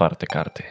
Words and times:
otwarte 0.00 0.26
karty. 0.26 0.62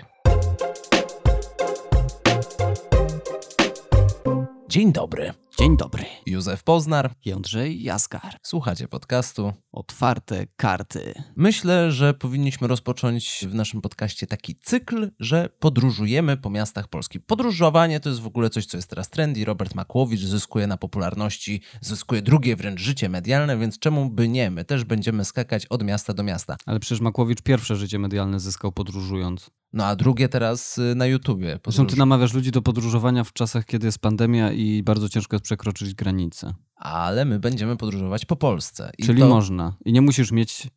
Dzień 4.69 4.91
dobry. 4.93 5.33
Dzień 5.59 5.77
dobry. 5.77 6.05
Józef 6.25 6.63
Poznar. 6.63 7.13
Jędrzej 7.25 7.83
Jaskar. 7.83 8.37
Słuchacie 8.43 8.87
podcastu 8.87 9.53
Otwarte 9.71 10.45
karty. 10.55 11.13
Myślę, 11.35 11.91
że 11.91 12.13
powinniśmy 12.13 12.67
rozpocząć 12.67 13.45
w 13.49 13.53
naszym 13.53 13.81
podcaście 13.81 14.27
taki 14.27 14.55
cykl, 14.55 15.11
że 15.19 15.49
podróżujemy 15.59 16.37
po 16.37 16.49
miastach 16.49 16.87
Polski. 16.87 17.19
Podróżowanie 17.19 17.99
to 17.99 18.09
jest 18.09 18.21
w 18.21 18.27
ogóle 18.27 18.49
coś, 18.49 18.65
co 18.65 18.77
jest 18.77 18.89
teraz 18.89 19.09
trendy. 19.09 19.45
Robert 19.45 19.75
Makłowicz 19.75 20.21
zyskuje 20.21 20.67
na 20.67 20.77
popularności, 20.77 21.61
zyskuje 21.81 22.21
drugie 22.21 22.55
wręcz 22.55 22.81
życie 22.81 23.09
medialne, 23.09 23.57
więc 23.57 23.79
czemu 23.79 24.09
by 24.09 24.29
nie? 24.29 24.51
My 24.51 24.65
też 24.65 24.83
będziemy 24.83 25.25
skakać 25.25 25.65
od 25.65 25.83
miasta 25.83 26.13
do 26.13 26.23
miasta. 26.23 26.57
Ale 26.65 26.79
przecież 26.79 27.01
Makłowicz 27.01 27.41
pierwsze 27.41 27.75
życie 27.75 27.99
medialne 27.99 28.39
zyskał 28.39 28.71
podróżując. 28.71 29.51
No 29.73 29.85
a 29.85 29.95
drugie 29.95 30.29
teraz 30.29 30.77
y, 30.77 30.95
na 30.95 31.05
YouTubie. 31.05 31.59
Zresztą 31.63 31.87
ty 31.87 31.97
namawiasz 31.97 32.33
ludzi 32.33 32.51
do 32.51 32.61
podróżowania 32.61 33.23
w 33.23 33.33
czasach, 33.33 33.65
kiedy 33.65 33.85
jest 33.85 33.99
pandemia 33.99 34.51
i 34.51 34.83
bardzo 34.83 35.09
ciężko 35.09 35.35
jest 35.35 35.43
przekroczyć 35.43 35.93
granice. 35.93 36.53
Ale 36.75 37.25
my 37.25 37.39
będziemy 37.39 37.77
podróżować 37.77 38.25
po 38.25 38.35
Polsce. 38.35 38.91
I 38.97 39.05
Czyli 39.05 39.21
to... 39.21 39.29
można. 39.29 39.73
I 39.85 39.93
nie 39.93 40.01
musisz 40.01 40.31
mieć 40.31 40.67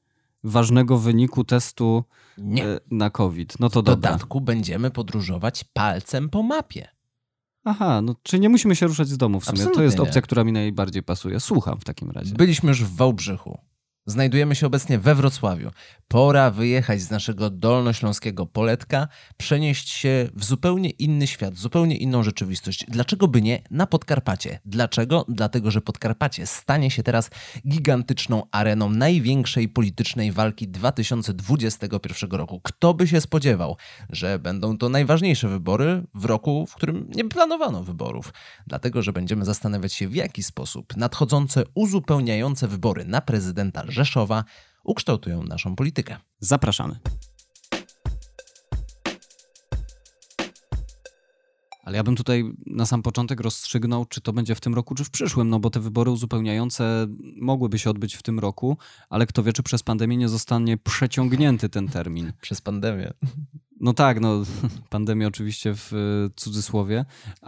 ważnego 0.44 0.98
wyniku 0.98 1.44
testu 1.44 2.04
nie. 2.38 2.64
E, 2.66 2.80
na 2.90 3.10
COVID. 3.10 3.60
No 3.60 3.70
to 3.70 3.82
w 3.82 3.84
dodatku 3.84 4.40
będziemy 4.40 4.90
podróżować 4.90 5.64
palcem 5.64 6.28
po 6.28 6.42
mapie. 6.42 6.88
Aha, 7.64 8.02
no 8.02 8.14
czy 8.22 8.38
nie 8.38 8.48
musimy 8.48 8.76
się 8.76 8.86
ruszać 8.86 9.08
z 9.08 9.16
domu 9.16 9.40
w 9.40 9.44
sumie. 9.44 9.52
Absolutnie 9.52 9.76
to 9.76 9.82
jest 9.82 9.96
nie. 9.96 10.02
opcja, 10.02 10.22
która 10.22 10.44
mi 10.44 10.52
najbardziej 10.52 11.02
pasuje. 11.02 11.40
Słucham 11.40 11.80
w 11.80 11.84
takim 11.84 12.10
razie. 12.10 12.34
Byliśmy 12.34 12.68
już 12.68 12.84
w 12.84 12.96
Wałbrzychu. 12.96 13.58
Znajdujemy 14.06 14.54
się 14.54 14.66
obecnie 14.66 14.98
we 14.98 15.14
Wrocławiu. 15.14 15.70
Pora 16.08 16.50
wyjechać 16.50 17.00
z 17.00 17.10
naszego 17.10 17.50
dolnośląskiego 17.50 18.46
poletka, 18.46 19.08
przenieść 19.36 19.88
się 19.88 20.28
w 20.34 20.44
zupełnie 20.44 20.90
inny 20.90 21.26
świat, 21.26 21.54
zupełnie 21.54 21.96
inną 21.96 22.22
rzeczywistość. 22.22 22.84
Dlaczego 22.88 23.28
by 23.28 23.42
nie 23.42 23.62
na 23.70 23.86
Podkarpacie? 23.86 24.60
Dlaczego? 24.64 25.24
Dlatego, 25.28 25.70
że 25.70 25.80
Podkarpacie 25.80 26.46
stanie 26.46 26.90
się 26.90 27.02
teraz 27.02 27.30
gigantyczną 27.68 28.42
areną 28.50 28.90
największej 28.90 29.68
politycznej 29.68 30.32
walki 30.32 30.68
2021 30.68 32.30
roku. 32.30 32.60
Kto 32.60 32.94
by 32.94 33.08
się 33.08 33.20
spodziewał, 33.20 33.76
że 34.10 34.38
będą 34.38 34.78
to 34.78 34.88
najważniejsze 34.88 35.48
wybory 35.48 36.02
w 36.14 36.24
roku, 36.24 36.66
w 36.66 36.74
którym 36.74 37.10
nie 37.14 37.28
planowano 37.28 37.84
wyborów? 37.84 38.32
Dlatego, 38.66 39.02
że 39.02 39.12
będziemy 39.12 39.44
zastanawiać 39.44 39.92
się, 39.92 40.08
w 40.08 40.14
jaki 40.14 40.42
sposób 40.42 40.96
nadchodzące, 40.96 41.64
uzupełniające 41.74 42.68
wybory 42.68 43.04
na 43.04 43.20
prezydenta 43.20 43.82
Rzeszowa 43.92 44.44
ukształtują 44.84 45.42
naszą 45.42 45.76
politykę. 45.76 46.16
Zapraszamy. 46.38 46.98
Ale 51.82 51.96
ja 51.96 52.02
bym 52.02 52.16
tutaj 52.16 52.44
na 52.66 52.86
sam 52.86 53.02
początek 53.02 53.40
rozstrzygnął, 53.40 54.04
czy 54.04 54.20
to 54.20 54.32
będzie 54.32 54.54
w 54.54 54.60
tym 54.60 54.74
roku, 54.74 54.94
czy 54.94 55.04
w 55.04 55.10
przyszłym, 55.10 55.48
no 55.48 55.60
bo 55.60 55.70
te 55.70 55.80
wybory 55.80 56.10
uzupełniające 56.10 57.06
mogłyby 57.36 57.78
się 57.78 57.90
odbyć 57.90 58.14
w 58.14 58.22
tym 58.22 58.38
roku, 58.38 58.76
ale 59.10 59.26
kto 59.26 59.42
wie, 59.42 59.52
czy 59.52 59.62
przez 59.62 59.82
pandemię 59.82 60.16
nie 60.16 60.28
zostanie 60.28 60.76
przeciągnięty 60.76 61.68
ten 61.68 61.88
termin. 61.88 62.32
Przez 62.40 62.60
pandemię. 62.60 63.12
No 63.80 63.92
tak, 63.92 64.20
no 64.20 64.42
pandemia 64.90 65.26
oczywiście 65.26 65.74
w 65.74 65.92
e, 65.92 65.96
cudzysłowie. 66.36 67.04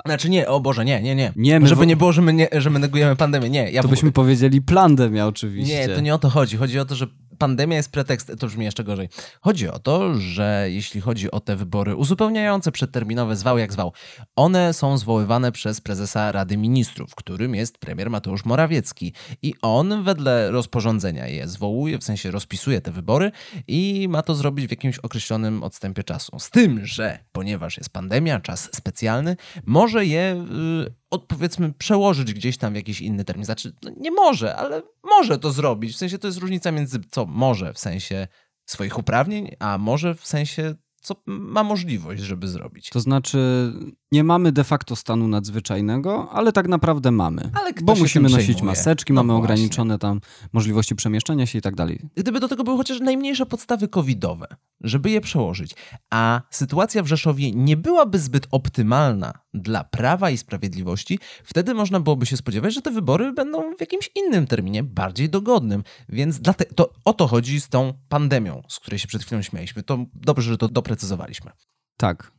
Znaczy 0.07 0.31
nie, 0.31 0.49
o 0.49 0.61
Boże, 0.61 0.85
nie, 0.85 1.03
nie, 1.03 1.15
nie. 1.15 1.33
nie 1.37 1.61
my 1.61 1.69
Żeby 1.69 1.85
w... 1.85 1.87
nie 1.87 1.97
było, 1.97 2.13
że 2.13 2.23
my, 2.23 2.33
nie, 2.33 2.49
że 2.53 2.71
my 2.71 2.79
negujemy 2.79 3.17
pandemię, 3.17 3.51
nie. 3.51 3.71
Ja 3.71 3.83
to 3.83 3.89
byśmy 3.89 4.13
powiedzieli 4.13 4.63
plandemia 4.63 5.27
oczywiście. 5.27 5.89
Nie, 5.89 5.95
to 5.95 6.01
nie 6.01 6.15
o 6.15 6.19
to 6.19 6.31
chodzi. 6.31 6.57
Chodzi 6.57 6.79
o 6.79 6.85
to, 6.85 6.95
że 6.95 7.07
pandemia 7.39 7.77
jest 7.77 7.93
pretekstem, 7.93 8.37
to 8.37 8.47
brzmi 8.47 8.65
jeszcze 8.65 8.85
gorzej. 8.85 9.09
Chodzi 9.41 9.69
o 9.69 9.79
to, 9.79 10.15
że 10.15 10.67
jeśli 10.71 11.01
chodzi 11.01 11.31
o 11.31 11.41
te 11.41 11.57
wybory 11.57 11.97
uzupełniające, 11.97 12.73
przedterminowe, 12.73 13.37
zwał 13.37 13.59
jak 13.59 13.73
zwał, 13.73 13.93
one 14.37 14.73
są 14.73 14.99
zwoływane 14.99 15.53
przez 15.53 15.81
prezesa 15.81 16.33
Rady 16.33 16.57
Ministrów, 16.57 17.15
którym 17.15 17.55
jest 17.55 17.79
premier 17.79 18.11
Mateusz 18.11 18.45
Morawiecki. 18.45 19.13
I 19.43 19.55
on 19.63 20.03
wedle 20.03 20.51
rozporządzenia 20.51 21.27
je 21.27 21.49
zwołuje, 21.49 21.99
w 21.99 22.05
sensie 22.05 22.31
rozpisuje 22.31 22.81
te 22.81 22.93
wybory 22.93 23.33
i 23.69 24.07
ma 24.11 24.23
to 24.23 24.35
zrobić 24.35 24.67
w 24.67 24.71
jakimś 24.71 24.99
określonym 24.99 25.63
odstępie 25.63 26.05
czasu. 26.05 26.39
Z 26.39 26.51
tym, 26.51 26.87
że 26.87 27.19
ponieważ 27.33 27.77
jest 27.77 27.91
pandemia, 27.91 28.41
czas 28.41 28.69
specjalny, 28.73 29.37
może 29.67 30.07
je 30.07 30.47
yy, 30.51 30.95
od, 31.15 31.27
powiedzmy 31.27 31.73
przełożyć 31.73 32.35
gdzieś 32.35 32.57
tam 32.59 32.73
w 32.73 32.77
jakiś 32.77 33.01
inny 33.01 33.25
termin. 33.25 33.45
Znaczy, 33.45 33.73
no 33.83 33.91
nie 34.01 34.11
może, 34.11 34.57
ale 34.57 34.83
może 35.05 35.39
to 35.39 35.53
zrobić. 35.53 35.95
W 35.95 35.97
sensie 35.97 36.19
to 36.19 36.27
jest 36.27 36.39
różnica 36.39 36.73
między 36.73 37.01
co 37.11 37.27
może 37.27 37.75
w 37.75 37.79
sensie 37.79 38.29
swoich 38.67 38.99
uprawnień, 38.99 39.57
a 39.59 39.79
może 39.79 40.15
w 40.15 40.27
sensie 40.27 40.75
co 41.05 41.15
ma 41.27 41.65
możliwość, 41.65 42.23
żeby 42.23 42.49
zrobić. 42.49 42.91
To 42.91 43.01
znaczy, 43.01 43.73
nie 44.13 44.25
mamy 44.25 44.53
de 44.53 44.65
facto 44.65 44.97
stanu 44.97 45.29
nadzwyczajnego, 45.29 46.31
ale 46.33 46.53
tak 46.53 46.69
naprawdę 46.69 47.11
mamy. 47.11 47.51
bo 47.83 47.95
musimy 47.95 48.29
nosić 48.29 48.63
maseczki, 48.63 49.13
no 49.13 49.23
mamy 49.23 49.33
właśnie. 49.33 49.45
ograniczone 49.45 49.99
tam 49.99 50.21
możliwości 50.53 50.95
przemieszczania 50.95 51.47
się 51.47 51.59
i 51.59 51.63
tak 51.63 51.75
dalej. 51.75 52.01
Gdyby 52.17 52.41
do 52.41 52.49
tego 52.49 52.65
były 52.65 52.77
chociaż 52.77 53.01
najmniejsze 53.01 53.47
podstawy 53.47 53.89
covidowe, 53.89 54.47
żeby 54.81 55.11
je 55.11 55.21
przełożyć, 55.21 55.75
a 56.11 56.41
sytuacja 56.51 57.03
w 57.03 57.07
Rzeszowie 57.07 57.53
nie 57.53 57.77
byłaby 57.77 58.19
zbyt 58.19 58.47
optymalna 58.51 59.44
dla 59.55 59.85
Prawa 59.85 60.31
i 60.31 60.37
Sprawiedliwości, 60.37 61.19
wtedy 61.45 61.75
można 61.75 62.01
byłoby 62.01 62.27
się 62.27 62.37
spodziewać, 62.37 62.75
że 62.75 62.83
te 62.83 62.91
wybory 62.91 63.33
będą 63.33 63.77
w 63.77 63.81
jakimś 63.81 64.11
innym 64.15 64.47
terminie, 64.47 64.83
bardziej 64.83 65.31
dogodnym. 65.31 65.85
Więc 66.09 66.41
dlatego, 66.41 66.75
to 66.75 66.93
o 67.05 67.13
to 67.13 67.27
chodzi 67.27 67.61
z 67.61 67.69
tą 67.69 67.95
pandemią, 68.09 68.63
z 68.69 68.81
której 68.81 68.99
się 68.99 69.09
przed 69.09 69.23
chwilą 69.23 69.43
śmialiśmy. 69.43 69.83
To 69.83 70.07
dobrze, 70.15 70.51
że 70.51 70.59
to 70.59 70.69
doprecyzowaliśmy. 70.69 71.51
Tak. 71.97 72.33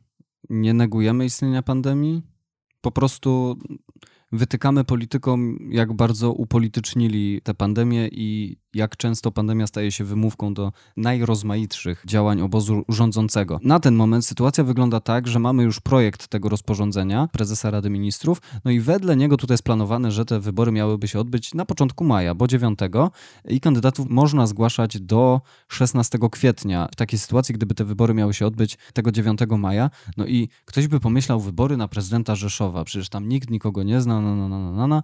Nie 0.50 0.74
negujemy 0.74 1.24
istnienia 1.24 1.62
pandemii. 1.62 2.22
Po 2.80 2.90
prostu 2.90 3.58
wytykamy 4.32 4.84
politykom, 4.84 5.58
jak 5.70 5.92
bardzo 5.92 6.32
upolitycznili 6.32 7.40
tę 7.42 7.54
pandemię 7.54 8.08
i 8.12 8.58
jak 8.76 8.96
często 8.96 9.32
pandemia 9.32 9.66
staje 9.66 9.92
się 9.92 10.04
wymówką 10.04 10.54
do 10.54 10.72
najrozmaitszych 10.96 12.02
działań 12.06 12.40
obozu 12.40 12.82
rządzącego. 12.88 13.60
Na 13.62 13.80
ten 13.80 13.94
moment 13.94 14.26
sytuacja 14.26 14.64
wygląda 14.64 15.00
tak, 15.00 15.28
że 15.28 15.38
mamy 15.38 15.62
już 15.62 15.80
projekt 15.80 16.28
tego 16.28 16.48
rozporządzenia 16.48 17.28
prezesa 17.32 17.70
Rady 17.70 17.90
Ministrów, 17.90 18.42
no 18.64 18.70
i 18.70 18.80
wedle 18.80 19.16
niego 19.16 19.36
tutaj 19.36 19.54
jest 19.54 19.62
planowane, 19.62 20.10
że 20.10 20.24
te 20.24 20.40
wybory 20.40 20.72
miałyby 20.72 21.08
się 21.08 21.20
odbyć 21.20 21.54
na 21.54 21.64
początku 21.64 22.04
maja, 22.04 22.34
bo 22.34 22.46
9 22.46 22.78
i 23.48 23.60
kandydatów 23.60 24.06
można 24.10 24.46
zgłaszać 24.46 25.00
do 25.00 25.40
16 25.68 26.18
kwietnia. 26.30 26.88
W 26.92 26.96
takiej 26.96 27.18
sytuacji, 27.18 27.54
gdyby 27.54 27.74
te 27.74 27.84
wybory 27.84 28.14
miały 28.14 28.34
się 28.34 28.46
odbyć 28.46 28.78
tego 28.92 29.12
9 29.12 29.40
maja, 29.58 29.90
no 30.16 30.26
i 30.26 30.48
ktoś 30.64 30.86
by 30.88 31.00
pomyślał 31.00 31.40
wybory 31.40 31.76
na 31.76 31.88
prezydenta 31.88 32.34
Rzeszowa, 32.34 32.84
przecież 32.84 33.08
tam 33.08 33.28
nikt 33.28 33.50
nikogo 33.50 33.82
nie 33.82 34.00
zna, 34.00 34.20
na, 34.20 34.36
na, 34.36 34.48
na, 34.48 34.72
na, 34.72 34.86
na. 34.86 35.02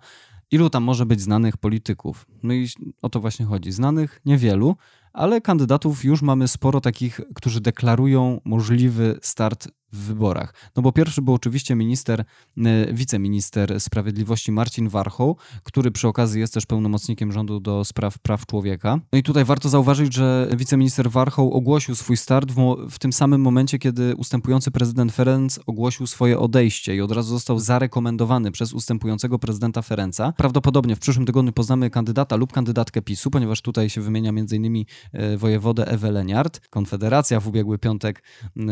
Ilu 0.53 0.71
tam 0.71 0.83
może 0.83 1.07
być 1.07 1.21
znanych 1.21 1.57
polityków? 1.57 2.27
No 2.43 2.55
i 2.55 2.69
o 3.03 3.09
to 3.09 3.21
właśnie 3.21 3.47
chodzi. 3.47 3.73
Znanych 3.73 4.21
niewielu, 4.25 4.77
ale 5.13 5.41
kandydatów 5.41 6.05
już 6.05 6.23
mamy 6.23 6.49
sporo 6.49 6.81
takich, 6.81 7.21
którzy 7.35 7.61
deklarują 7.61 8.41
możliwy 8.45 9.19
start 9.23 9.69
w 9.93 9.97
wyborach. 9.97 10.55
No 10.77 10.83
bo 10.83 10.93
pierwszy 10.93 11.23
był 11.23 11.35
oczywiście 11.35 11.75
minister, 11.75 12.25
e, 12.59 12.95
wiceminister 12.95 13.81
sprawiedliwości 13.81 14.53
Marcin 14.53 14.89
Warchoł, 14.89 15.37
który 15.63 15.91
przy 15.91 16.09
okazji 16.09 16.41
jest 16.41 16.55
też 16.55 16.67
pełnomocnikiem 16.67 17.33
rządu 17.33 17.61
do 17.61 17.85
spraw 17.85 18.19
praw 18.19 18.47
człowieka. 18.47 19.01
No 19.13 19.19
i 19.19 19.23
tutaj 19.23 19.45
warto 19.45 19.69
zauważyć, 19.69 20.15
że 20.15 20.49
wiceminister 20.57 21.11
Warchoł 21.11 21.53
ogłosił 21.53 21.95
swój 21.95 22.17
start 22.17 22.53
w, 22.53 22.77
w 22.91 22.99
tym 22.99 23.13
samym 23.13 23.41
momencie, 23.41 23.79
kiedy 23.79 24.17
ustępujący 24.17 24.71
prezydent 24.71 25.13
Ferenc 25.13 25.61
ogłosił 25.67 26.07
swoje 26.07 26.39
odejście 26.39 26.97
i 26.97 27.01
od 27.01 27.13
razu 27.13 27.31
został 27.31 27.59
zarekomendowany 27.59 28.53
przez 28.53 28.73
ustępującego 28.73 29.39
prezydenta 29.39 29.83
Ferenca. 29.83 30.33
Prawdopodobnie 30.37 30.97
w 30.97 30.99
przyszłym 30.99 31.27
tygodniu 31.27 31.53
poznamy 31.53 31.91
kandydata 31.91 32.37
lub 32.37 32.53
kandydatkę 32.53 33.03
PiSu, 33.03 33.31
ponieważ 33.31 33.63
tutaj 33.63 33.91
się 33.91 34.01
wymienia 34.01 34.31
m.in. 34.31 34.85
E, 35.13 35.37
wojewodę 35.37 35.89
Ewę 35.89 36.11
Leniart. 36.11 36.69
Konfederacja 36.71 37.41
w 37.41 37.49
ubiegły 37.49 37.79
piątek 37.79 38.23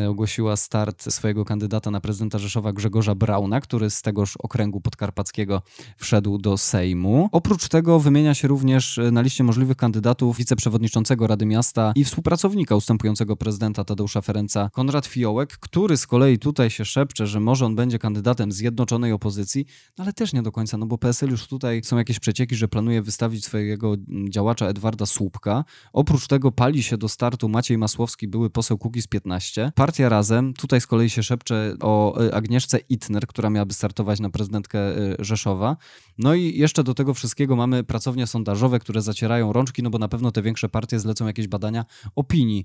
ogłosiła 0.08 0.56
start 0.56 1.09
swojego 1.10 1.44
kandydata 1.44 1.90
na 1.90 2.00
prezydenta 2.00 2.38
Rzeszowa 2.38 2.72
Grzegorza 2.72 3.14
Brauna, 3.14 3.60
który 3.60 3.90
z 3.90 4.02
tegoż 4.02 4.36
okręgu 4.36 4.80
podkarpackiego 4.80 5.62
wszedł 5.96 6.38
do 6.38 6.58
Sejmu. 6.58 7.28
Oprócz 7.32 7.68
tego 7.68 8.00
wymienia 8.00 8.34
się 8.34 8.48
również 8.48 8.98
e, 8.98 9.10
na 9.10 9.20
liście 9.20 9.44
możliwych 9.44 9.76
kandydatów 9.76 10.36
wiceprzewodniczącego 10.36 11.26
Rady 11.26 11.46
Miasta 11.46 11.92
i 11.96 12.04
współpracownika 12.04 12.76
ustępującego 12.76 13.36
prezydenta 13.36 13.84
Tadeusza 13.84 14.20
Ferenca 14.20 14.70
Konrad 14.72 15.06
Fiołek, 15.06 15.58
który 15.58 15.96
z 15.96 16.06
kolei 16.06 16.38
tutaj 16.38 16.70
się 16.70 16.84
szepcze, 16.84 17.26
że 17.26 17.40
może 17.40 17.66
on 17.66 17.76
będzie 17.76 17.98
kandydatem 17.98 18.52
zjednoczonej 18.52 19.12
opozycji, 19.12 19.66
no 19.98 20.04
ale 20.04 20.12
też 20.12 20.32
nie 20.32 20.42
do 20.42 20.52
końca, 20.52 20.78
no 20.78 20.86
bo 20.86 20.98
PSL 20.98 21.30
już 21.30 21.46
tutaj 21.46 21.80
są 21.84 21.98
jakieś 21.98 22.18
przecieki, 22.18 22.56
że 22.56 22.68
planuje 22.68 23.02
wystawić 23.02 23.44
swojego 23.44 23.96
działacza 24.28 24.66
Edwarda 24.66 25.06
Słupka. 25.06 25.64
Oprócz 25.92 26.26
tego 26.26 26.52
pali 26.52 26.82
się 26.82 26.96
do 26.96 27.08
startu 27.08 27.48
Maciej 27.48 27.78
Masłowski, 27.78 28.28
były 28.28 28.50
poseł 28.50 28.78
Kukiz 28.78 29.06
15. 29.06 29.72
Partia 29.74 30.08
Razem, 30.08 30.54
tutaj 30.54 30.80
z 30.80 30.86
kolei 30.86 30.99
kolei 31.00 31.10
się 31.10 31.22
szepcze 31.22 31.74
o 31.80 32.22
y, 32.22 32.34
Agnieszce 32.34 32.78
Itner, 32.78 33.26
która 33.26 33.50
miałaby 33.50 33.74
startować 33.74 34.20
na 34.20 34.30
prezydentkę 34.30 34.98
y, 34.98 35.16
Rzeszowa. 35.18 35.76
No 36.18 36.34
i 36.34 36.58
jeszcze 36.58 36.84
do 36.84 36.94
tego 36.94 37.14
wszystkiego 37.14 37.56
mamy 37.56 37.84
pracownie 37.84 38.26
sondażowe, 38.26 38.78
które 38.78 39.02
zacierają 39.02 39.52
rączki, 39.52 39.82
no 39.82 39.90
bo 39.90 39.98
na 39.98 40.08
pewno 40.08 40.32
te 40.32 40.42
większe 40.42 40.68
partie 40.68 40.98
zlecą 40.98 41.26
jakieś 41.26 41.48
badania 41.48 41.84
opinii 42.16 42.64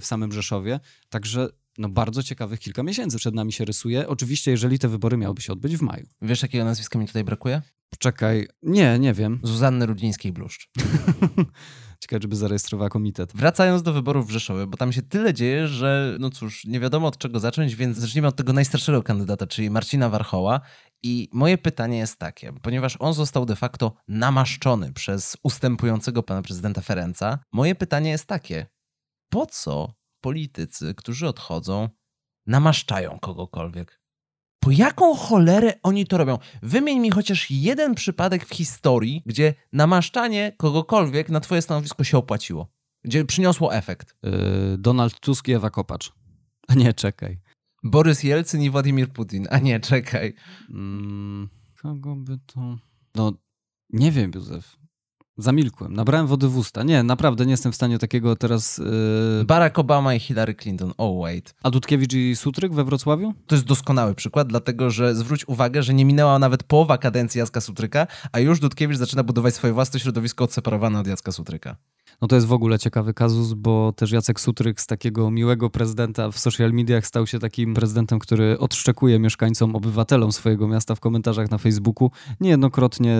w 0.00 0.04
samym 0.04 0.32
Rzeszowie. 0.32 0.80
Także 1.08 1.48
no 1.78 1.88
bardzo 1.88 2.22
ciekawych 2.22 2.60
kilka 2.60 2.82
miesięcy 2.82 3.16
przed 3.16 3.34
nami 3.34 3.52
się 3.52 3.64
rysuje. 3.64 4.08
Oczywiście, 4.08 4.50
jeżeli 4.50 4.78
te 4.78 4.88
wybory 4.88 5.16
miałyby 5.16 5.42
się 5.42 5.52
odbyć 5.52 5.76
w 5.76 5.82
maju. 5.82 6.06
Wiesz, 6.22 6.42
jakiego 6.42 6.64
nazwiska 6.64 6.98
mi 6.98 7.06
tutaj 7.06 7.24
brakuje? 7.24 7.62
Czekaj, 7.98 8.48
nie, 8.62 8.98
nie 8.98 9.14
wiem. 9.14 9.40
Zuzanny 9.42 9.86
Rudzińskiej-Bluszcz. 9.86 10.68
Ciekawe, 12.00 12.22
żeby 12.22 12.36
zarejestrowała 12.36 12.88
komitet. 12.90 13.32
Wracając 13.34 13.82
do 13.82 13.92
wyborów 13.92 14.26
w 14.26 14.30
Rzeszowie, 14.30 14.66
bo 14.66 14.76
tam 14.76 14.92
się 14.92 15.02
tyle 15.02 15.34
dzieje, 15.34 15.68
że 15.68 16.16
no 16.20 16.30
cóż, 16.30 16.64
nie 16.64 16.80
wiadomo 16.80 17.06
od 17.06 17.18
czego 17.18 17.40
zacząć, 17.40 17.76
więc 17.76 17.96
zacznijmy 17.96 18.28
od 18.28 18.36
tego 18.36 18.52
najstarszego 18.52 19.02
kandydata, 19.02 19.46
czyli 19.46 19.70
Marcina 19.70 20.08
Warchoła. 20.08 20.60
I 21.02 21.28
moje 21.32 21.58
pytanie 21.58 21.98
jest 21.98 22.18
takie, 22.18 22.52
ponieważ 22.62 22.96
on 23.00 23.14
został 23.14 23.46
de 23.46 23.56
facto 23.56 23.92
namaszczony 24.08 24.92
przez 24.92 25.36
ustępującego 25.42 26.22
pana 26.22 26.42
prezydenta 26.42 26.80
Ferenca, 26.80 27.38
moje 27.52 27.74
pytanie 27.74 28.10
jest 28.10 28.26
takie, 28.26 28.66
po 29.28 29.46
co 29.46 29.94
politycy, 30.20 30.94
którzy 30.94 31.28
odchodzą, 31.28 31.88
namaszczają 32.46 33.18
kogokolwiek? 33.18 34.00
Po 34.60 34.70
jaką 34.70 35.14
cholerę 35.14 35.72
oni 35.82 36.06
to 36.06 36.18
robią? 36.18 36.38
Wymień 36.62 36.98
mi 36.98 37.10
chociaż 37.10 37.50
jeden 37.50 37.94
przypadek 37.94 38.46
w 38.46 38.54
historii, 38.54 39.22
gdzie 39.26 39.54
namaszczanie 39.72 40.52
kogokolwiek 40.56 41.28
na 41.28 41.40
twoje 41.40 41.62
stanowisko 41.62 42.04
się 42.04 42.18
opłaciło. 42.18 42.68
Gdzie 43.04 43.24
przyniosło 43.24 43.74
efekt. 43.74 44.16
Yy, 44.22 44.32
Donald 44.78 45.20
Tusk 45.20 45.48
i 45.48 45.52
Ewa 45.52 45.70
Kopacz. 45.70 46.12
A 46.68 46.74
nie, 46.82 46.94
czekaj. 46.94 47.38
Borys 47.82 48.22
Jelcyn 48.22 48.62
i 48.62 48.70
Władimir 48.70 49.08
Putin. 49.08 49.46
A 49.50 49.58
nie, 49.58 49.80
czekaj. 49.80 50.34
Mm, 50.70 51.48
kogo 51.82 52.16
by 52.16 52.38
to... 52.46 52.78
No, 53.14 53.32
nie 53.90 54.12
wiem, 54.12 54.30
Józef. 54.34 54.76
Zamilkłem. 55.38 55.94
Nabrałem 55.94 56.26
wody 56.26 56.48
w 56.48 56.56
usta. 56.56 56.82
Nie, 56.82 57.02
naprawdę 57.02 57.44
nie 57.46 57.50
jestem 57.50 57.72
w 57.72 57.74
stanie 57.74 57.98
takiego 57.98 58.36
teraz... 58.36 58.78
Yy... 58.78 59.44
Barack 59.44 59.78
Obama 59.78 60.14
i 60.14 60.20
Hillary 60.20 60.54
Clinton. 60.54 60.92
Oh, 60.98 61.22
wait. 61.22 61.54
A 61.62 61.70
Dudkiewicz 61.70 62.12
i 62.12 62.36
Sutryk 62.36 62.74
we 62.74 62.84
Wrocławiu? 62.84 63.34
To 63.46 63.54
jest 63.54 63.66
doskonały 63.66 64.14
przykład, 64.14 64.48
dlatego 64.48 64.90
że 64.90 65.14
zwróć 65.14 65.48
uwagę, 65.48 65.82
że 65.82 65.94
nie 65.94 66.04
minęła 66.04 66.38
nawet 66.38 66.62
połowa 66.62 66.98
kadencji 66.98 67.38
Jacka 67.38 67.60
Sutryka, 67.60 68.06
a 68.32 68.38
już 68.38 68.60
Dudkiewicz 68.60 68.98
zaczyna 68.98 69.22
budować 69.22 69.54
swoje 69.54 69.72
własne 69.72 70.00
środowisko 70.00 70.44
odseparowane 70.44 71.00
od 71.00 71.06
Jacka 71.06 71.32
Sutryka. 71.32 71.76
No 72.22 72.28
to 72.28 72.34
jest 72.34 72.46
w 72.46 72.52
ogóle 72.52 72.78
ciekawy 72.78 73.14
kazus, 73.14 73.52
bo 73.52 73.92
też 73.92 74.12
Jacek 74.12 74.40
Sutryk 74.40 74.80
z 74.80 74.86
takiego 74.86 75.30
miłego 75.30 75.70
prezydenta 75.70 76.30
w 76.30 76.38
social 76.38 76.72
mediach 76.72 77.06
stał 77.06 77.26
się 77.26 77.38
takim 77.38 77.74
prezydentem, 77.74 78.18
który 78.18 78.58
odszczekuje 78.58 79.18
mieszkańcom, 79.18 79.76
obywatelom 79.76 80.32
swojego 80.32 80.68
miasta 80.68 80.94
w 80.94 81.00
komentarzach 81.00 81.50
na 81.50 81.58
Facebooku. 81.58 82.10
Niejednokrotnie 82.40 83.18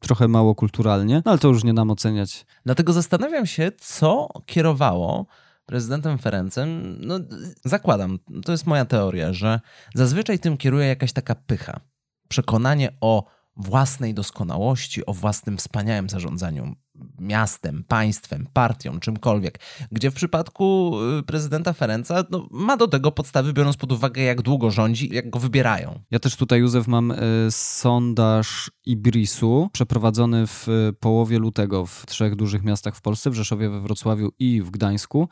trochę 0.00 0.28
mało 0.28 0.54
kulturalnie, 0.54 1.22
no 1.24 1.30
ale 1.30 1.38
to 1.38 1.48
już 1.48 1.64
nie 1.64 1.72
nam 1.72 1.90
oceniać. 1.90 2.46
Dlatego 2.64 2.92
zastanawiam 2.92 3.46
się, 3.46 3.72
co 3.78 4.28
kierowało 4.46 5.26
prezydentem 5.66 6.18
Ferencem. 6.18 6.98
No, 7.00 7.18
zakładam, 7.64 8.18
to 8.44 8.52
jest 8.52 8.66
moja 8.66 8.84
teoria, 8.84 9.32
że 9.32 9.60
zazwyczaj 9.94 10.38
tym 10.38 10.56
kieruje 10.56 10.86
jakaś 10.86 11.12
taka 11.12 11.34
pycha. 11.34 11.80
Przekonanie 12.28 12.96
o 13.00 13.24
własnej 13.56 14.14
doskonałości, 14.14 15.06
o 15.06 15.12
własnym 15.12 15.56
wspaniałym 15.56 16.08
zarządzaniu 16.08 16.74
miastem, 17.18 17.84
państwem, 17.88 18.46
partią, 18.52 19.00
czymkolwiek. 19.00 19.60
Gdzie 19.92 20.10
w 20.10 20.14
przypadku 20.14 20.92
y, 21.18 21.22
prezydenta 21.22 21.72
Ferenca 21.72 22.24
no, 22.30 22.48
ma 22.50 22.76
do 22.76 22.88
tego 22.88 23.12
podstawy, 23.12 23.52
biorąc 23.52 23.76
pod 23.76 23.92
uwagę, 23.92 24.22
jak 24.22 24.42
długo 24.42 24.70
rządzi, 24.70 25.14
jak 25.14 25.30
go 25.30 25.38
wybierają. 25.38 26.00
Ja 26.10 26.18
też 26.18 26.36
tutaj, 26.36 26.60
Józef, 26.60 26.86
mam 26.86 27.10
y, 27.10 27.16
sondaż 27.50 28.70
Ibrisu 28.86 29.68
przeprowadzony 29.72 30.46
w 30.46 30.68
y, 30.68 30.92
połowie 31.00 31.38
lutego 31.38 31.86
w 31.86 32.06
trzech 32.06 32.36
dużych 32.36 32.64
miastach 32.64 32.96
w 32.96 33.00
Polsce, 33.00 33.30
w 33.30 33.34
Rzeszowie, 33.34 33.70
we 33.70 33.80
Wrocławiu 33.80 34.32
i 34.38 34.62
w 34.62 34.70
Gdańsku. 34.70 35.28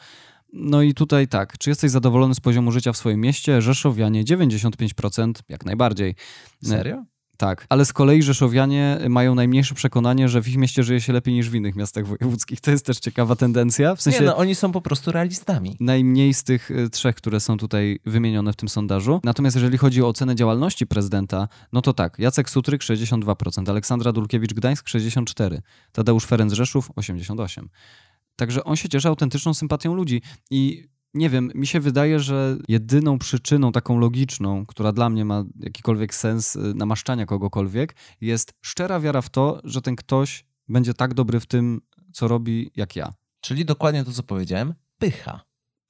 No 0.53 0.83
i 0.83 0.95
tutaj 0.95 1.29
tak, 1.29 1.59
czy 1.59 1.71
jesteś 1.71 1.91
zadowolony 1.91 2.35
z 2.35 2.41
poziomu 2.41 2.73
życia 2.73 2.93
w 2.93 2.97
swoim 2.97 3.21
mieście? 3.21 3.63
Rzeszowianie 3.63 4.25
95%, 4.25 5.33
jak 5.49 5.65
najbardziej. 5.65 6.15
Serio? 6.63 7.05
Tak, 7.37 7.67
ale 7.69 7.85
z 7.85 7.93
kolei 7.93 8.23
Rzeszowianie 8.23 8.99
mają 9.09 9.35
najmniejsze 9.35 9.75
przekonanie, 9.75 10.29
że 10.29 10.43
w 10.43 10.49
ich 10.49 10.57
mieście 10.57 10.83
żyje 10.83 11.01
się 11.01 11.13
lepiej 11.13 11.35
niż 11.35 11.51
w 11.51 11.55
innych 11.55 11.77
miastach 11.77 12.07
wojewódzkich. 12.07 12.61
To 12.61 12.71
jest 12.71 12.87
też 12.87 12.99
ciekawa 12.99 13.37
tendencja. 13.37 13.95
W 13.95 14.03
sensie 14.03 14.21
Nie, 14.21 14.27
no 14.27 14.37
oni 14.37 14.55
są 14.55 14.73
po 14.73 14.81
prostu 14.81 15.13
realistami. 15.13 15.77
Najmniej 15.81 16.35
z 16.35 16.45
tych 16.45 16.71
y, 16.71 16.91
trzech, 16.91 17.17
które 17.17 17.41
są 17.41 17.57
tutaj 17.57 18.01
wymienione 18.07 18.53
w 18.53 18.57
tym 18.57 18.69
sondażu. 18.69 19.21
Natomiast 19.25 19.57
jeżeli 19.57 19.79
chodzi 19.79 20.03
o 20.03 20.09
ocenę 20.09 20.35
działalności 20.35 20.87
prezydenta, 20.87 21.49
no 21.73 21.83
to 21.83 21.93
tak, 21.93 22.19
Jacek 22.19 22.51
Sutryk 22.51 22.83
62%, 22.83 23.71
Aleksandra 23.71 24.13
Dulkiewicz-Gdańsk 24.13 24.85
64%, 24.85 25.59
Tadeusz 25.93 26.25
Ferenc 26.25 26.53
Rzeszów 26.53 26.91
88%. 26.91 27.65
Także 28.37 28.65
on 28.65 28.77
się 28.77 28.89
cieszy 28.89 29.09
autentyczną 29.09 29.55
sympatią 29.55 29.95
ludzi 29.95 30.23
i 30.51 30.89
nie 31.15 31.31
wiem, 31.31 31.51
mi 31.55 31.67
się 31.67 31.81
wydaje, 31.81 32.21
że 32.21 32.57
jedyną 32.69 33.19
przyczyną 33.19 33.73
taką 33.73 33.99
logiczną, 33.99 34.67
która 34.67 34.93
dla 34.93 35.11
mnie 35.11 35.25
ma 35.25 35.45
jakikolwiek 35.61 36.15
sens 36.15 36.57
y, 36.57 36.75
namaszczania 36.75 37.27
kogokolwiek, 37.27 37.95
jest 38.21 38.53
szczera 38.63 39.01
wiara 39.01 39.23
w 39.23 39.31
to, 39.31 39.61
że 39.65 39.83
ten 39.83 39.97
ktoś 39.97 40.45
będzie 40.69 40.95
tak 40.95 41.15
dobry 41.15 41.41
w 41.41 41.47
tym, 41.47 41.81
co 42.13 42.29
robi, 42.29 42.71
jak 42.77 42.97
ja. 42.97 43.13
Czyli 43.41 43.65
dokładnie 43.65 44.05
to, 44.05 44.13
co 44.13 44.23
powiedziałem, 44.23 44.75
pycha. 44.99 45.41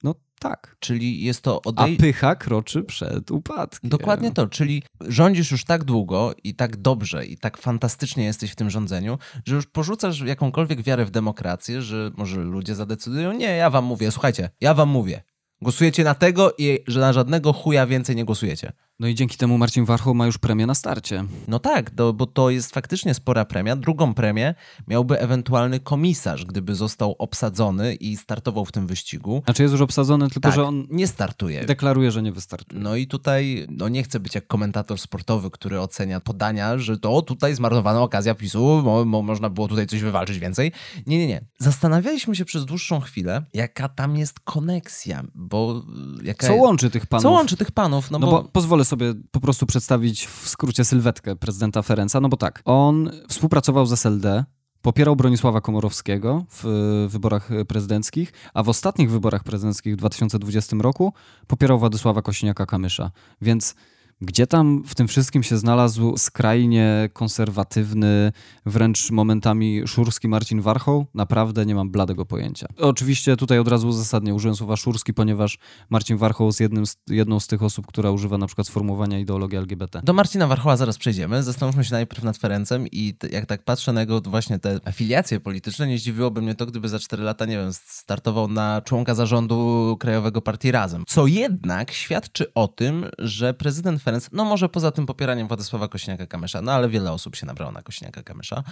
No 0.05 0.15
tak. 0.39 0.75
Czyli 0.79 1.23
jest 1.23 1.41
to 1.41 1.61
odej... 1.61 1.95
A 1.95 1.99
pycha 1.99 2.35
kroczy 2.35 2.83
przed 2.83 3.31
upadkiem. 3.31 3.89
Dokładnie 3.89 4.31
to, 4.31 4.47
czyli 4.47 4.83
rządzisz 5.07 5.51
już 5.51 5.65
tak 5.65 5.83
długo 5.83 6.33
i 6.43 6.55
tak 6.55 6.77
dobrze 6.77 7.25
i 7.25 7.37
tak 7.37 7.57
fantastycznie 7.57 8.23
jesteś 8.23 8.51
w 8.51 8.55
tym 8.55 8.69
rządzeniu, 8.69 9.17
że 9.45 9.55
już 9.55 9.65
porzucasz 9.65 10.21
jakąkolwiek 10.21 10.81
wiarę 10.81 11.05
w 11.05 11.11
demokrację, 11.11 11.81
że 11.81 12.11
może 12.17 12.41
ludzie 12.41 12.75
zadecydują, 12.75 13.31
nie, 13.31 13.55
ja 13.55 13.69
wam 13.69 13.85
mówię, 13.85 14.11
słuchajcie, 14.11 14.49
ja 14.61 14.73
wam 14.73 14.89
mówię, 14.89 15.23
Głosujecie 15.61 16.03
na 16.03 16.15
tego 16.15 16.53
i 16.57 16.79
że 16.87 16.99
na 16.99 17.13
żadnego 17.13 17.53
chuja 17.53 17.87
więcej 17.87 18.15
nie 18.15 18.25
głosujecie. 18.25 18.71
No 18.99 19.07
i 19.07 19.15
dzięki 19.15 19.37
temu 19.37 19.57
Marcin 19.57 19.85
Warchoł 19.85 20.13
ma 20.13 20.25
już 20.25 20.37
premię 20.37 20.65
na 20.65 20.75
starcie. 20.75 21.25
No 21.47 21.59
tak, 21.59 21.95
do, 21.95 22.13
bo 22.13 22.25
to 22.25 22.49
jest 22.49 22.73
faktycznie 22.73 23.13
spora 23.13 23.45
premia. 23.45 23.75
Drugą 23.75 24.13
premię 24.13 24.55
miałby 24.87 25.19
ewentualny 25.19 25.79
komisarz, 25.79 26.45
gdyby 26.45 26.75
został 26.75 27.15
obsadzony 27.19 27.95
i 27.95 28.17
startował 28.17 28.65
w 28.65 28.71
tym 28.71 28.87
wyścigu. 28.87 29.41
Znaczy 29.45 29.61
jest 29.61 29.71
już 29.71 29.81
obsadzony, 29.81 30.29
tylko 30.29 30.39
tak, 30.39 30.55
że 30.55 30.63
on 30.63 30.87
nie 30.89 31.07
startuje. 31.07 31.65
Deklaruje, 31.65 32.11
że 32.11 32.21
nie 32.21 32.31
wystartuje. 32.31 32.81
No 32.81 32.95
i 32.95 33.07
tutaj 33.07 33.67
no 33.69 33.89
nie 33.89 34.03
chcę 34.03 34.19
być 34.19 34.35
jak 34.35 34.47
komentator 34.47 34.99
sportowy, 34.99 35.51
który 35.51 35.81
ocenia 35.81 36.19
podania, 36.19 36.77
że 36.77 36.97
to 36.97 37.21
tutaj 37.21 37.55
zmarnowana 37.55 38.01
okazja 38.01 38.35
PiSu, 38.35 38.81
mo, 38.83 39.05
mo, 39.05 39.21
można 39.21 39.49
było 39.49 39.67
tutaj 39.67 39.87
coś 39.87 40.01
wywalczyć 40.01 40.39
więcej. 40.39 40.71
Nie, 41.07 41.17
nie, 41.17 41.27
nie. 41.27 41.45
Zastanawialiśmy 41.57 42.35
się 42.35 42.45
przez 42.45 42.65
dłuższą 42.65 42.99
chwilę, 42.99 43.43
jaka 43.53 43.89
tam 43.89 44.17
jest 44.17 44.39
koneksja, 44.39 45.23
bo 45.35 45.83
jaka... 46.23 46.47
Co 46.47 46.55
łączy 46.55 46.89
tych 46.89 47.07
panów? 47.07 47.23
Co 47.23 47.31
łączy 47.31 47.57
tych 47.57 47.71
panów? 47.71 48.11
No, 48.11 48.19
no 48.19 48.27
bo... 48.27 48.43
bo 48.43 48.49
pozwolę 48.49 48.84
sobie 48.85 49.13
po 49.31 49.39
prostu 49.39 49.65
przedstawić 49.65 50.27
w 50.27 50.49
skrócie 50.49 50.85
sylwetkę 50.85 51.35
prezydenta 51.35 51.81
Ferenca, 51.81 52.21
no 52.21 52.29
bo 52.29 52.37
tak, 52.37 52.61
on 52.65 53.11
współpracował 53.29 53.85
z 53.85 53.91
SLD, 53.91 54.45
popierał 54.81 55.15
Bronisława 55.15 55.61
Komorowskiego 55.61 56.45
w 56.49 57.07
wyborach 57.09 57.49
prezydenckich, 57.67 58.33
a 58.53 58.63
w 58.63 58.69
ostatnich 58.69 59.11
wyborach 59.11 59.43
prezydenckich 59.43 59.93
w 59.93 59.97
2020 59.97 60.75
roku 60.79 61.13
popierał 61.47 61.79
Władysława 61.79 62.21
Kośniaka-Kamysza. 62.21 63.09
Więc 63.41 63.75
gdzie 64.21 64.47
tam 64.47 64.83
w 64.85 64.95
tym 64.95 65.07
wszystkim 65.07 65.43
się 65.43 65.57
znalazł 65.57 66.17
skrajnie 66.17 67.09
konserwatywny, 67.13 68.31
wręcz 68.65 69.11
momentami 69.11 69.87
szurski 69.87 70.27
Marcin 70.27 70.61
Warchoł? 70.61 71.05
Naprawdę 71.13 71.65
nie 71.65 71.75
mam 71.75 71.89
bladego 71.89 72.25
pojęcia. 72.25 72.67
Oczywiście 72.77 73.37
tutaj 73.37 73.59
od 73.59 73.67
razu 73.67 73.87
uzasadnię, 73.87 74.33
użyłem 74.35 74.55
słowa 74.55 74.75
szurski, 74.75 75.13
ponieważ 75.13 75.57
Marcin 75.89 76.17
Warchoł 76.17 76.47
jest 76.47 76.59
jednym 76.59 76.85
z, 76.85 76.97
jedną 77.09 77.39
z 77.39 77.47
tych 77.47 77.63
osób, 77.63 77.87
która 77.87 78.11
używa 78.11 78.37
na 78.37 78.47
przykład 78.47 78.67
sformułowania 78.67 79.19
ideologii 79.19 79.57
LGBT. 79.57 80.01
Do 80.03 80.13
Marcina 80.13 80.47
Warchoła 80.47 80.77
zaraz 80.77 80.97
przejdziemy. 80.97 81.43
Zastanówmy 81.43 81.85
się 81.85 81.93
najpierw 81.93 82.23
nad 82.23 82.37
Ferencem 82.37 82.87
i 82.91 83.15
jak 83.31 83.45
tak 83.45 83.63
patrzę 83.63 83.93
na 83.93 84.01
jego 84.01 84.21
właśnie 84.21 84.59
te 84.59 84.79
afiliacje 84.85 85.39
polityczne, 85.39 85.87
nie 85.87 85.97
zdziwiłoby 85.97 86.41
mnie 86.41 86.55
to, 86.55 86.65
gdyby 86.65 86.89
za 86.89 86.99
4 86.99 87.23
lata, 87.23 87.45
nie 87.45 87.57
wiem, 87.57 87.73
startował 87.73 88.47
na 88.47 88.81
członka 88.81 89.15
zarządu 89.15 89.97
Krajowego 89.99 90.41
Partii 90.41 90.71
Razem. 90.71 91.03
Co 91.07 91.27
jednak 91.27 91.91
świadczy 91.91 92.53
o 92.53 92.67
tym, 92.67 93.05
że 93.19 93.53
prezydent 93.53 94.01
Ferenc, 94.05 94.29
no 94.31 94.45
może 94.45 94.69
poza 94.69 94.91
tym 94.91 95.05
popieraniem 95.05 95.47
Władysława 95.47 95.85
Kośniaka-Kamysza, 95.85 96.63
no 96.63 96.71
ale 96.71 96.89
wiele 96.89 97.11
osób 97.11 97.35
się 97.35 97.45
nabrało 97.45 97.71
na 97.71 97.81
Kośniaka-Kamysza, 97.81 98.63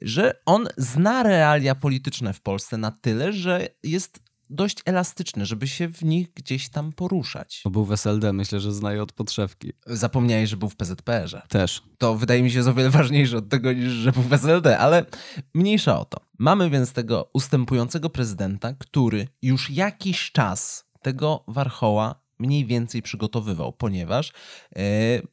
że 0.00 0.40
on 0.46 0.68
zna 0.76 1.22
realia 1.22 1.74
polityczne 1.74 2.32
w 2.32 2.40
Polsce 2.40 2.76
na 2.76 2.90
tyle, 2.90 3.32
że 3.32 3.68
jest 3.82 4.20
dość 4.50 4.78
elastyczny, 4.84 5.46
żeby 5.46 5.68
się 5.68 5.88
w 5.88 6.02
nich 6.02 6.32
gdzieś 6.34 6.68
tam 6.68 6.92
poruszać. 6.92 7.62
Był 7.70 7.84
w 7.84 7.92
SLD, 7.92 8.32
myślę, 8.32 8.60
że 8.60 8.72
znaje 8.72 9.02
od 9.02 9.12
podszewki. 9.12 9.72
Zapomniałeś, 9.86 10.50
że 10.50 10.56
był 10.56 10.68
w 10.68 10.76
PZPR-ze. 10.76 11.42
Też. 11.48 11.82
To 11.98 12.14
wydaje 12.14 12.42
mi 12.42 12.50
się 12.50 12.56
jest 12.56 12.68
o 12.68 12.74
wiele 12.74 12.90
ważniejsze 12.90 13.36
od 13.36 13.48
tego, 13.48 13.72
niż 13.72 13.92
że 13.92 14.12
był 14.12 14.22
w 14.22 14.32
SLD, 14.32 14.78
ale 14.78 15.06
mniejsza 15.54 16.00
o 16.00 16.04
to. 16.04 16.20
Mamy 16.38 16.70
więc 16.70 16.92
tego 16.92 17.30
ustępującego 17.34 18.10
prezydenta, 18.10 18.74
który 18.74 19.28
już 19.42 19.70
jakiś 19.70 20.32
czas 20.32 20.84
tego 21.02 21.44
Warchoła 21.48 22.27
mniej 22.38 22.66
więcej 22.66 23.02
przygotowywał, 23.02 23.72
ponieważ 23.72 24.32
e, 24.76 24.82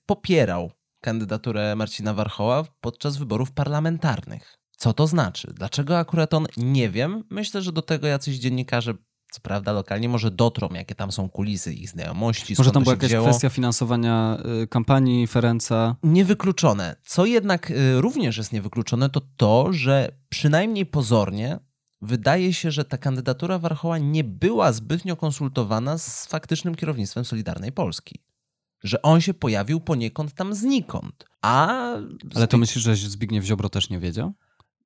popierał 0.06 0.72
kandydaturę 1.02 1.76
Marcina 1.76 2.14
Warchoła 2.14 2.64
podczas 2.82 3.18
wyborów 3.18 3.52
parlamentarnych. 3.52 4.58
Co 4.78 4.94
to 4.94 5.08
znaczy? 5.08 5.54
Dlaczego 5.54 5.98
akurat 5.98 6.34
on? 6.34 6.48
Nie 6.58 6.90
wiem. 6.90 7.24
Myślę, 7.30 7.62
że 7.62 7.72
do 7.72 7.82
tego 7.82 8.08
jacyś 8.08 8.38
dziennikarze 8.38 8.94
co 9.36 9.42
prawda 9.42 9.72
lokalnie 9.72 10.10
może 10.10 10.32
dotrą, 10.32 10.70
jakie 10.74 10.96
tam 10.96 11.12
są 11.12 11.30
kulisy 11.30 11.74
ich 11.74 11.90
znajomości. 11.90 12.56
Może 12.58 12.72
tam 12.72 12.84
była 12.84 12.96
jakaś 12.96 13.14
kwestia 13.14 13.50
finansowania 13.50 14.38
y, 14.64 14.68
kampanii 14.68 15.28
Ferenca. 15.28 15.96
Niewykluczone. 16.04 16.96
Co 17.04 17.26
jednak 17.26 17.72
y, 17.72 18.02
również 18.02 18.38
jest 18.38 18.54
niewykluczone, 18.54 19.10
to 19.10 19.22
to, 19.38 19.74
że 19.74 20.12
przynajmniej 20.30 20.86
pozornie 20.86 21.60
wydaje 22.06 22.54
się, 22.54 22.72
że 22.72 22.86
ta 22.86 22.98
kandydatura 22.98 23.60
Warchoła 23.60 23.98
nie 23.98 24.24
była 24.24 24.72
zbytnio 24.72 25.16
konsultowana 25.16 25.98
z 25.98 26.26
faktycznym 26.26 26.76
kierownictwem 26.76 27.26
Solidarnej 27.26 27.72
Polski. 27.72 28.20
Że 28.84 29.02
on 29.02 29.22
się 29.22 29.34
pojawił 29.34 29.80
poniekąd 29.80 30.34
tam 30.34 30.56
znikąd. 30.56 31.26
A. 31.42 31.68
Ale 32.36 32.48
to 32.48 32.58
myślisz, 32.58 32.84
że 32.84 32.96
Zbigniew 32.96 33.46
Ziobro 33.46 33.70
też 33.70 33.90
nie 33.90 34.00
wiedział? 34.00 34.34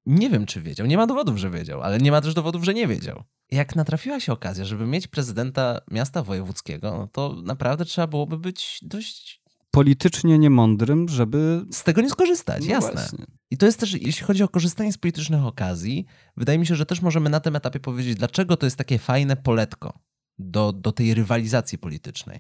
Nie 0.05 0.29
wiem, 0.29 0.45
czy 0.45 0.61
wiedział. 0.61 0.87
Nie 0.87 0.97
ma 0.97 1.07
dowodów, 1.07 1.37
że 1.37 1.49
wiedział, 1.49 1.81
ale 1.81 1.97
nie 1.97 2.11
ma 2.11 2.21
też 2.21 2.33
dowodów, 2.33 2.63
że 2.63 2.73
nie 2.73 2.87
wiedział. 2.87 3.23
Jak 3.51 3.75
natrafiła 3.75 4.19
się 4.19 4.33
okazja, 4.33 4.65
żeby 4.65 4.85
mieć 4.85 5.07
prezydenta 5.07 5.81
miasta 5.91 6.23
wojewódzkiego, 6.23 6.91
no 6.91 7.07
to 7.07 7.35
naprawdę 7.43 7.85
trzeba 7.85 8.07
byłoby 8.07 8.37
być 8.37 8.79
dość 8.81 9.38
politycznie 9.71 10.39
niemądrym, 10.39 11.09
żeby 11.09 11.65
z 11.71 11.83
tego 11.83 12.01
nie 12.01 12.09
skorzystać, 12.09 12.65
no 12.65 12.71
jasne. 12.71 12.93
Właśnie. 12.93 13.25
I 13.51 13.57
to 13.57 13.65
jest 13.65 13.79
też, 13.79 13.93
jeśli 13.93 14.25
chodzi 14.25 14.43
o 14.43 14.47
korzystanie 14.47 14.93
z 14.93 14.97
politycznych 14.97 15.45
okazji, 15.45 16.05
wydaje 16.37 16.59
mi 16.59 16.67
się, 16.67 16.75
że 16.75 16.85
też 16.85 17.01
możemy 17.01 17.29
na 17.29 17.39
tym 17.39 17.55
etapie 17.55 17.79
powiedzieć, 17.79 18.15
dlaczego 18.15 18.57
to 18.57 18.65
jest 18.65 18.75
takie 18.75 18.99
fajne 18.99 19.35
poletko 19.35 19.93
do, 20.39 20.73
do 20.73 20.91
tej 20.91 21.13
rywalizacji 21.13 21.77
politycznej 21.77 22.39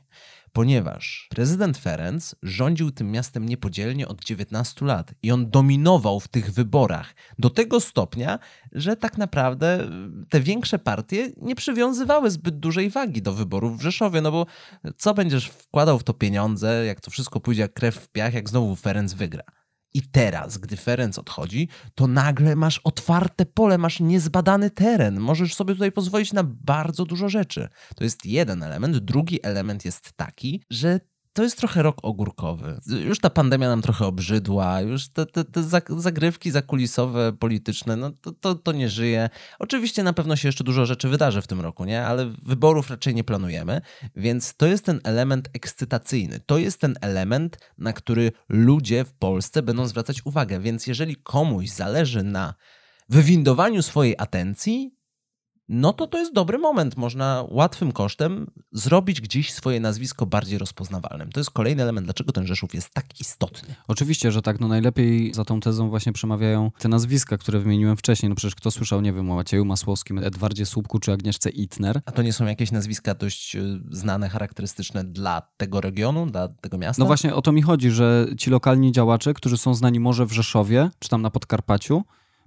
ponieważ 0.53 1.27
prezydent 1.29 1.77
Ferenc 1.77 2.35
rządził 2.43 2.91
tym 2.91 3.11
miastem 3.11 3.49
niepodzielnie 3.49 4.07
od 4.07 4.23
19 4.23 4.85
lat 4.85 5.13
i 5.23 5.31
on 5.31 5.49
dominował 5.49 6.19
w 6.19 6.27
tych 6.27 6.51
wyborach 6.51 7.15
do 7.39 7.49
tego 7.49 7.79
stopnia, 7.79 8.39
że 8.71 8.95
tak 8.95 9.17
naprawdę 9.17 9.89
te 10.29 10.41
większe 10.41 10.79
partie 10.79 11.31
nie 11.37 11.55
przywiązywały 11.55 12.31
zbyt 12.31 12.59
dużej 12.59 12.89
wagi 12.89 13.21
do 13.21 13.33
wyborów 13.33 13.77
w 13.77 13.81
Rzeszowie, 13.81 14.21
no 14.21 14.31
bo 14.31 14.45
co 14.97 15.13
będziesz 15.13 15.45
wkładał 15.45 15.99
w 15.99 16.03
to 16.03 16.13
pieniądze, 16.13 16.85
jak 16.85 17.01
to 17.01 17.11
wszystko 17.11 17.39
pójdzie 17.39 17.61
jak 17.61 17.73
krew 17.73 17.95
w 17.95 18.07
piach, 18.07 18.33
jak 18.33 18.49
znowu 18.49 18.75
Ferenc 18.75 19.13
wygra. 19.13 19.43
I 19.93 20.01
teraz, 20.01 20.57
gdy 20.57 20.77
Ferenc 20.77 21.19
odchodzi, 21.19 21.69
to 21.95 22.07
nagle 22.07 22.55
masz 22.55 22.79
otwarte 22.83 23.45
pole, 23.45 23.77
masz 23.77 23.99
niezbadany 23.99 24.69
teren. 24.69 25.19
Możesz 25.19 25.55
sobie 25.55 25.73
tutaj 25.73 25.91
pozwolić 25.91 26.33
na 26.33 26.43
bardzo 26.43 27.05
dużo 27.05 27.29
rzeczy. 27.29 27.67
To 27.95 28.03
jest 28.03 28.25
jeden 28.25 28.63
element. 28.63 28.97
Drugi 28.97 29.39
element 29.43 29.85
jest 29.85 30.13
taki, 30.13 30.63
że 30.69 30.99
to 31.39 31.43
jest 31.43 31.57
trochę 31.57 31.83
rok 31.83 31.97
ogórkowy. 32.03 32.79
Już 33.05 33.19
ta 33.19 33.29
pandemia 33.29 33.69
nam 33.69 33.81
trochę 33.81 34.05
obrzydła, 34.05 34.81
już 34.81 35.09
te, 35.09 35.25
te, 35.25 35.43
te 35.43 35.63
zagrywki 35.97 36.51
zakulisowe, 36.51 37.33
polityczne, 37.33 37.95
no 37.95 38.11
to, 38.21 38.31
to, 38.31 38.55
to, 38.55 38.71
nie 38.71 38.89
żyje. 38.89 39.29
Oczywiście 39.59 40.03
na 40.03 40.13
pewno 40.13 40.35
się 40.35 40.47
jeszcze 40.47 40.63
dużo 40.63 40.85
rzeczy 40.85 41.09
wydarzy 41.09 41.41
w 41.41 41.47
tym 41.47 41.61
roku, 41.61 41.85
nie? 41.85 42.05
Ale 42.05 42.25
wyborów 42.25 42.89
raczej 42.89 43.15
nie 43.15 43.23
planujemy, 43.23 43.81
więc 44.15 44.55
to 44.55 44.67
jest 44.67 44.85
ten 44.85 44.99
element 45.03 45.49
ekscytacyjny. 45.53 46.39
To 46.45 46.57
jest 46.57 46.81
ten 46.81 46.95
element, 47.01 47.57
na 47.77 47.93
który 47.93 48.31
ludzie 48.49 49.05
w 49.05 49.13
Polsce 49.13 49.61
będą 49.61 49.87
zwracać 49.87 50.25
uwagę. 50.25 50.59
Więc 50.59 50.87
jeżeli 50.87 51.15
komuś 51.15 51.69
zależy 51.69 52.23
na 52.23 52.53
wywindowaniu 53.09 53.81
swojej 53.81 54.15
atencji, 54.17 54.98
no 55.69 55.93
to 55.93 56.07
to 56.07 56.17
jest 56.17 56.33
dobry 56.33 56.57
moment. 56.57 56.97
Można 56.97 57.45
łatwym 57.49 57.91
kosztem 57.91 58.47
zrobić 58.71 59.21
gdzieś 59.21 59.53
swoje 59.53 59.79
nazwisko 59.79 60.25
bardziej 60.25 60.57
rozpoznawalnym. 60.57 61.31
To 61.31 61.39
jest 61.39 61.51
kolejny 61.51 61.83
element, 61.83 62.07
dlaczego 62.07 62.31
ten 62.31 62.47
Rzeszów 62.47 62.73
jest 62.73 62.93
tak 62.93 63.21
istotny. 63.21 63.75
Oczywiście, 63.87 64.31
że 64.31 64.41
tak. 64.41 64.59
No 64.59 64.67
najlepiej 64.67 65.33
za 65.33 65.45
tą 65.45 65.59
tezą 65.59 65.89
właśnie 65.89 66.13
przemawiają 66.13 66.71
te 66.79 66.89
nazwiska, 66.89 67.37
które 67.37 67.59
wymieniłem 67.59 67.97
wcześniej. 67.97 68.29
No 68.29 68.35
przecież 68.35 68.55
kto 68.55 68.71
słyszał, 68.71 69.01
nie 69.01 69.13
wiem, 69.13 69.31
o 69.31 69.35
Macieju 69.35 69.65
Masłowskim, 69.65 70.17
Edwardzie 70.17 70.65
Słupku 70.65 70.99
czy 70.99 71.11
Agnieszce 71.11 71.49
Itner. 71.49 72.01
A 72.05 72.11
to 72.11 72.21
nie 72.21 72.33
są 72.33 72.45
jakieś 72.45 72.71
nazwiska 72.71 73.15
dość 73.15 73.55
e, 73.55 73.61
znane, 73.91 74.29
charakterystyczne 74.29 75.03
dla 75.03 75.41
tego 75.57 75.81
regionu, 75.81 76.25
dla 76.25 76.47
tego 76.47 76.77
miasta? 76.77 77.03
No 77.03 77.07
właśnie 77.07 77.35
o 77.35 77.41
to 77.41 77.51
mi 77.51 77.61
chodzi, 77.61 77.91
że 77.91 78.27
ci 78.37 78.49
lokalni 78.49 78.91
działacze, 78.91 79.33
którzy 79.33 79.57
są 79.57 79.73
znani 79.73 79.99
może 79.99 80.25
w 80.25 80.31
Rzeszowie, 80.31 80.89
czy 80.99 81.09
tam 81.09 81.21
na 81.21 81.29
Podkarpaciu, 81.29 82.03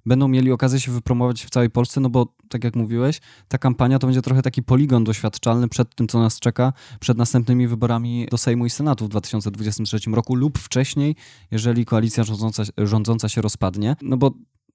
będą 0.06 0.28
mieli 0.28 0.52
okazję 0.52 0.80
się 0.80 0.92
wypromować 0.92 1.44
w 1.44 1.50
całej 1.50 1.70
Polsce, 1.70 2.00
no 2.00 2.10
bo 2.10 2.26
tak 2.48 2.64
jak 2.64 2.76
mówiłeś, 2.76 3.20
ta 3.48 3.58
kampania 3.58 3.98
to 3.98 4.06
będzie 4.06 4.22
trochę 4.22 4.42
taki 4.42 4.62
poligon 4.62 5.04
doświadczalny 5.04 5.68
przed 5.68 5.94
tym, 5.94 6.08
co 6.08 6.18
nas 6.18 6.40
czeka, 6.40 6.72
przed 7.00 7.18
następnymi 7.18 7.68
wyborami 7.68 8.26
do 8.30 8.38
Sejmu 8.38 8.66
i 8.66 8.70
Senatu 8.70 9.04
w 9.04 9.08
2023 9.08 10.10
roku 10.10 10.34
lub 10.34 10.58
wcześniej, 10.58 11.16
jeżeli 11.50 11.84
koalicja 11.84 12.24
rządząca, 12.24 12.62
rządząca 12.78 13.28
się 13.28 13.42
rozpadnie. 13.42 13.96
No 14.02 14.16
bo 14.16 14.30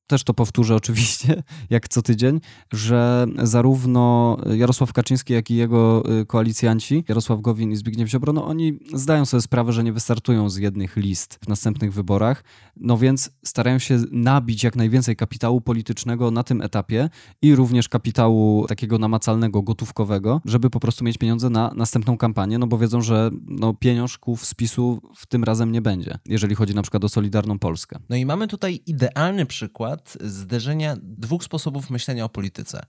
też 0.08 0.24
to 0.24 0.34
powtórzę 0.34 0.76
oczywiście, 0.82 1.44
jak 1.70 1.88
co 1.88 2.02
tydzień, 2.02 2.40
że 2.74 3.26
zarówno 3.44 4.38
Jarosław 4.56 4.94
Kaczyński, 4.94 5.34
jak 5.34 5.52
i 5.52 5.56
jego 5.56 6.04
y, 6.22 6.26
koalicjanci, 6.26 7.04
Jarosław 7.10 7.42
Gowin 7.42 7.72
i 7.72 7.76
Zbigniew 7.76 8.10
Ziobro, 8.10 8.34
no 8.34 8.46
oni 8.46 8.80
zdają 8.94 9.26
sobie 9.26 9.42
sprawę, 9.42 9.74
że 9.74 9.84
nie 9.84 9.94
wystartują 9.94 10.50
z 10.50 10.58
jednych 10.58 10.96
list 10.96 11.40
w 11.46 11.48
następnych 11.48 11.94
wyborach, 11.94 12.44
no 12.76 12.98
więc 12.98 13.30
starają 13.46 13.80
się 13.80 14.02
nabić 14.12 14.64
jak 14.64 14.76
najwięcej 14.76 15.16
kapitału 15.16 15.62
politycznego 15.62 16.32
na 16.32 16.44
tym 16.44 16.62
etapie 16.62 17.10
i 17.42 17.56
również 17.56 17.90
kapitału 17.90 18.68
takiego 18.68 18.98
namacalnego, 18.98 19.62
gotówkowego, 19.62 20.42
żeby 20.46 20.70
po 20.70 20.80
prostu 20.80 21.04
mieć 21.04 21.18
pieniądze 21.18 21.50
na 21.50 21.72
następną 21.76 22.18
kampanię, 22.18 22.58
no 22.58 22.68
bo 22.68 22.78
wiedzą, 22.78 23.02
że 23.02 23.32
no, 23.46 23.74
pieniążków 23.74 24.46
z 24.46 24.54
PiSu 24.54 25.02
w 25.16 25.26
tym 25.26 25.44
razem 25.44 25.72
nie 25.72 25.82
będzie, 25.82 26.20
jeżeli 26.26 26.56
chodzi 26.56 26.76
na 26.76 26.82
przykład 26.82 27.04
o 27.04 27.10
Solidarną 27.10 27.60
Polskę. 27.60 28.00
No 28.10 28.16
i 28.16 28.26
mamy 28.26 28.48
tutaj 28.48 28.80
idealny 28.86 29.46
przykład 29.46 29.97
zderzenia 30.22 30.98
dwóch 31.02 31.44
sposobów 31.44 31.90
myślenia 31.90 32.26
o 32.26 32.30
polityce 32.30 32.86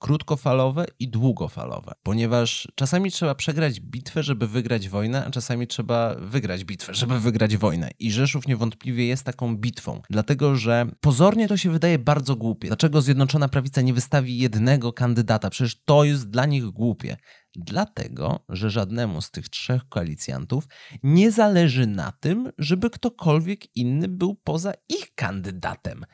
krótkofalowe 0.00 0.86
i 0.98 1.08
długofalowe, 1.08 1.92
ponieważ 2.02 2.68
czasami 2.74 3.10
trzeba 3.10 3.34
przegrać 3.34 3.80
bitwę, 3.80 4.22
żeby 4.22 4.48
wygrać 4.48 4.88
wojnę, 4.88 5.24
a 5.24 5.30
czasami 5.30 5.66
trzeba 5.66 6.14
wygrać 6.14 6.64
bitwę, 6.64 6.94
żeby 6.94 7.20
wygrać 7.20 7.56
wojnę. 7.56 7.90
I 7.98 8.12
Rzeszów 8.12 8.46
niewątpliwie 8.46 9.06
jest 9.06 9.24
taką 9.24 9.56
bitwą, 9.56 10.00
dlatego 10.10 10.56
że 10.56 10.86
pozornie 11.00 11.48
to 11.48 11.56
się 11.56 11.70
wydaje 11.70 11.98
bardzo 11.98 12.36
głupie. 12.36 12.68
Dlaczego 12.68 13.02
Zjednoczona 13.02 13.48
Prawica 13.48 13.80
nie 13.80 13.94
wystawi 13.94 14.38
jednego 14.38 14.92
kandydata? 14.92 15.50
Przecież 15.50 15.82
to 15.84 16.04
jest 16.04 16.30
dla 16.30 16.46
nich 16.46 16.64
głupie. 16.64 17.16
Dlatego, 17.56 18.40
że 18.48 18.70
żadnemu 18.70 19.22
z 19.22 19.30
tych 19.30 19.48
trzech 19.48 19.88
koalicjantów 19.88 20.64
nie 21.02 21.32
zależy 21.32 21.86
na 21.86 22.12
tym, 22.12 22.52
żeby 22.58 22.90
ktokolwiek 22.90 23.76
inny 23.76 24.08
był 24.08 24.34
poza 24.34 24.72
ich 24.88 25.14
kandydatem. 25.14 26.04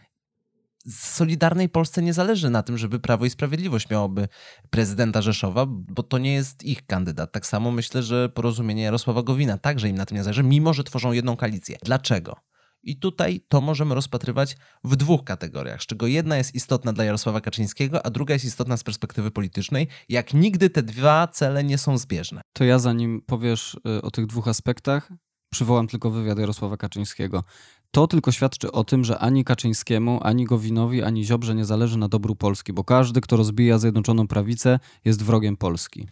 Solidarnej 0.90 1.68
Polsce 1.68 2.02
nie 2.02 2.12
zależy 2.12 2.50
na 2.50 2.62
tym, 2.62 2.78
żeby 2.78 3.00
Prawo 3.00 3.24
i 3.24 3.30
Sprawiedliwość 3.30 3.90
miałoby 3.90 4.28
prezydenta 4.70 5.22
Rzeszowa, 5.22 5.66
bo 5.68 6.02
to 6.02 6.18
nie 6.18 6.34
jest 6.34 6.62
ich 6.62 6.86
kandydat. 6.86 7.32
Tak 7.32 7.46
samo 7.46 7.70
myślę, 7.70 8.02
że 8.02 8.28
porozumienie 8.28 8.82
Jarosława 8.82 9.22
Gowina 9.22 9.58
także 9.58 9.88
im 9.88 9.96
na 9.96 10.06
tym 10.06 10.16
nie 10.16 10.24
zależy, 10.24 10.42
mimo 10.42 10.74
że 10.74 10.84
tworzą 10.84 11.12
jedną 11.12 11.36
koalicję. 11.36 11.78
Dlaczego? 11.82 12.36
I 12.82 12.96
tutaj 12.96 13.40
to 13.48 13.60
możemy 13.60 13.94
rozpatrywać 13.94 14.56
w 14.84 14.96
dwóch 14.96 15.24
kategoriach, 15.24 15.82
z 15.82 15.86
czego 15.86 16.06
jedna 16.06 16.36
jest 16.36 16.54
istotna 16.54 16.92
dla 16.92 17.04
Jarosława 17.04 17.40
Kaczyńskiego, 17.40 18.06
a 18.06 18.10
druga 18.10 18.34
jest 18.34 18.44
istotna 18.44 18.76
z 18.76 18.84
perspektywy 18.84 19.30
politycznej. 19.30 19.88
Jak 20.08 20.34
nigdy 20.34 20.70
te 20.70 20.82
dwa 20.82 21.28
cele 21.28 21.64
nie 21.64 21.78
są 21.78 21.98
zbieżne. 21.98 22.40
To 22.52 22.64
ja 22.64 22.78
zanim 22.78 23.22
powiesz 23.26 23.76
y, 23.98 24.02
o 24.02 24.10
tych 24.10 24.26
dwóch 24.26 24.48
aspektach, 24.48 25.12
przywołam 25.56 25.88
tylko 25.88 26.10
wywiad 26.10 26.38
Jarosława 26.38 26.76
Kaczyńskiego. 26.76 27.44
To 27.90 28.06
tylko 28.06 28.32
świadczy 28.32 28.72
o 28.72 28.84
tym, 28.84 29.04
że 29.04 29.18
ani 29.18 29.44
Kaczyńskiemu, 29.44 30.20
ani 30.22 30.44
Gowinowi, 30.44 31.02
ani 31.02 31.24
Ziobrze 31.24 31.54
nie 31.54 31.64
zależy 31.64 31.98
na 31.98 32.08
dobru 32.08 32.36
Polski, 32.36 32.72
bo 32.72 32.84
każdy, 32.84 33.20
kto 33.20 33.36
rozbija 33.36 33.78
Zjednoczoną 33.78 34.28
Prawicę, 34.28 34.78
jest 35.04 35.22
wrogiem 35.22 35.56
Polski. 35.56 36.08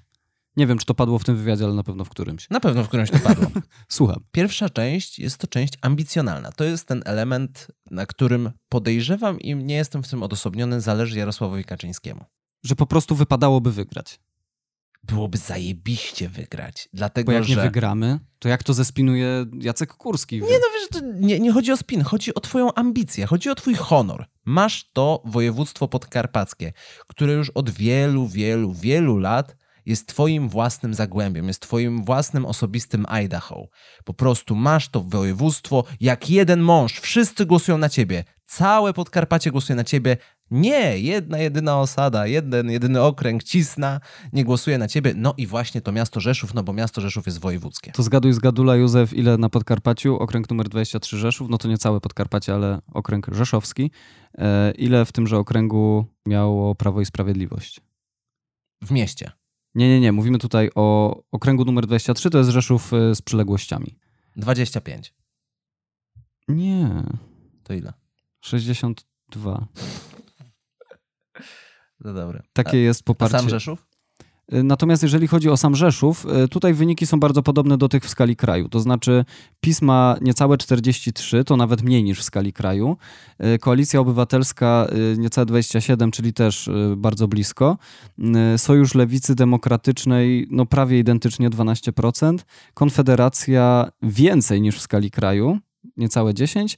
Nie 0.56 0.66
wiem, 0.66 0.78
czy 0.78 0.86
to 0.86 0.94
padło 0.94 1.18
w 1.18 1.24
tym 1.24 1.36
wywiadzie, 1.36 1.64
ale 1.64 1.74
na 1.74 1.82
pewno 1.82 2.04
w 2.04 2.08
którymś. 2.08 2.50
Na 2.50 2.60
pewno 2.60 2.84
w 2.84 2.88
którymś 2.88 3.10
to 3.10 3.18
padło. 3.18 3.46
Słucham. 3.88 4.24
Pierwsza 4.32 4.70
część 4.70 5.18
jest 5.18 5.38
to 5.38 5.46
część 5.46 5.74
ambicjonalna. 5.82 6.52
To 6.52 6.64
jest 6.64 6.88
ten 6.88 7.02
element, 7.04 7.68
na 7.90 8.06
którym 8.06 8.50
podejrzewam 8.68 9.40
i 9.40 9.56
nie 9.56 9.74
jestem 9.74 10.02
w 10.02 10.08
tym 10.08 10.22
odosobniony, 10.22 10.80
zależy 10.80 11.18
Jarosławowi 11.18 11.64
Kaczyńskiemu. 11.64 12.24
Że 12.62 12.76
po 12.76 12.86
prostu 12.86 13.14
wypadałoby 13.14 13.72
wygrać 13.72 14.20
byłoby 15.06 15.38
zajebiście 15.38 16.28
wygrać. 16.28 16.88
Dlatego, 16.92 17.26
Bo 17.26 17.32
jak 17.32 17.44
że... 17.44 17.56
nie 17.56 17.62
wygramy, 17.62 18.20
to 18.38 18.48
jak 18.48 18.62
to 18.62 18.74
zespinuje 18.74 19.46
Jacek 19.60 19.94
Kurski? 19.94 20.36
Nie, 20.36 20.40
no 20.42 20.66
wiesz, 20.74 21.02
nie, 21.20 21.40
nie 21.40 21.52
chodzi 21.52 21.72
o 21.72 21.76
spin, 21.76 22.02
chodzi 22.02 22.34
o 22.34 22.40
twoją 22.40 22.74
ambicję, 22.74 23.26
chodzi 23.26 23.50
o 23.50 23.54
twój 23.54 23.74
honor. 23.74 24.26
Masz 24.44 24.90
to 24.92 25.22
województwo 25.24 25.88
podkarpackie, 25.88 26.72
które 27.06 27.32
już 27.32 27.50
od 27.50 27.70
wielu, 27.70 28.28
wielu, 28.28 28.72
wielu 28.72 29.18
lat 29.18 29.56
jest 29.86 30.08
twoim 30.08 30.48
własnym 30.48 30.94
zagłębiem, 30.94 31.48
jest 31.48 31.60
twoim 31.60 32.04
własnym 32.04 32.46
osobistym 32.46 33.06
Idaho. 33.08 33.68
Po 34.04 34.14
prostu 34.14 34.54
masz 34.54 34.88
to 34.88 35.00
województwo 35.00 35.84
jak 36.00 36.30
jeden 36.30 36.60
mąż, 36.60 37.00
wszyscy 37.00 37.46
głosują 37.46 37.78
na 37.78 37.88
ciebie. 37.88 38.24
Całe 38.44 38.92
Podkarpacie 38.92 39.50
głosuje 39.50 39.76
na 39.76 39.84
ciebie, 39.84 40.16
Nie, 40.50 40.98
jedna 40.98 41.38
jedyna 41.38 41.80
osada, 41.80 42.26
jeden 42.26 42.70
jedyny 42.70 43.02
okręg 43.02 43.44
Cisna 43.44 44.00
nie 44.32 44.44
głosuje 44.44 44.78
na 44.78 44.88
ciebie. 44.88 45.12
No 45.16 45.34
i 45.36 45.46
właśnie 45.46 45.80
to 45.80 45.92
miasto 45.92 46.20
Rzeszów, 46.20 46.54
no 46.54 46.62
bo 46.62 46.72
miasto 46.72 47.00
Rzeszów 47.00 47.26
jest 47.26 47.40
wojewódzkie. 47.40 47.92
To 47.92 48.02
zgaduj 48.02 48.32
z 48.32 48.38
Gadula, 48.38 48.76
Józef, 48.76 49.12
ile 49.12 49.38
na 49.38 49.48
Podkarpaciu? 49.48 50.16
Okręg 50.16 50.50
numer 50.50 50.68
23 50.68 51.18
Rzeszów, 51.18 51.48
no 51.50 51.58
to 51.58 51.68
nie 51.68 51.78
całe 51.78 52.00
Podkarpacie, 52.00 52.54
ale 52.54 52.80
okręg 52.92 53.26
rzeszowski. 53.32 53.90
E, 54.38 54.70
ile 54.70 55.04
w 55.04 55.12
tymże 55.12 55.38
okręgu 55.38 56.06
miało 56.26 56.74
Prawo 56.74 57.00
i 57.00 57.04
Sprawiedliwość? 57.04 57.80
W 58.82 58.90
mieście. 58.90 59.30
Nie, 59.74 59.88
nie, 59.88 60.00
nie. 60.00 60.12
Mówimy 60.12 60.38
tutaj 60.38 60.70
o 60.74 61.16
okręgu 61.32 61.64
numer 61.64 61.86
23, 61.86 62.30
to 62.30 62.38
jest 62.38 62.50
Rzeszów 62.50 62.92
e, 62.92 63.14
z 63.14 63.22
przyległościami. 63.22 63.98
25. 64.36 65.14
Nie. 66.48 67.02
To 67.62 67.74
ile? 67.74 67.92
62. 68.40 69.66
No 72.04 72.12
dobra. 72.12 72.42
Takie 72.52 72.78
jest 72.78 73.00
A 73.00 73.04
poparcie. 73.04 73.38
sam 73.38 73.48
Rzeszów? 73.48 73.86
Y, 74.54 74.62
Natomiast 74.62 75.02
jeżeli 75.02 75.26
chodzi 75.26 75.48
o 75.48 75.56
sam 75.56 75.76
Rzeszów, 75.76 76.26
y, 76.44 76.48
tutaj 76.48 76.74
wyniki 76.74 77.06
są 77.06 77.20
bardzo 77.20 77.42
podobne 77.42 77.78
do 77.78 77.88
tych 77.88 78.04
w 78.04 78.08
skali 78.08 78.36
kraju. 78.36 78.68
To 78.68 78.80
znaczy 78.80 79.24
PiS 79.60 79.82
ma 79.82 80.16
niecałe 80.20 80.58
43, 80.58 81.44
to 81.44 81.56
nawet 81.56 81.82
mniej 81.82 82.04
niż 82.04 82.18
w 82.20 82.22
skali 82.22 82.52
kraju. 82.52 82.96
Y, 83.54 83.58
Koalicja 83.58 84.00
Obywatelska 84.00 84.86
niecałe 85.18 85.46
27, 85.46 86.10
czyli 86.10 86.32
też 86.32 86.70
bardzo 86.96 87.28
blisko. 87.28 87.76
Sojusz 88.56 88.94
Lewicy 88.94 89.34
Demokratycznej 89.34 90.46
no 90.50 90.66
prawie 90.66 90.98
identycznie 90.98 91.50
12%. 91.50 92.38
Konfederacja 92.74 93.88
więcej 94.02 94.60
niż 94.60 94.76
w 94.76 94.80
skali 94.80 95.10
kraju, 95.10 95.58
niecałe 95.96 96.32
10%. 96.34 96.76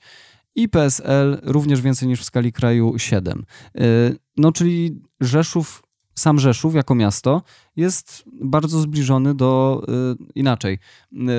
I 0.58 0.68
PSL 0.68 1.38
również 1.42 1.80
więcej 1.80 2.08
niż 2.08 2.20
w 2.20 2.24
skali 2.24 2.52
kraju 2.52 2.94
7. 2.98 3.44
Y, 3.80 4.16
No 4.36 4.52
czyli 4.52 5.00
Rzeszów 5.20 5.82
sam 6.18 6.38
Rzeszów 6.38 6.74
jako 6.74 6.94
miasto 6.94 7.42
jest 7.76 8.24
bardzo 8.42 8.80
zbliżony 8.80 9.34
do 9.34 9.82
y, 9.88 10.32
inaczej. 10.34 10.78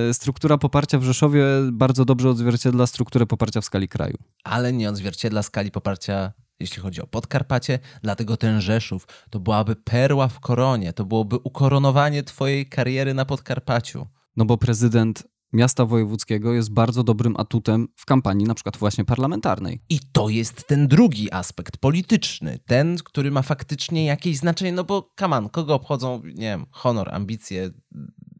Y, 0.09 0.13
struktura 0.13 0.57
poparcia 0.57 0.99
w 0.99 1.03
Rzeszowie 1.03 1.45
bardzo 1.71 2.05
dobrze 2.05 2.29
odzwierciedla 2.29 2.87
strukturę 2.87 3.25
poparcia 3.25 3.61
w 3.61 3.65
skali 3.65 3.87
kraju. 3.87 4.17
ale 4.43 4.73
nie 4.73 4.89
odzwierciedla 4.89 5.43
skali 5.43 5.71
poparcia, 5.71 6.33
jeśli 6.59 6.81
chodzi 6.81 7.01
o 7.01 7.07
Podkarpacie, 7.07 7.79
dlatego 8.01 8.37
ten 8.37 8.61
Rzeszów 8.61 9.07
to 9.29 9.39
byłaby 9.39 9.75
perła 9.75 10.27
w 10.27 10.39
koronie, 10.39 10.93
to 10.93 11.05
byłoby 11.05 11.35
ukoronowanie 11.35 12.23
twojej 12.23 12.69
kariery 12.69 13.13
na 13.13 13.25
Podkarpaciu. 13.25 14.07
No 14.37 14.45
bo 14.45 14.57
prezydent 14.57 15.23
miasta 15.53 15.85
wojewódzkiego 15.85 16.53
jest 16.53 16.73
bardzo 16.73 17.03
dobrym 17.03 17.35
atutem 17.37 17.87
w 17.95 18.05
kampanii 18.05 18.45
na 18.45 18.53
przykład 18.53 18.77
właśnie 18.77 19.05
parlamentarnej. 19.05 19.81
I 19.89 19.99
to 20.11 20.29
jest 20.29 20.67
ten 20.67 20.87
drugi 20.87 21.33
aspekt 21.33 21.77
polityczny, 21.77 22.59
ten, 22.65 22.97
który 22.97 23.31
ma 23.31 23.41
faktycznie 23.41 24.05
jakieś 24.05 24.37
znaczenie, 24.37 24.71
no 24.71 24.83
bo 24.83 25.11
kaman, 25.15 25.49
kogo 25.49 25.75
obchodzą, 25.75 26.21
nie 26.25 26.33
wiem, 26.33 26.65
honor, 26.71 27.15
ambicje, 27.15 27.69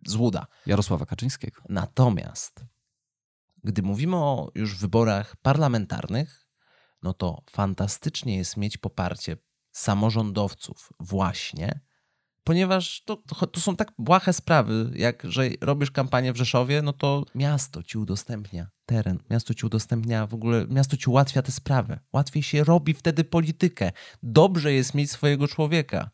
złuda. 0.07 0.47
Jarosława 0.65 1.05
Kaczyńskiego. 1.05 1.61
Natomiast, 1.69 2.65
gdy 3.63 3.81
mówimy 3.81 4.15
o 4.15 4.51
już 4.55 4.77
wyborach 4.77 5.35
parlamentarnych, 5.41 6.47
no 7.03 7.13
to 7.13 7.43
fantastycznie 7.49 8.37
jest 8.37 8.57
mieć 8.57 8.77
poparcie 8.77 9.37
samorządowców 9.71 10.89
właśnie, 10.99 11.79
ponieważ 12.47 13.01
to, 13.05 13.23
to, 13.51 13.59
są 13.59 13.75
tak 13.75 13.91
błahe 13.97 14.33
sprawy, 14.33 14.91
jak 14.95 15.23
że 15.23 15.49
robisz 15.61 15.91
kampanię 15.91 16.33
w 16.33 16.37
Rzeszowie, 16.37 16.81
no 16.81 16.93
to 16.93 17.25
miasto 17.35 17.83
ci 17.83 17.97
udostępnia 17.97 18.67
teren, 18.85 19.19
miasto 19.29 19.53
ci 19.53 19.65
udostępnia 19.65 20.27
w 20.27 20.33
ogóle, 20.33 20.65
miasto 20.69 20.97
ci 20.97 21.09
ułatwia 21.09 21.41
te 21.41 21.51
sprawy. 21.51 21.99
Łatwiej 22.13 22.43
się 22.43 22.63
robi 22.63 22.93
wtedy 22.93 23.23
politykę. 23.23 23.91
Dobrze 24.23 24.73
jest 24.73 24.93
mieć 24.93 25.11
swojego 25.11 25.47
człowieka. 25.47 26.09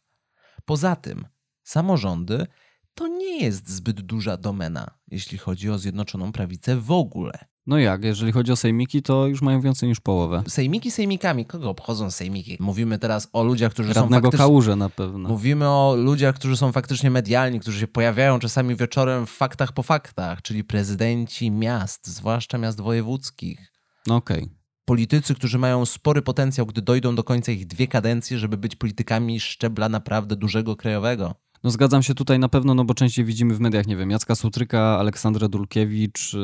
Poza 0.65 0.95
tym, 0.95 1.27
samorządy 1.63 2.47
to 2.93 3.07
nie 3.07 3.43
jest 3.43 3.69
zbyt 3.69 4.01
duża 4.01 4.37
domena, 4.37 4.99
jeśli 5.07 5.37
chodzi 5.37 5.69
o 5.69 5.77
Zjednoczoną 5.77 6.31
Prawicę 6.31 6.75
w 6.75 6.91
ogóle. 6.91 7.52
No 7.67 7.77
jak, 7.77 8.03
jeżeli 8.03 8.31
chodzi 8.31 8.51
o 8.51 8.55
sejmiki, 8.55 9.01
to 9.01 9.27
już 9.27 9.41
mają 9.41 9.61
więcej 9.61 9.89
niż 9.89 9.99
połowę. 9.99 10.43
Sejmiki 10.47 10.91
sejmikami, 10.91 11.45
kogo 11.45 11.69
obchodzą 11.69 12.11
sejmiki? 12.11 12.57
Mówimy 12.59 12.99
teraz 12.99 13.27
o 13.33 13.43
ludziach, 13.43 13.71
którzy 13.71 13.93
są 13.93 14.01
Radnego 14.01 14.27
faktycznie... 14.27 14.45
kałuże 14.45 14.75
na 14.75 14.89
pewno. 14.89 15.29
Mówimy 15.29 15.69
o 15.69 15.95
ludziach, 15.97 16.35
którzy 16.35 16.57
są 16.57 16.71
faktycznie 16.71 17.11
medialni, 17.11 17.59
którzy 17.59 17.79
się 17.79 17.87
pojawiają 17.87 18.39
czasami 18.39 18.75
wieczorem 18.75 19.25
w 19.25 19.29
faktach 19.29 19.71
po 19.71 19.83
faktach, 19.83 20.41
czyli 20.41 20.63
prezydenci 20.63 21.51
miast, 21.51 22.07
zwłaszcza 22.07 22.57
miast 22.57 22.81
wojewódzkich. 22.81 23.71
No 24.07 24.15
okej. 24.15 24.49
Politycy, 24.85 25.35
którzy 25.35 25.59
mają 25.59 25.85
spory 25.85 26.21
potencjał, 26.21 26.65
gdy 26.65 26.81
dojdą 26.81 27.15
do 27.15 27.23
końca 27.23 27.51
ich 27.51 27.67
dwie 27.67 27.87
kadencje, 27.87 28.39
żeby 28.39 28.57
być 28.57 28.75
politykami 28.75 29.39
szczebla 29.39 29.89
naprawdę 29.89 30.35
dużego 30.35 30.75
krajowego. 30.75 31.35
No 31.63 31.69
zgadzam 31.69 32.03
się 32.03 32.15
tutaj 32.15 32.39
na 32.39 32.49
pewno, 32.49 32.73
no 32.73 32.85
bo 32.85 32.93
częściej 32.93 33.25
widzimy 33.25 33.53
w 33.55 33.59
mediach, 33.59 33.87
nie 33.87 33.95
wiem, 33.97 34.11
Jacka 34.11 34.35
Sutryka, 34.35 34.97
Aleksandrę 34.99 35.49
Dulkiewicz, 35.49 36.33
yy, 36.33 36.39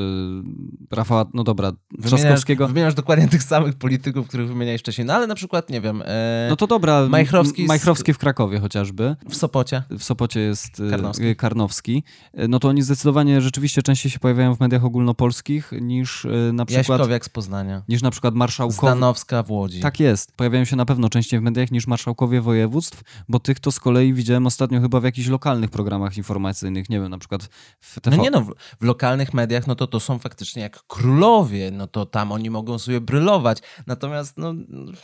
Rafała, 0.92 1.26
no 1.34 1.44
dobra, 1.44 1.72
Trzaskowskiego. 2.06 2.68
wymieniasz 2.68 2.94
dokładnie 2.94 3.28
tych 3.28 3.44
samych 3.44 3.76
polityków, 3.76 4.28
których 4.28 4.48
wymieniałeś 4.48 4.82
wcześniej. 4.82 5.08
No 5.08 5.14
ale 5.14 5.28
na 5.28 5.36
przykład, 5.36 5.70
nie 5.70 5.82
wiem, 5.82 6.04
e, 6.06 6.48
No 6.50 6.56
to 6.56 6.68
dobra, 6.68 7.08
Majchrowski 7.10 7.66
Majchrowski 7.66 8.14
w 8.14 8.18
Krakowie 8.18 8.60
chociażby. 8.60 9.16
w 9.30 9.36
Sopocie. 9.36 9.84
W 9.90 10.04
Sopocie 10.04 10.40
jest 10.40 10.80
y, 10.80 10.90
Karnowski. 10.90 11.24
y, 11.26 11.36
Karnowski. 11.36 12.04
Y, 12.40 12.48
No 12.48 12.60
to 12.60 12.68
oni 12.68 12.82
zdecydowanie 12.82 13.42
rzeczywiście 13.42 13.82
częściej 13.82 14.12
się 14.12 14.20
pojawiają 14.20 14.56
w 14.56 14.60
mediach 14.60 14.86
ogólnopolskich 14.86 15.72
niż 15.82 16.26
y, 16.26 16.52
na 16.54 16.66
przykład, 16.66 16.90
Jaśkowiak 16.90 17.26
z 17.26 17.30
Poznania. 17.30 17.84
niż 17.90 18.02
na 18.02 18.12
przykład 18.12 18.36
marszałkowie. 18.36 18.78
Zdanowska 18.78 19.44
w 19.44 19.52
Łodzi. 19.52 19.80
Tak 19.80 20.00
jest. 20.00 20.32
Pojawiają 20.32 20.66
się 20.66 20.76
na 20.76 20.86
pewno 20.86 21.10
częściej 21.10 21.40
w 21.40 21.44
mediach 21.44 21.72
niż 21.72 21.88
marszałkowie 21.88 22.42
województw, 22.42 23.02
bo 23.30 23.40
tych 23.40 23.60
to 23.60 23.72
z 23.72 23.80
kolei 23.80 24.14
widziałem 24.14 24.48
ostatnio 24.48 24.82
chyba 24.82 25.00
w 25.00 25.09
jakichś 25.10 25.28
lokalnych 25.28 25.70
programach 25.70 26.18
informacyjnych, 26.18 26.90
nie 26.90 27.00
wiem, 27.00 27.10
na 27.10 27.18
przykład 27.18 27.50
w 27.80 28.00
TV. 28.00 28.18
No 28.18 28.24
nie 28.24 28.32
no, 28.32 28.42
w, 28.42 28.54
w 28.82 28.84
lokalnych 28.84 29.34
mediach 29.34 29.68
no 29.68 29.76
to 29.76 29.88
to 29.88 30.00
są 30.00 30.20
faktycznie 30.20 30.62
jak 30.62 30.88
królowie, 30.88 31.72
no 31.72 31.88
to 31.88 32.06
tam 32.06 32.32
oni 32.32 32.50
mogą 32.50 32.80
sobie 32.80 33.02
brylować. 33.02 33.58
Natomiast 33.88 34.38
no, 34.38 34.54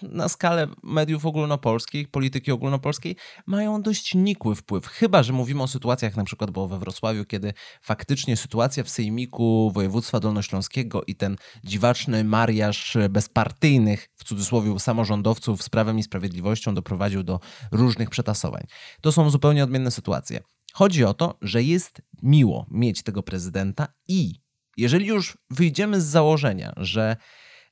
na 0.02 0.30
skalę 0.30 0.68
mediów 0.84 1.26
ogólnopolskich, 1.26 2.10
polityki 2.10 2.52
ogólnopolskiej 2.52 3.16
mają 3.46 3.82
dość 3.82 4.16
nikły 4.16 4.56
wpływ. 4.56 4.88
Chyba, 4.88 5.24
że 5.24 5.34
mówimy 5.34 5.64
o 5.64 5.68
sytuacjach 5.68 6.16
na 6.16 6.24
przykład 6.24 6.52
było 6.52 6.68
we 6.68 6.80
Wrocławiu, 6.80 7.26
kiedy 7.26 7.54
faktycznie 7.82 8.38
sytuacja 8.38 8.84
w 8.84 8.90
sejmiku 8.90 9.72
województwa 9.72 10.20
dolnośląskiego 10.20 11.04
i 11.08 11.16
ten 11.16 11.36
dziwaczny 11.64 12.24
mariaż 12.24 12.98
bezpartyjnych, 13.10 14.10
w 14.16 14.24
cudzysłowie 14.24 14.80
samorządowców 14.80 15.64
z 15.64 15.70
Prawem 15.70 16.00
i 16.00 16.04
Sprawiedliwością 16.04 16.76
doprowadził 16.76 17.24
do 17.24 17.40
różnych 17.72 18.10
przetasowań. 18.10 18.64
To 19.02 19.12
są 19.12 19.30
zupełnie 19.30 19.64
odmienne 19.64 19.92
sytuacje. 19.96 20.40
Chodzi 20.74 21.04
o 21.04 21.14
to, 21.14 21.38
że 21.42 21.64
jest 21.64 22.02
miło 22.24 22.66
mieć 22.72 23.04
tego 23.04 23.24
prezydenta 23.24 23.88
i 24.08 24.36
jeżeli 24.78 25.08
już 25.08 25.38
wyjdziemy 25.50 26.02
z 26.02 26.06
założenia, 26.06 26.74
że 26.78 27.18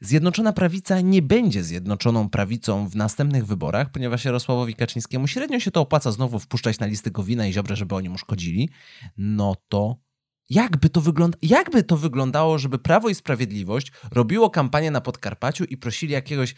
Zjednoczona 0.01 0.53
Prawica 0.53 1.01
nie 1.01 1.21
będzie 1.21 1.63
Zjednoczoną 1.63 2.29
Prawicą 2.29 2.87
w 2.87 2.95
następnych 2.95 3.45
wyborach, 3.45 3.91
ponieważ 3.91 4.25
Jarosławowi 4.25 4.75
Kaczyńskiemu 4.75 5.27
średnio 5.27 5.59
się 5.59 5.71
to 5.71 5.81
opłaca 5.81 6.11
znowu 6.11 6.39
wpuszczać 6.39 6.79
na 6.79 6.85
listy 6.85 7.11
Gowina 7.11 7.47
i 7.47 7.53
Ziobrę, 7.53 7.75
żeby 7.75 7.95
oni 7.95 8.09
mu 8.09 8.17
szkodzili, 8.17 8.69
no 9.17 9.55
to 9.69 9.97
jakby 10.49 10.89
to, 10.89 11.01
wygląda, 11.01 11.37
jakby 11.41 11.83
to 11.83 11.97
wyglądało, 11.97 12.57
żeby 12.57 12.79
Prawo 12.79 13.09
i 13.09 13.15
Sprawiedliwość 13.15 13.91
robiło 14.11 14.49
kampanię 14.49 14.91
na 14.91 15.01
Podkarpaciu 15.01 15.63
i 15.63 15.77
prosili 15.77 16.13
jakiegoś 16.13 16.55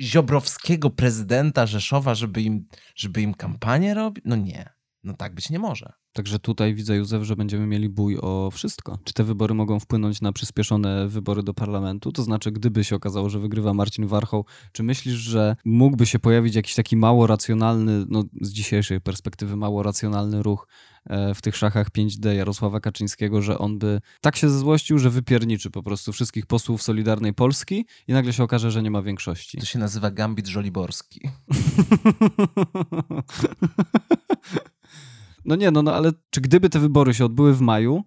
ziobrowskiego 0.00 0.90
prezydenta 0.90 1.66
Rzeszowa, 1.66 2.14
żeby 2.14 2.42
im, 2.42 2.66
żeby 2.94 3.22
im 3.22 3.34
kampanię 3.34 3.94
robić? 3.94 4.24
No 4.26 4.36
nie. 4.36 4.81
No 5.04 5.14
tak 5.14 5.34
być 5.34 5.50
nie 5.50 5.58
może. 5.58 5.92
Także 6.12 6.38
tutaj 6.38 6.74
widzę, 6.74 6.96
Józef, 6.96 7.22
że 7.22 7.36
będziemy 7.36 7.66
mieli 7.66 7.88
bój 7.88 8.18
o 8.22 8.50
wszystko. 8.52 8.98
Czy 9.04 9.14
te 9.14 9.24
wybory 9.24 9.54
mogą 9.54 9.80
wpłynąć 9.80 10.20
na 10.20 10.32
przyspieszone 10.32 11.08
wybory 11.08 11.42
do 11.42 11.54
parlamentu? 11.54 12.12
To 12.12 12.22
znaczy, 12.22 12.52
gdyby 12.52 12.84
się 12.84 12.96
okazało, 12.96 13.30
że 13.30 13.38
wygrywa 13.38 13.74
Marcin 13.74 14.06
Warchoł, 14.06 14.44
czy 14.72 14.82
myślisz, 14.82 15.14
że 15.14 15.56
mógłby 15.64 16.06
się 16.06 16.18
pojawić 16.18 16.54
jakiś 16.54 16.74
taki 16.74 16.96
mało 16.96 17.26
racjonalny, 17.26 18.04
no 18.08 18.24
z 18.40 18.52
dzisiejszej 18.52 19.00
perspektywy 19.00 19.56
mało 19.56 19.82
racjonalny 19.82 20.42
ruch 20.42 20.68
e, 21.06 21.34
w 21.34 21.42
tych 21.42 21.56
szachach 21.56 21.90
5D 21.90 22.30
Jarosława 22.30 22.80
Kaczyńskiego, 22.80 23.42
że 23.42 23.58
on 23.58 23.78
by 23.78 24.00
tak 24.20 24.36
się 24.36 24.50
zezłościł, 24.50 24.98
że 24.98 25.10
wypierniczy 25.10 25.70
po 25.70 25.82
prostu 25.82 26.12
wszystkich 26.12 26.46
posłów 26.46 26.82
Solidarnej 26.82 27.34
Polski 27.34 27.86
i 28.08 28.12
nagle 28.12 28.32
się 28.32 28.42
okaże, 28.42 28.70
że 28.70 28.82
nie 28.82 28.90
ma 28.90 29.02
większości. 29.02 29.58
To 29.58 29.66
się 29.66 29.78
nazywa 29.78 30.10
Gambit 30.10 30.46
Żoliborski. 30.46 31.20
No 35.52 35.56
nie, 35.56 35.70
no, 35.70 35.82
no 35.82 35.94
ale 35.94 36.12
czy 36.30 36.40
gdyby 36.40 36.68
te 36.70 36.78
wybory 36.80 37.14
się 37.14 37.24
odbyły 37.24 37.54
w 37.54 37.60
maju, 37.60 38.02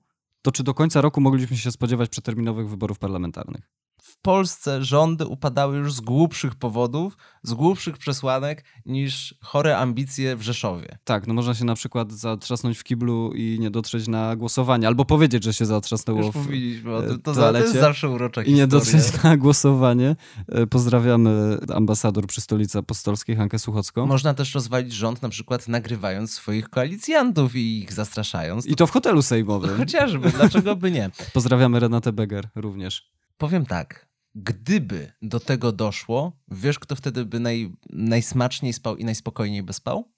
to 0.46 0.52
czy 0.52 0.64
do 0.64 0.74
końca 0.74 1.02
roku 1.02 1.22
mogliśmy 1.22 1.58
się 1.58 1.72
spodziewać 1.72 2.10
przeterminowych 2.10 2.70
wyborów 2.70 3.00
parlamentarnych? 3.00 3.70
w 4.06 4.22
Polsce 4.22 4.84
rządy 4.84 5.26
upadały 5.26 5.78
już 5.78 5.94
z 5.94 6.02
głupszych 6.02 6.56
powodów, 6.56 7.18
z 7.44 7.54
głupszych 7.54 7.98
przesłanek 7.98 8.64
niż 8.86 9.36
chore 9.42 9.78
ambicje 9.78 10.36
w 10.36 10.42
Rzeszowie. 10.42 10.98
Tak, 11.04 11.28
no 11.28 11.34
można 11.34 11.54
się 11.54 11.66
na 11.66 11.76
przykład 11.76 12.12
zatrzasnąć 12.12 12.78
w 12.78 12.84
kiblu 12.84 13.32
i 13.36 13.58
nie 13.60 13.72
dotrzeć 13.72 14.08
na 14.08 14.36
głosowanie, 14.36 14.88
albo 14.88 15.06
powiedzieć, 15.06 15.44
że 15.44 15.54
się 15.54 15.66
zatrzasnęło 15.66 16.20
Już 16.20 16.32
w 16.32 16.36
mówiliśmy 16.36 16.96
o 16.96 17.02
tym, 17.02 17.22
to, 17.22 17.34
to 17.34 17.58
jest 17.58 17.74
zawsze 17.74 18.10
urocza 18.10 18.44
i 18.44 18.54
nie 18.54 18.68
dotrzeć 18.68 19.24
na 19.24 19.38
głosowanie. 19.38 20.16
E, 20.48 20.68
Pozdrawiamy 20.68 21.58
ambasador 21.74 22.28
przy 22.28 22.42
Stolicy 22.42 22.78
Apostolskiej, 22.78 23.36
Hankę 23.36 23.60
Suchocką. 23.60 24.06
Można 24.06 24.34
też 24.34 24.56
rozwalić 24.56 24.94
rząd 24.94 25.22
na 25.22 25.30
przykład 25.30 25.68
nagrywając 25.68 26.34
swoich 26.34 26.70
koalicjantów 26.70 27.56
i 27.56 27.80
ich 27.80 27.94
zastraszając. 27.94 28.66
I 28.66 28.76
to 28.76 28.88
w 28.88 28.92
hotelu 28.92 29.22
sejmowym. 29.22 29.78
Chociażby, 29.78 30.32
dlaczego 30.36 30.76
by 30.76 30.92
nie? 30.92 31.10
Pozdrawiamy 31.34 31.80
Renatę 31.80 32.14
Beger 32.14 32.50
również. 32.56 33.12
Powiem 33.38 33.66
tak, 33.66 34.08
gdyby 34.36 35.12
do 35.22 35.40
tego 35.40 35.72
doszło, 35.72 36.40
wiesz 36.48 36.80
kto 36.80 36.96
wtedy 36.96 37.26
by 37.26 37.40
naj, 37.40 37.74
najsmaczniej 37.90 38.74
spał 38.74 38.98
i 38.98 39.06
najspokojniej 39.06 39.64
by 39.64 39.74
spał? 39.74 40.12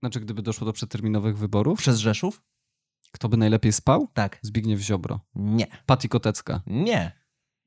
Znaczy, 0.00 0.20
gdyby 0.20 0.42
doszło 0.42 0.64
do 0.64 0.72
przeterminowych 0.72 1.38
wyborów, 1.38 1.78
Przez 1.78 1.98
Rzeszów? 1.98 2.42
kto 3.12 3.28
by 3.28 3.36
najlepiej 3.36 3.72
spał? 3.72 4.08
Tak. 4.14 4.38
Zbigniew 4.42 4.80
Ziobro. 4.80 5.20
Nie. 5.34 5.66
Pati 5.86 6.08
Kotecka. 6.08 6.62
Nie. 6.66 7.12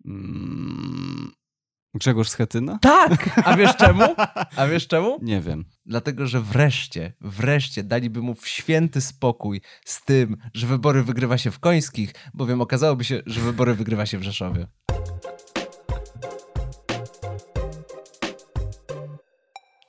Mm, 0.05 1.31
Grzegorz 1.93 2.29
Schetyna? 2.29 2.79
Tak! 2.81 3.39
A 3.45 3.57
wiesz 3.57 3.75
czemu? 3.77 4.03
A 4.55 4.67
wiesz 4.67 4.87
czemu? 4.87 5.19
Nie 5.21 5.41
wiem. 5.41 5.65
Dlatego, 5.85 6.27
że 6.27 6.41
wreszcie, 6.41 7.13
wreszcie 7.21 7.83
daliby 7.83 8.21
mu 8.21 8.33
w 8.35 8.47
święty 8.47 9.01
spokój 9.01 9.61
z 9.85 10.05
tym, 10.05 10.37
że 10.53 10.67
wybory 10.67 11.03
wygrywa 11.03 11.37
się 11.37 11.51
w 11.51 11.59
Końskich, 11.59 12.13
bowiem 12.33 12.61
okazałoby 12.61 13.03
się, 13.03 13.21
że 13.25 13.41
wybory 13.41 13.73
wygrywa 13.73 14.05
się 14.05 14.17
w 14.17 14.23
Rzeszowie. 14.23 14.67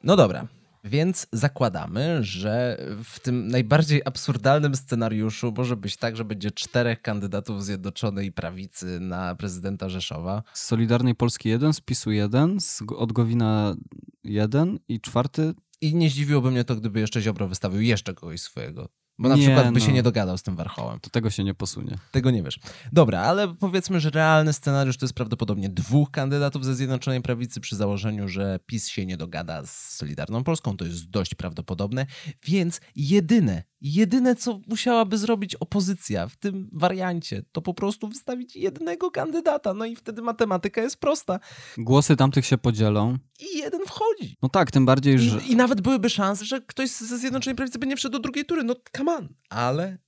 No 0.03 0.17
dobra, 0.17 0.47
więc 0.85 1.27
zakładamy, 1.33 2.25
że 2.25 2.79
w 3.05 3.21
tym 3.21 3.49
najbardziej 3.49 4.03
absurdalnym 4.05 4.75
scenariuszu 4.75 5.53
może 5.57 5.77
być 5.77 5.97
tak, 5.97 6.17
że 6.17 6.25
będzie 6.25 6.51
czterech 6.51 7.03
kandydatów 7.03 7.65
Zjednoczonej 7.65 8.33
Prawicy 8.33 9.01
na 9.01 9.35
prezydenta 9.35 9.89
Rzeszowa. 9.89 10.43
Z 10.53 10.65
Solidarnej 10.65 11.15
Polski 11.15 11.49
1, 11.49 11.73
z 11.73 11.81
PiSu 11.81 12.11
1, 12.11 12.61
z, 12.61 12.83
od 12.97 13.13
Gowina 13.13 13.77
1 14.25 14.79
i 14.89 15.01
czwarty 15.01 15.55
I 15.81 15.95
nie 15.95 16.11
zdziwiłoby 16.11 16.51
mnie 16.51 16.65
to, 16.65 16.77
gdyby 16.77 17.01
jeszcze 17.01 17.21
Ziobro 17.23 17.49
wystawił 17.49 17.81
jeszcze 17.81 18.15
kogoś 18.15 18.41
swojego. 18.41 19.00
Bo 19.21 19.29
na 19.29 19.37
Nie, 19.37 19.43
przykład 19.43 19.67
by 19.73 19.81
no. 19.81 19.87
się 19.87 19.93
nie 19.93 20.03
dogadał 20.03 20.39
z 20.39 20.43
tym 20.43 20.57
Warchołem. 20.57 20.99
do 21.03 21.11
tego 21.11 21.31
się 21.31 21.45
nie 21.45 21.55
posunie. 21.55 21.99
Tego 22.11 22.31
nie 22.31 22.43
wiesz. 22.43 22.59
Dobra, 22.93 23.21
ale 23.21 23.55
powiedzmy, 23.55 24.01
że 24.01 24.11
realny 24.11 24.53
scenariusz 24.53 24.97
to 24.97 25.05
jest 25.05 25.15
prawdopodobnie 25.15 25.69
dwóch 25.69 26.11
kandydatów 26.11 26.65
ze 26.65 26.75
Zjednoczonej 26.75 27.23
Prawicy 27.23 27.61
przy 27.61 27.77
założeniu, 27.77 28.29
że 28.29 28.61
PiS 28.67 28.89
się 28.89 29.07
nie 29.07 29.17
dogada 29.17 29.67
z 29.67 29.97
Solidarną 29.97 30.45
Polską. 30.45 30.77
To 30.77 30.85
jest 30.85 31.11
dość 31.11 31.35
prawdopodobne. 31.35 32.07
Więc 32.45 32.81
jedyne, 32.97 33.63
jedyne 33.81 34.37
co 34.37 34.61
musiałaby 34.67 35.19
zrobić 35.19 35.55
opozycja 35.55 36.29
w 36.29 36.37
tym 36.37 36.71
wariancie, 36.73 37.43
to 37.53 37.63
po 37.63 37.75
prostu 37.75 38.09
wystawić 38.09 38.57
jednego 38.57 39.11
kandydata. 39.11 39.75
No 39.75 39.85
i 39.85 39.97
wtedy 39.97 40.23
matematyka 40.23 40.81
jest 40.81 40.97
prosta. 41.01 41.41
Głosy 41.79 42.17
tamtych 42.17 42.47
się 42.47 42.59
podzielą. 42.59 43.19
I 43.41 43.59
jeden 43.59 43.81
wchodzi. 43.87 44.37
No 44.43 44.49
tak, 44.49 44.71
tym 44.71 44.87
bardziej, 44.87 45.19
że... 45.19 45.41
I, 45.41 45.53
I 45.53 45.57
nawet 45.57 45.81
byłyby 45.81 46.11
szanse, 46.11 46.45
że 46.45 46.61
ktoś 46.61 46.91
ze 46.91 47.19
Zjednoczonej 47.19 47.57
Prawicy 47.57 47.79
by 47.79 47.87
nie 47.87 47.97
wszedł 47.97 48.13
do 48.13 48.19
drugiej 48.19 48.45
tury. 48.45 48.63
No 48.65 48.75
come 48.97 49.10
Ale 49.51 49.99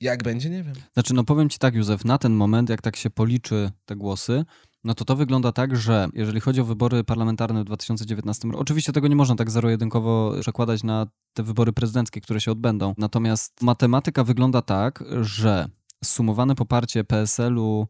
jak 0.00 0.22
będzie, 0.22 0.50
nie 0.50 0.62
wiem. 0.62 0.74
Znaczy, 0.92 1.14
no 1.14 1.24
powiem 1.24 1.48
ci 1.48 1.58
tak, 1.58 1.74
Józef, 1.74 2.04
na 2.04 2.18
ten 2.18 2.32
moment, 2.32 2.70
jak 2.70 2.82
tak 2.82 2.96
się 2.96 3.10
policzy 3.10 3.70
te 3.84 3.96
głosy, 3.96 4.44
no 4.84 4.94
to 4.94 5.04
to 5.04 5.16
wygląda 5.16 5.52
tak, 5.52 5.76
że 5.76 6.08
jeżeli 6.14 6.40
chodzi 6.40 6.60
o 6.60 6.64
wybory 6.64 7.04
parlamentarne 7.04 7.60
w 7.60 7.64
2019 7.64 8.48
roku, 8.48 8.60
oczywiście 8.60 8.92
tego 8.92 9.08
nie 9.08 9.16
można 9.16 9.34
tak 9.34 9.50
zero-jedynkowo 9.50 10.34
przekładać 10.40 10.82
na 10.82 11.06
te 11.32 11.42
wybory 11.42 11.72
prezydenckie, 11.72 12.20
które 12.20 12.40
się 12.40 12.52
odbędą. 12.52 12.94
Natomiast 12.98 13.62
matematyka 13.62 14.24
wygląda 14.24 14.62
tak, 14.62 15.04
że 15.20 15.68
sumowane 16.04 16.54
poparcie 16.54 17.04
PSL-u, 17.04 17.86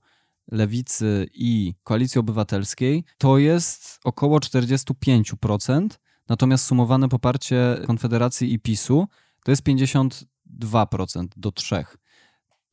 Lewicy 0.52 1.28
i 1.34 1.74
Koalicji 1.82 2.18
Obywatelskiej 2.18 3.04
to 3.18 3.38
jest 3.38 4.00
około 4.04 4.38
45%, 4.38 5.88
natomiast 6.28 6.64
sumowane 6.64 7.08
poparcie 7.08 7.76
Konfederacji 7.87 8.52
i 8.52 8.58
PiSu 8.58 9.08
to 9.44 9.52
jest 9.52 9.62
52% 9.62 10.24
do 11.37 11.50
3%. 11.50 11.85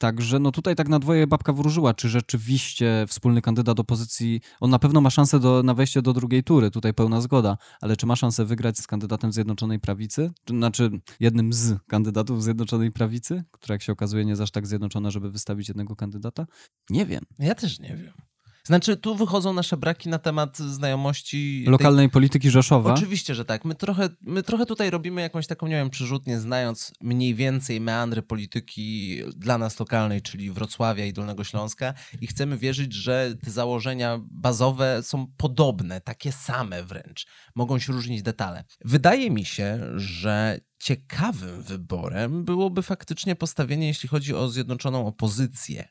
Także 0.02 0.40
no 0.40 0.52
tutaj 0.52 0.76
tak 0.76 0.90
na 0.90 1.00
dwoje 1.00 1.28
babka 1.28 1.54
wróżyła, 1.54 1.94
czy 1.94 2.10
rzeczywiście 2.10 3.06
wspólny 3.08 3.42
kandydat 3.42 3.80
opozycji, 3.80 4.42
on 4.60 4.70
na 4.70 4.80
pewno 4.80 5.02
ma 5.02 5.10
szansę 5.10 5.40
do, 5.40 5.64
na 5.64 5.74
wejście 5.74 6.02
do 6.02 6.14
drugiej 6.14 6.44
tury, 6.44 6.72
tutaj 6.72 6.94
pełna 6.94 7.22
zgoda, 7.22 7.58
ale 7.82 7.98
czy 7.98 8.06
ma 8.06 8.16
szansę 8.16 8.46
wygrać 8.46 8.78
z 8.78 8.88
kandydatem 8.88 9.32
Zjednoczonej 9.32 9.80
Prawicy? 9.80 10.32
Czy, 10.46 10.54
znaczy 10.54 10.90
jednym 11.20 11.54
z 11.54 11.74
kandydatów 11.88 12.44
Zjednoczonej 12.44 12.92
Prawicy, 12.92 13.44
która 13.52 13.76
jak 13.76 13.82
się 13.82 13.92
okazuje 13.92 14.26
nie 14.26 14.30
jest 14.30 14.42
aż 14.42 14.52
tak 14.52 14.68
zjednoczona, 14.68 15.12
żeby 15.12 15.32
wystawić 15.32 15.68
jednego 15.68 15.96
kandydata? 15.96 16.46
Nie 16.90 17.06
wiem. 17.06 17.24
Ja 17.40 17.56
też 17.56 17.80
nie 17.80 17.98
wiem. 17.98 18.31
Znaczy, 18.72 18.98
tu 18.98 19.16
wychodzą 19.16 19.54
nasze 19.54 19.78
braki 19.78 20.10
na 20.10 20.20
temat 20.20 20.58
znajomości. 20.58 21.62
tej- 21.64 21.72
Lokalnej 21.72 22.10
polityki 22.10 22.50
Rzeszowa? 22.50 22.94
Oczywiście, 22.94 23.36
że 23.36 23.46
tak. 23.46 23.66
My 23.66 23.76
trochę, 23.76 24.10
my 24.22 24.44
trochę 24.44 24.66
tutaj 24.66 24.90
robimy 24.90 25.22
jakąś 25.22 25.48
taką, 25.48 25.68
nie 25.68 25.76
wiem, 25.76 25.90
przyrzutnie, 25.90 26.40
znając 26.40 26.94
mniej 27.02 27.36
więcej 27.36 27.82
meandry 27.82 28.22
polityki 28.22 29.18
dla 29.36 29.58
nas 29.58 29.80
lokalnej, 29.80 30.22
czyli 30.22 30.52
Wrocławia 30.52 31.06
i 31.06 31.14
Dolnego 31.14 31.44
Śląska 31.44 31.94
i 32.22 32.28
chcemy 32.28 32.58
wierzyć, 32.58 32.94
że 32.94 33.36
te 33.44 33.52
założenia 33.52 34.20
bazowe 34.32 35.04
są 35.04 35.28
podobne, 35.38 36.02
takie 36.02 36.32
same 36.32 36.84
wręcz. 36.84 37.28
Mogą 37.56 37.80
się 37.80 37.94
różnić 37.94 38.22
detale. 38.22 38.64
Wydaje 38.86 39.32
mi 39.32 39.46
się, 39.46 39.80
że 39.96 40.60
ciekawym 40.80 41.62
wyborem 41.62 42.46
byłoby 42.46 42.82
faktycznie 42.84 43.36
postawienie, 43.36 43.88
jeśli 43.88 44.10
chodzi 44.10 44.36
o 44.36 44.50
zjednoczoną 44.50 45.08
opozycję, 45.08 45.88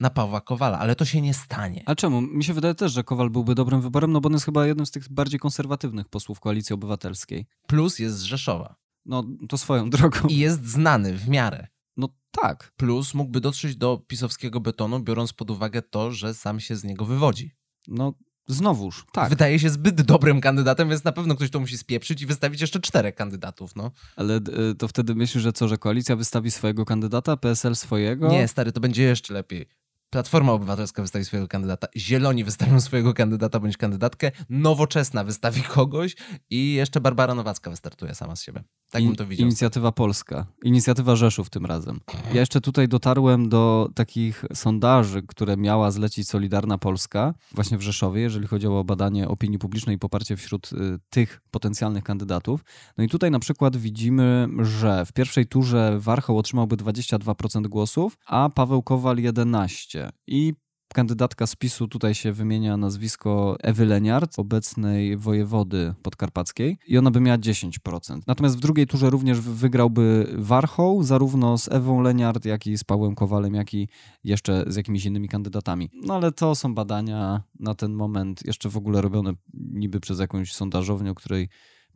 na 0.00 0.10
Pawła 0.10 0.40
Kowala, 0.40 0.78
ale 0.78 0.96
to 0.96 1.04
się 1.04 1.20
nie 1.20 1.34
stanie. 1.34 1.82
A 1.86 1.94
czemu? 1.94 2.20
Mi 2.20 2.44
się 2.44 2.54
wydaje 2.54 2.74
też, 2.74 2.92
że 2.92 3.04
Kowal 3.04 3.30
byłby 3.30 3.54
dobrym 3.54 3.80
wyborem, 3.80 4.12
no 4.12 4.20
bo 4.20 4.26
on 4.26 4.32
jest 4.32 4.44
chyba 4.44 4.66
jednym 4.66 4.86
z 4.86 4.90
tych 4.90 5.12
bardziej 5.12 5.40
konserwatywnych 5.40 6.08
posłów 6.08 6.40
Koalicji 6.40 6.74
Obywatelskiej. 6.74 7.46
Plus 7.66 7.98
jest 7.98 8.16
z 8.16 8.22
Rzeszowa 8.22 8.76
No, 9.06 9.24
to 9.48 9.58
swoją 9.58 9.90
drogą. 9.96 10.28
i 10.28 10.36
jest 10.36 10.66
znany 10.66 11.16
w 11.16 11.28
miarę. 11.28 11.66
No 11.96 12.08
tak. 12.30 12.72
Plus 12.76 13.14
mógłby 13.14 13.40
dotrzeć 13.40 13.76
do 13.76 13.96
pisowskiego 14.06 14.60
betonu, 14.60 15.00
biorąc 15.00 15.32
pod 15.32 15.50
uwagę 15.50 15.82
to, 15.82 16.12
że 16.12 16.34
sam 16.34 16.60
się 16.60 16.76
z 16.76 16.84
niego 16.84 17.04
wywodzi. 17.04 17.54
No, 17.88 18.14
znowuż, 18.46 19.06
tak. 19.12 19.30
Wydaje 19.30 19.58
się 19.58 19.70
zbyt 19.70 20.02
dobrym 20.02 20.40
kandydatem, 20.40 20.88
więc 20.88 21.04
na 21.04 21.12
pewno 21.12 21.34
ktoś 21.34 21.50
to 21.50 21.60
musi 21.60 21.78
spieprzyć 21.78 22.22
i 22.22 22.26
wystawić 22.26 22.60
jeszcze 22.60 22.80
czterech 22.80 23.14
kandydatów. 23.14 23.76
No. 23.76 23.90
Ale 24.16 24.36
y, 24.70 24.74
to 24.74 24.88
wtedy 24.88 25.14
myślisz, 25.14 25.42
że 25.42 25.52
co, 25.52 25.68
że 25.68 25.78
koalicja 25.78 26.16
wystawi 26.16 26.50
swojego 26.50 26.84
kandydata, 26.84 27.36
PSL 27.36 27.76
swojego? 27.76 28.28
Nie, 28.28 28.48
stary, 28.48 28.72
to 28.72 28.80
będzie 28.80 29.02
jeszcze 29.02 29.34
lepiej. 29.34 29.66
Platforma 30.10 30.52
Obywatelska 30.52 31.02
wystawi 31.02 31.24
swojego 31.24 31.48
kandydata, 31.48 31.86
Zieloni 31.96 32.44
wystawią 32.44 32.80
swojego 32.88 33.14
kandydata 33.14 33.60
bądź 33.60 33.76
kandydatkę, 33.76 34.32
Nowoczesna 34.48 35.24
wystawi 35.24 35.62
kogoś 35.62 36.16
i 36.50 36.72
jeszcze 36.72 37.00
Barbara 37.00 37.34
Nowacka 37.34 37.70
wystartuje 37.70 38.14
sama 38.14 38.36
z 38.36 38.42
siebie. 38.42 38.64
Tak 38.90 39.04
bym 39.04 39.16
to 39.16 39.26
widział. 39.26 39.46
Inicjatywa 39.46 39.92
Polska. 39.92 40.46
Inicjatywa 40.62 41.16
Rzeszów 41.16 41.50
tym 41.50 41.66
razem. 41.66 42.00
Ja 42.32 42.40
jeszcze 42.40 42.60
tutaj 42.60 42.88
dotarłem 42.88 43.48
do 43.48 43.90
takich 43.94 44.44
sondaży, 44.54 45.22
które 45.22 45.56
miała 45.56 45.90
zlecić 45.90 46.28
Solidarna 46.28 46.78
Polska 46.78 47.34
właśnie 47.52 47.78
w 47.78 47.82
Rzeszowie, 47.82 48.22
jeżeli 48.22 48.46
chodzi 48.46 48.66
o 48.66 48.84
badanie 48.84 49.28
opinii 49.28 49.58
publicznej 49.58 49.96
i 49.96 49.98
poparcie 49.98 50.36
wśród 50.36 50.72
y, 50.72 50.98
tych 51.10 51.40
potencjalnych 51.50 52.04
kandydatów. 52.04 52.64
No 52.98 53.04
i 53.04 53.08
tutaj 53.08 53.30
na 53.30 53.38
przykład 53.38 53.76
widzimy, 53.76 54.48
że 54.62 55.06
w 55.06 55.12
pierwszej 55.12 55.46
turze 55.46 55.96
Warchoł 55.98 56.38
otrzymałby 56.38 56.76
22% 56.76 57.66
głosów, 57.66 58.18
a 58.26 58.48
Paweł 58.54 58.82
Kowal 58.82 59.16
11%. 59.16 60.08
I 60.26 60.54
Kandydatka 60.98 61.46
z 61.46 61.56
PiSu 61.56 61.88
tutaj 61.88 62.14
się 62.14 62.32
wymienia 62.32 62.76
nazwisko 62.76 63.56
Ewy 63.60 63.86
Leniart, 63.86 64.38
obecnej 64.38 65.16
wojewody 65.16 65.94
podkarpackiej 66.02 66.78
i 66.88 66.98
ona 66.98 67.10
by 67.10 67.20
miała 67.20 67.38
10%. 67.38 68.20
Natomiast 68.26 68.56
w 68.56 68.60
drugiej 68.60 68.86
turze 68.86 69.10
również 69.10 69.40
wygrałby 69.40 70.26
Warchoł, 70.38 71.02
zarówno 71.02 71.58
z 71.58 71.68
Ewą 71.68 72.00
Leniart, 72.00 72.44
jak 72.44 72.66
i 72.66 72.78
z 72.78 72.84
Pawłem 72.84 73.14
Kowalem, 73.14 73.54
jak 73.54 73.74
i 73.74 73.88
jeszcze 74.24 74.64
z 74.66 74.76
jakimiś 74.76 75.04
innymi 75.04 75.28
kandydatami. 75.28 75.90
No 75.94 76.14
ale 76.14 76.32
to 76.32 76.54
są 76.54 76.74
badania 76.74 77.42
na 77.60 77.74
ten 77.74 77.92
moment 77.92 78.46
jeszcze 78.46 78.68
w 78.68 78.76
ogóle 78.76 79.02
robione 79.02 79.32
niby 79.54 80.00
przez 80.00 80.18
jakąś 80.18 80.52
sondażownię, 80.52 81.14
której 81.14 81.48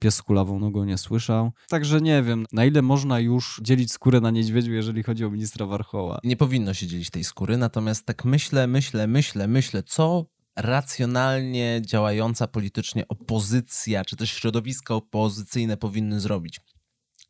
pies 0.03 0.23
kulawą 0.23 0.59
nogą 0.59 0.85
nie 0.85 0.99
słyszał. 0.99 1.53
Także 1.69 2.01
nie 2.01 2.23
wiem, 2.23 2.47
na 2.53 2.65
ile 2.65 2.83
można 2.83 3.21
już 3.21 3.61
dzielić 3.62 3.93
skórę 3.93 4.21
na 4.21 4.31
niedźwiedziu, 4.31 4.73
jeżeli 4.73 5.03
chodzi 5.03 5.25
o 5.25 5.31
ministra 5.31 5.67
Warchoła. 5.67 6.21
Nie 6.25 6.37
powinno 6.37 6.75
się 6.75 6.87
dzielić 6.87 7.11
tej 7.11 7.25
skóry, 7.25 7.57
natomiast 7.57 8.07
tak 8.07 8.25
myślę, 8.25 8.67
myślę, 8.67 9.07
myślę, 9.07 9.49
myślę, 9.49 9.83
co 9.83 10.27
racjonalnie 10.57 11.83
działająca 11.87 12.47
politycznie 12.47 13.09
opozycja, 13.09 14.05
czy 14.05 14.17
też 14.17 14.31
środowiska 14.31 14.95
opozycyjne 14.95 15.77
powinny 15.77 16.21
zrobić. 16.21 16.61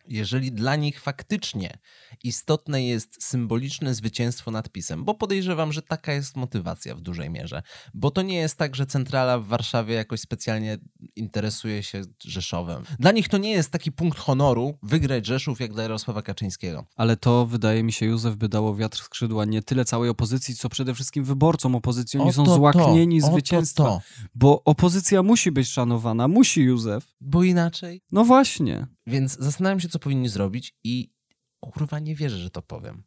Jeżeli 0.08 0.52
dla 0.52 0.76
nich 0.76 1.00
faktycznie 1.00 1.78
istotne 2.24 2.84
jest 2.84 3.24
symboliczne 3.24 3.94
zwycięstwo 3.94 4.50
nad 4.50 4.68
PiSem, 4.68 5.04
bo 5.04 5.14
podejrzewam, 5.14 5.72
że 5.72 5.82
taka 5.82 6.12
jest 6.12 6.36
motywacja 6.36 6.94
w 6.94 7.00
dużej 7.00 7.30
mierze, 7.30 7.62
bo 7.94 8.10
to 8.10 8.22
nie 8.22 8.36
jest 8.36 8.56
tak, 8.56 8.76
że 8.76 8.86
centrala 8.86 9.38
w 9.38 9.46
Warszawie 9.46 9.94
jakoś 9.94 10.20
specjalnie 10.20 10.78
interesuje 11.16 11.82
się 11.82 12.02
Rzeszowem. 12.24 12.82
Dla 12.98 13.12
nich 13.12 13.28
to 13.28 13.38
nie 13.38 13.50
jest 13.50 13.70
taki 13.70 13.92
punkt 13.92 14.18
honoru 14.18 14.78
wygrać 14.82 15.26
Rzeszów 15.26 15.60
jak 15.60 15.72
dla 15.72 15.82
Jarosława 15.82 16.22
Kaczyńskiego. 16.22 16.84
Ale 16.96 17.16
to 17.16 17.46
wydaje 17.46 17.82
mi 17.82 17.92
się, 17.92 18.06
Józef, 18.06 18.36
by 18.36 18.48
dało 18.48 18.76
wiatr 18.76 18.98
skrzydła 18.98 19.44
nie 19.44 19.62
tyle 19.62 19.84
całej 19.84 20.10
opozycji, 20.10 20.54
co 20.54 20.68
przede 20.68 20.94
wszystkim 20.94 21.24
wyborcom 21.24 21.74
opozycji. 21.74 22.20
Oni 22.20 22.32
są 22.32 22.46
złaknieni 22.54 23.20
to, 23.20 23.26
zwycięstwa. 23.26 23.84
to. 23.84 24.00
Bo 24.34 24.64
opozycja 24.64 25.22
musi 25.22 25.52
być 25.52 25.68
szanowana, 25.68 26.28
musi 26.28 26.62
Józef. 26.62 27.06
Bo 27.20 27.42
inaczej 27.42 28.02
No 28.12 28.24
właśnie. 28.24 28.86
Więc 29.06 29.38
zastanawiam 29.38 29.80
się, 29.80 29.88
co 29.88 29.98
powinni 29.98 30.28
zrobić 30.28 30.76
i 30.84 31.12
kurwa 31.60 31.98
nie 31.98 32.14
wierzę, 32.14 32.38
że 32.38 32.50
to 32.50 32.62
powiem. 32.62 33.04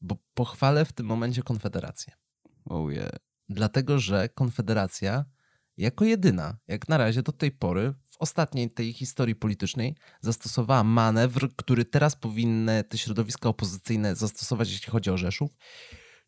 Bo 0.00 0.16
pochwalę 0.34 0.84
w 0.84 0.92
tym 0.92 1.06
momencie 1.06 1.42
Konfederację. 1.42 2.12
Oh 2.64 2.92
yeah. 2.92 3.12
Dlatego, 3.48 3.98
że 3.98 4.28
Konfederacja 4.28 5.24
jako 5.76 6.04
jedyna, 6.04 6.58
jak 6.68 6.88
na 6.88 6.98
razie 6.98 7.22
do 7.22 7.32
tej 7.32 7.52
pory, 7.52 7.94
w 8.04 8.16
ostatniej 8.18 8.70
tej 8.70 8.92
historii 8.92 9.34
politycznej, 9.34 9.96
zastosowała 10.20 10.84
manewr, 10.84 11.56
który 11.56 11.84
teraz 11.84 12.16
powinny 12.16 12.84
te 12.84 12.98
środowiska 12.98 13.48
opozycyjne 13.48 14.16
zastosować, 14.16 14.70
jeśli 14.70 14.92
chodzi 14.92 15.10
o 15.10 15.16
Rzeszów, 15.16 15.50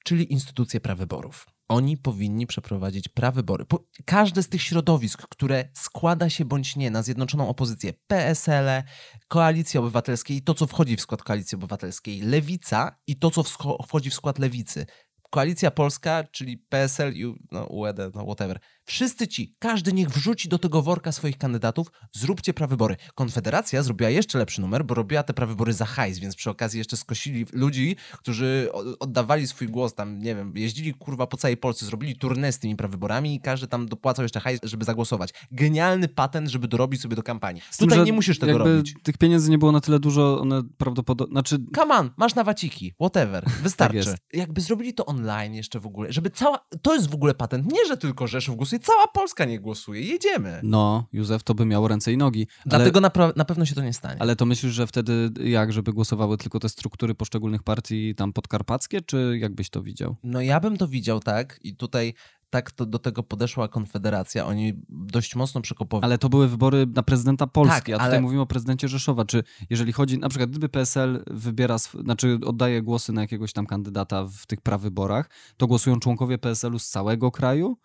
czyli 0.04 0.32
instytucję 0.32 0.80
prawyborów. 0.80 1.46
Oni 1.68 1.96
powinni 1.96 2.46
przeprowadzić 2.46 3.08
prawybory. 3.08 3.64
Po- 3.64 3.84
Każde 4.04 4.42
z 4.42 4.48
tych 4.48 4.62
środowisk, 4.62 5.22
które 5.28 5.68
składa 5.74 6.30
się 6.30 6.44
bądź 6.44 6.76
nie 6.76 6.90
na 6.90 7.02
zjednoczoną 7.02 7.48
opozycję, 7.48 7.92
PSL, 8.06 8.82
Koalicji 9.28 9.78
Obywatelskiej 9.80 10.36
i 10.36 10.42
to, 10.42 10.54
co 10.54 10.66
wchodzi 10.66 10.96
w 10.96 11.00
skład 11.00 11.22
Koalicji 11.22 11.56
Obywatelskiej, 11.56 12.20
Lewica 12.20 12.96
i 13.06 13.16
to, 13.16 13.30
co 13.30 13.42
wchodzi 13.86 14.10
w 14.10 14.14
skład 14.14 14.38
Lewicy, 14.38 14.86
Koalicja 15.30 15.70
Polska, 15.70 16.24
czyli 16.32 16.58
PSL 16.58 17.12
i 17.16 17.34
no, 17.50 17.66
UED, 17.66 17.98
no 18.14 18.24
whatever. 18.24 18.58
Wszyscy 18.86 19.28
ci, 19.28 19.54
każdy 19.58 19.92
niech 19.92 20.08
wrzuci 20.10 20.48
do 20.48 20.58
tego 20.58 20.82
worka 20.82 21.12
swoich 21.12 21.38
kandydatów, 21.38 21.86
zróbcie 22.12 22.54
prawybory. 22.54 22.96
Konfederacja 23.14 23.82
zrobiła 23.82 24.10
jeszcze 24.10 24.38
lepszy 24.38 24.60
numer, 24.60 24.84
bo 24.84 24.94
robiła 24.94 25.22
te 25.22 25.34
prawybory 25.34 25.72
za 25.72 25.84
hajs, 25.84 26.18
więc 26.18 26.36
przy 26.36 26.50
okazji 26.50 26.78
jeszcze 26.78 26.96
skosili 26.96 27.46
ludzi, 27.52 27.96
którzy 28.12 28.68
oddawali 29.00 29.46
swój 29.46 29.68
głos 29.68 29.94
tam, 29.94 30.18
nie 30.18 30.34
wiem, 30.34 30.52
jeździli 30.56 30.94
kurwa 30.94 31.26
po 31.26 31.36
całej 31.36 31.56
Polsce, 31.56 31.86
zrobili 31.86 32.16
turnę 32.16 32.52
z 32.52 32.58
tymi 32.58 32.76
prawyborami 32.76 33.34
i 33.34 33.40
każdy 33.40 33.66
tam 33.66 33.86
dopłacał 33.88 34.22
jeszcze 34.22 34.40
hajs, 34.40 34.60
żeby 34.62 34.84
zagłosować. 34.84 35.30
Genialny 35.52 36.08
patent, 36.08 36.48
żeby 36.48 36.68
dorobić 36.68 37.00
sobie 37.00 37.16
do 37.16 37.22
kampanii. 37.22 37.62
Tym, 37.78 37.88
Tutaj 37.88 38.04
nie 38.04 38.12
musisz 38.12 38.38
tego 38.38 38.58
robić. 38.58 38.94
Tych 39.02 39.18
pieniędzy 39.18 39.50
nie 39.50 39.58
było 39.58 39.72
na 39.72 39.80
tyle 39.80 39.98
dużo, 40.00 40.40
one 40.40 40.62
prawdopodobnie. 40.78 41.32
Znaczy, 41.32 41.58
Come 41.74 41.94
on, 41.94 42.10
masz 42.16 42.34
na 42.34 42.44
waciki, 42.44 42.92
whatever, 43.00 43.44
wystarczy. 43.62 43.96
jest. 43.96 44.16
Jakby 44.32 44.60
zrobili 44.60 44.94
to 44.94 45.06
online 45.06 45.54
jeszcze 45.54 45.80
w 45.80 45.86
ogóle, 45.86 46.12
żeby 46.12 46.30
cała, 46.30 46.58
to 46.82 46.94
jest 46.94 47.10
w 47.10 47.14
ogóle 47.14 47.34
patent, 47.34 47.72
nie, 47.72 47.86
że 47.88 47.96
tylko 47.96 48.26
Rzeszów 48.26 48.56
głosuje, 48.56 48.73
cała 48.78 49.06
Polska 49.06 49.44
nie 49.44 49.60
głosuje, 49.60 50.00
jedziemy. 50.00 50.60
no, 50.62 51.06
Józef, 51.12 51.42
to 51.42 51.54
by 51.54 51.66
miało 51.66 51.88
ręce 51.88 52.12
i 52.12 52.16
nogi. 52.16 52.46
Ale, 52.58 52.62
Dlatego 52.66 53.00
na, 53.00 53.08
pra- 53.08 53.36
na 53.36 53.44
pewno 53.44 53.64
się 53.64 53.74
to 53.74 53.82
nie 53.82 53.92
stanie. 53.92 54.16
ale 54.22 54.36
to 54.36 54.46
myślisz, 54.46 54.72
że 54.72 54.86
wtedy 54.86 55.30
jak, 55.44 55.72
żeby 55.72 55.92
głosowały 55.92 56.36
tylko 56.38 56.60
te 56.60 56.68
struktury 56.68 57.14
poszczególnych 57.14 57.62
partii 57.62 58.14
tam 58.14 58.32
podkarpackie, 58.32 59.00
czy 59.02 59.38
jak 59.40 59.54
byś 59.54 59.70
to 59.70 59.82
widział? 59.82 60.16
No 60.24 60.40
ja 60.40 60.60
bym 60.60 60.76
to 60.76 60.88
widział 60.88 61.20
tak 61.20 61.60
i 61.62 61.76
tutaj 61.76 62.14
tak 62.50 62.70
to 62.70 62.86
do 62.86 62.98
tego 62.98 63.22
podeszła 63.22 63.68
Konfederacja, 63.68 64.46
oni 64.46 64.72
dość 64.88 65.36
mocno 65.36 65.60
przekopowali. 65.60 66.04
Ale 66.04 66.18
to 66.18 66.28
były 66.28 66.48
wybory 66.48 66.86
na 66.94 67.02
prezydenta 67.02 67.46
Polski, 67.46 67.74
Tak, 67.76 67.88
a 67.88 67.92
tutaj 67.92 68.08
ale- 68.10 68.20
mówimy 68.20 68.42
o 68.42 68.46
prezydencie 68.46 68.88
Rzeszowa. 68.88 69.24
Czy 69.24 69.42
jeżeli 69.70 69.92
chodzi, 69.92 70.18
na 70.18 70.28
przykład 70.28 70.50
gdyby 70.50 70.68
PSL 70.68 71.24
wybiera, 71.30 71.76
znaczy 71.78 72.38
oddaje 72.46 72.82
głosy 72.82 73.12
na 73.12 73.20
jakiegoś 73.20 73.52
tam 73.52 73.66
kandydata 73.66 74.24
w 74.26 74.46
tych 74.46 74.60
prawyborach, 74.60 75.30
to 75.56 75.66
głosują 75.66 76.00
członkowie 76.00 76.38
PSL-u 76.38 76.78
z 76.78 76.88
całego 76.88 77.30
kraju, 77.30 77.76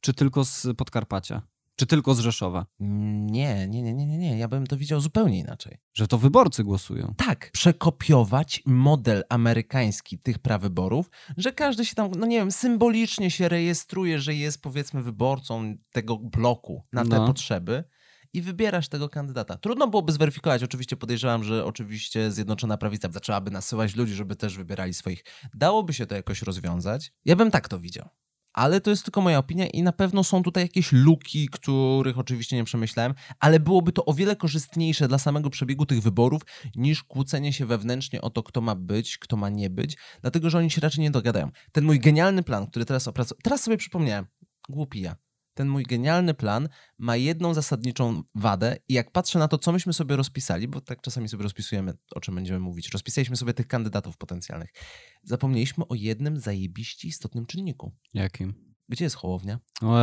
czy 0.00 0.14
tylko 0.14 0.44
z 0.44 0.66
Podkarpacia? 0.76 1.42
Czy 1.76 1.86
tylko 1.86 2.14
z 2.14 2.18
Rzeszowa? 2.18 2.66
Nie, 2.80 3.68
nie, 3.68 3.82
nie, 3.82 3.94
nie, 3.94 4.06
nie, 4.06 4.18
nie, 4.18 4.38
ja 4.38 4.48
bym 4.48 4.66
to 4.66 4.76
widział 4.76 5.00
zupełnie 5.00 5.38
inaczej. 5.38 5.78
Że 5.94 6.08
to 6.08 6.18
wyborcy 6.18 6.64
głosują. 6.64 7.14
Tak, 7.16 7.50
przekopiować 7.52 8.62
model 8.66 9.24
amerykański 9.28 10.18
tych 10.18 10.38
prawyborów, 10.38 11.10
że 11.36 11.52
każdy 11.52 11.84
się 11.84 11.94
tam, 11.94 12.10
no 12.18 12.26
nie 12.26 12.36
wiem, 12.38 12.50
symbolicznie 12.52 13.30
się 13.30 13.48
rejestruje, 13.48 14.20
że 14.20 14.34
jest 14.34 14.62
powiedzmy 14.62 15.02
wyborcą 15.02 15.76
tego 15.92 16.16
bloku 16.18 16.82
na 16.92 17.02
te 17.04 17.16
No. 17.16 17.26
potrzeby 17.26 17.84
i 18.32 18.42
wybierasz 18.42 18.88
tego 18.88 19.08
kandydata. 19.08 19.56
Trudno 19.56 19.88
byłoby 19.88 20.12
zweryfikować, 20.12 20.62
oczywiście 20.62 20.96
podejrzewam, 20.96 21.44
że 21.44 21.64
oczywiście 21.64 22.30
Zjednoczona 22.32 22.76
Prawica 22.76 23.08
zaczęłaby 23.12 23.50
nasyłać 23.50 23.96
ludzi, 23.96 24.14
żeby 24.14 24.36
też 24.36 24.56
wybierali 24.56 24.94
swoich. 24.94 25.24
Dałoby 25.54 25.94
się 25.94 26.06
to 26.06 26.14
jakoś 26.14 26.42
rozwiązać. 26.42 27.12
Ja 27.24 27.36
bym 27.36 27.50
tak 27.50 27.68
to 27.68 27.78
widział. 27.78 28.08
Ale 28.56 28.80
to 28.80 28.90
jest 28.90 29.04
tylko 29.04 29.20
moja 29.20 29.38
opinia 29.38 29.66
i 29.66 29.82
na 29.82 29.92
pewno 29.92 30.24
są 30.24 30.42
tutaj 30.42 30.64
jakieś 30.64 30.92
luki, 30.92 31.48
których 31.48 32.18
oczywiście 32.18 32.56
nie 32.56 32.64
przemyślałem, 32.64 33.14
ale 33.40 33.60
byłoby 33.60 33.92
to 33.92 34.04
o 34.04 34.14
wiele 34.14 34.36
korzystniejsze 34.36 35.08
dla 35.08 35.18
samego 35.18 35.50
przebiegu 35.50 35.86
tych 35.86 36.02
wyborów 36.02 36.42
niż 36.76 37.02
kłócenie 37.02 37.52
się 37.52 37.66
wewnętrznie 37.66 38.20
o 38.20 38.30
to, 38.30 38.42
kto 38.42 38.60
ma 38.60 38.74
być, 38.74 39.18
kto 39.18 39.36
ma 39.36 39.48
nie 39.48 39.70
być, 39.70 39.96
dlatego 40.20 40.50
że 40.50 40.58
oni 40.58 40.70
się 40.70 40.80
raczej 40.80 41.02
nie 41.02 41.10
dogadają. 41.10 41.50
Ten 41.72 41.84
mój 41.84 42.00
genialny 42.00 42.42
plan, 42.42 42.66
który 42.66 42.84
teraz 42.84 43.08
opracowałem, 43.08 43.42
teraz 43.42 43.62
sobie 43.62 43.76
przypomniałem, 43.76 44.26
głupi 44.68 45.00
ja. 45.00 45.25
Ten 45.56 45.68
mój 45.68 45.82
genialny 45.82 46.34
plan 46.34 46.68
ma 46.98 47.16
jedną 47.16 47.54
zasadniczą 47.54 48.22
wadę 48.34 48.76
i 48.88 48.94
jak 48.94 49.10
patrzę 49.10 49.38
na 49.38 49.48
to, 49.48 49.58
co 49.58 49.72
myśmy 49.72 49.92
sobie 49.92 50.16
rozpisali, 50.16 50.68
bo 50.68 50.80
tak 50.80 51.00
czasami 51.00 51.28
sobie 51.28 51.42
rozpisujemy, 51.42 51.94
o 52.14 52.20
czym 52.20 52.34
będziemy 52.34 52.60
mówić, 52.60 52.88
rozpisaliśmy 52.88 53.36
sobie 53.36 53.54
tych 53.54 53.66
kandydatów 53.66 54.16
potencjalnych, 54.16 54.70
zapomnieliśmy 55.22 55.88
o 55.88 55.94
jednym 55.94 56.40
zajebiście 56.40 57.08
istotnym 57.08 57.46
czynniku. 57.46 57.92
Jakim? 58.14 58.54
Gdzie 58.88 59.04
jest 59.04 59.16
Hołownia? 59.16 59.58
O. 59.82 59.96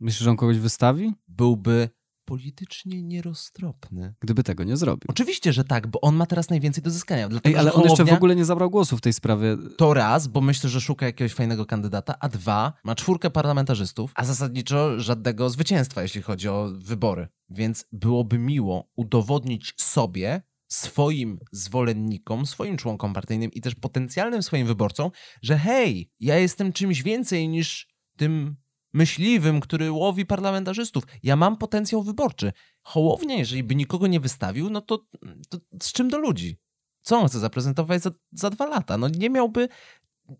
Myślisz, 0.00 0.24
że 0.24 0.30
on 0.30 0.36
kogoś 0.36 0.58
wystawi? 0.58 1.12
Byłby 1.28 1.88
politycznie 2.26 3.02
nieroztropny. 3.02 4.14
Gdyby 4.20 4.42
tego 4.42 4.64
nie 4.64 4.76
zrobił. 4.76 5.06
Oczywiście, 5.08 5.52
że 5.52 5.64
tak, 5.64 5.86
bo 5.86 6.00
on 6.00 6.16
ma 6.16 6.26
teraz 6.26 6.50
najwięcej 6.50 6.82
do 6.82 6.90
zyskania. 6.90 7.28
Dlatego, 7.28 7.54
Ej, 7.54 7.60
ale 7.60 7.72
on 7.72 7.82
jeszcze 7.82 8.04
w 8.04 8.12
ogóle 8.12 8.36
nie 8.36 8.44
zabrał 8.44 8.70
głosu 8.70 8.96
w 8.96 9.00
tej 9.00 9.12
sprawie. 9.12 9.56
To 9.76 9.94
raz, 9.94 10.26
bo 10.26 10.40
myślę, 10.40 10.70
że 10.70 10.80
szuka 10.80 11.06
jakiegoś 11.06 11.32
fajnego 11.32 11.66
kandydata, 11.66 12.14
a 12.20 12.28
dwa, 12.28 12.72
ma 12.84 12.94
czwórkę 12.94 13.30
parlamentarzystów, 13.30 14.12
a 14.14 14.24
zasadniczo 14.24 15.00
żadnego 15.00 15.50
zwycięstwa, 15.50 16.02
jeśli 16.02 16.22
chodzi 16.22 16.48
o 16.48 16.68
wybory. 16.74 17.28
Więc 17.50 17.84
byłoby 17.92 18.38
miło 18.38 18.90
udowodnić 18.96 19.74
sobie, 19.76 20.42
swoim 20.68 21.38
zwolennikom, 21.52 22.46
swoim 22.46 22.76
członkom 22.76 23.12
partyjnym 23.12 23.52
i 23.52 23.60
też 23.60 23.74
potencjalnym 23.74 24.42
swoim 24.42 24.66
wyborcom, 24.66 25.10
że 25.42 25.58
hej, 25.58 26.10
ja 26.20 26.38
jestem 26.38 26.72
czymś 26.72 27.02
więcej 27.02 27.48
niż 27.48 27.88
tym 28.16 28.56
myśliwym, 28.96 29.60
który 29.60 29.92
łowi 29.92 30.26
parlamentarzystów. 30.26 31.04
Ja 31.22 31.36
mam 31.36 31.56
potencjał 31.56 32.02
wyborczy. 32.02 32.52
Hołownia, 32.82 33.34
jeżeli 33.36 33.62
by 33.64 33.74
nikogo 33.74 34.06
nie 34.06 34.20
wystawił, 34.20 34.70
no 34.70 34.80
to, 34.80 34.98
to 35.48 35.58
z 35.82 35.92
czym 35.92 36.08
do 36.08 36.18
ludzi? 36.18 36.58
Co 37.02 37.18
on 37.18 37.28
chce 37.28 37.38
zaprezentować 37.38 38.02
za, 38.02 38.10
za 38.32 38.50
dwa 38.50 38.66
lata? 38.66 38.98
No 38.98 39.08
nie 39.08 39.30
miałby, 39.30 39.68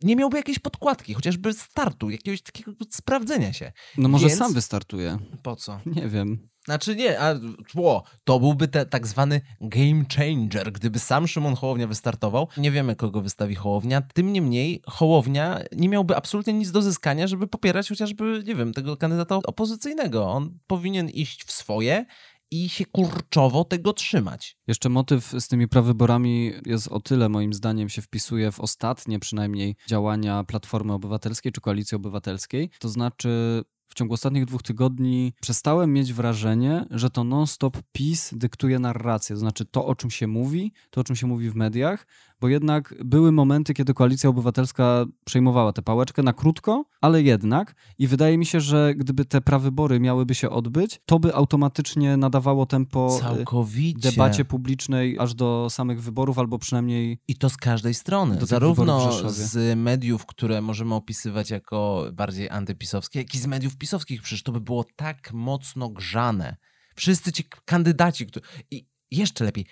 nie 0.02 0.16
miałby 0.16 0.36
jakiejś 0.36 0.58
podkładki, 0.58 1.14
chociażby 1.14 1.52
startu, 1.52 2.10
jakiegoś 2.10 2.42
takiego 2.42 2.72
sprawdzenia 2.90 3.52
się. 3.52 3.72
No 3.98 4.08
może 4.08 4.26
Więc- 4.26 4.38
sam 4.38 4.52
wystartuje. 4.52 5.18
Po 5.42 5.56
co? 5.56 5.80
Nie 5.86 6.08
wiem. 6.08 6.48
Znaczy 6.66 6.96
nie, 6.96 7.20
a 7.20 7.34
tło, 7.68 8.04
to 8.24 8.40
byłby 8.40 8.68
te, 8.68 8.86
tak 8.86 9.06
zwany 9.06 9.40
game 9.60 10.04
changer, 10.16 10.72
gdyby 10.72 10.98
sam 10.98 11.28
Szymon 11.28 11.54
Hołownia 11.54 11.86
wystartował. 11.86 12.48
Nie 12.56 12.70
wiemy, 12.70 12.96
kogo 12.96 13.20
wystawi 13.20 13.54
Hołownia. 13.54 14.02
Tym 14.14 14.32
niemniej 14.32 14.82
Hołownia 14.86 15.60
nie 15.72 15.88
miałby 15.88 16.16
absolutnie 16.16 16.52
nic 16.52 16.70
do 16.70 16.82
zyskania, 16.82 17.26
żeby 17.26 17.46
popierać 17.46 17.88
chociażby, 17.88 18.42
nie 18.46 18.54
wiem, 18.54 18.72
tego 18.72 18.96
kandydata 18.96 19.36
opozycyjnego. 19.36 20.28
On 20.28 20.58
powinien 20.66 21.08
iść 21.08 21.44
w 21.44 21.52
swoje 21.52 22.06
i 22.50 22.68
się 22.68 22.84
kurczowo 22.84 23.64
tego 23.64 23.92
trzymać. 23.92 24.56
Jeszcze 24.66 24.88
motyw 24.88 25.32
z 25.38 25.48
tymi 25.48 25.68
prawyborami 25.68 26.52
jest 26.66 26.88
o 26.88 27.00
tyle, 27.00 27.28
moim 27.28 27.54
zdaniem, 27.54 27.88
się 27.88 28.02
wpisuje 28.02 28.52
w 28.52 28.60
ostatnie 28.60 29.18
przynajmniej 29.18 29.76
działania 29.86 30.44
Platformy 30.44 30.92
Obywatelskiej 30.92 31.52
czy 31.52 31.60
Koalicji 31.60 31.96
Obywatelskiej. 31.96 32.70
To 32.78 32.88
znaczy, 32.88 33.62
w 33.88 33.94
ciągu 33.94 34.14
ostatnich 34.14 34.44
dwóch 34.44 34.62
tygodni 34.62 35.32
przestałem 35.40 35.92
mieć 35.92 36.12
wrażenie, 36.12 36.86
że 36.90 37.10
to 37.10 37.24
non-stop 37.24 37.76
PiS 37.92 38.30
dyktuje 38.36 38.78
narrację. 38.78 39.36
To 39.36 39.40
znaczy 39.40 39.64
to, 39.64 39.86
o 39.86 39.94
czym 39.94 40.10
się 40.10 40.26
mówi, 40.26 40.72
to, 40.90 41.00
o 41.00 41.04
czym 41.04 41.16
się 41.16 41.26
mówi 41.26 41.50
w 41.50 41.54
mediach, 41.54 42.06
bo 42.40 42.48
jednak 42.48 42.94
były 43.04 43.32
momenty, 43.32 43.74
kiedy 43.74 43.94
Koalicja 43.94 44.30
Obywatelska 44.30 45.04
przejmowała 45.24 45.72
tę 45.72 45.82
pałeczkę 45.82 46.22
na 46.22 46.32
krótko, 46.32 46.84
ale 47.00 47.22
jednak. 47.22 47.74
I 47.98 48.06
wydaje 48.06 48.38
mi 48.38 48.46
się, 48.46 48.60
że 48.60 48.94
gdyby 48.96 49.24
te 49.24 49.40
prawybory 49.40 50.00
miałyby 50.00 50.34
się 50.34 50.50
odbyć, 50.50 51.00
to 51.06 51.18
by 51.18 51.34
automatycznie 51.34 52.16
nadawało 52.16 52.66
tempo 52.66 53.16
y, 53.16 53.20
Całkowicie. 53.20 54.10
debacie 54.10 54.44
publicznej 54.44 55.18
aż 55.18 55.34
do 55.34 55.66
samych 55.70 56.02
wyborów, 56.02 56.38
albo 56.38 56.58
przynajmniej 56.58 57.18
I 57.28 57.36
to 57.36 57.50
z 57.50 57.56
każdej 57.56 57.94
strony. 57.94 58.38
Zarówno 58.42 59.30
z 59.30 59.78
mediów, 59.78 60.26
które 60.26 60.62
możemy 60.62 60.94
opisywać 60.94 61.50
jako 61.50 62.04
bardziej 62.12 62.50
antypisowskie, 62.50 63.18
jak 63.18 63.34
i 63.34 63.38
z 63.38 63.46
mediów 63.46 63.76
pisowskich. 63.76 64.22
Przecież 64.22 64.42
to 64.42 64.52
by 64.52 64.60
było 64.60 64.84
tak 64.96 65.32
mocno 65.32 65.88
grzane. 65.88 66.56
Wszyscy 66.94 67.32
ci 67.32 67.44
kandydaci, 67.64 68.26
którzy... 68.26 68.46
I 68.70 68.86
jeszcze 69.10 69.44
lepiej, 69.44 69.66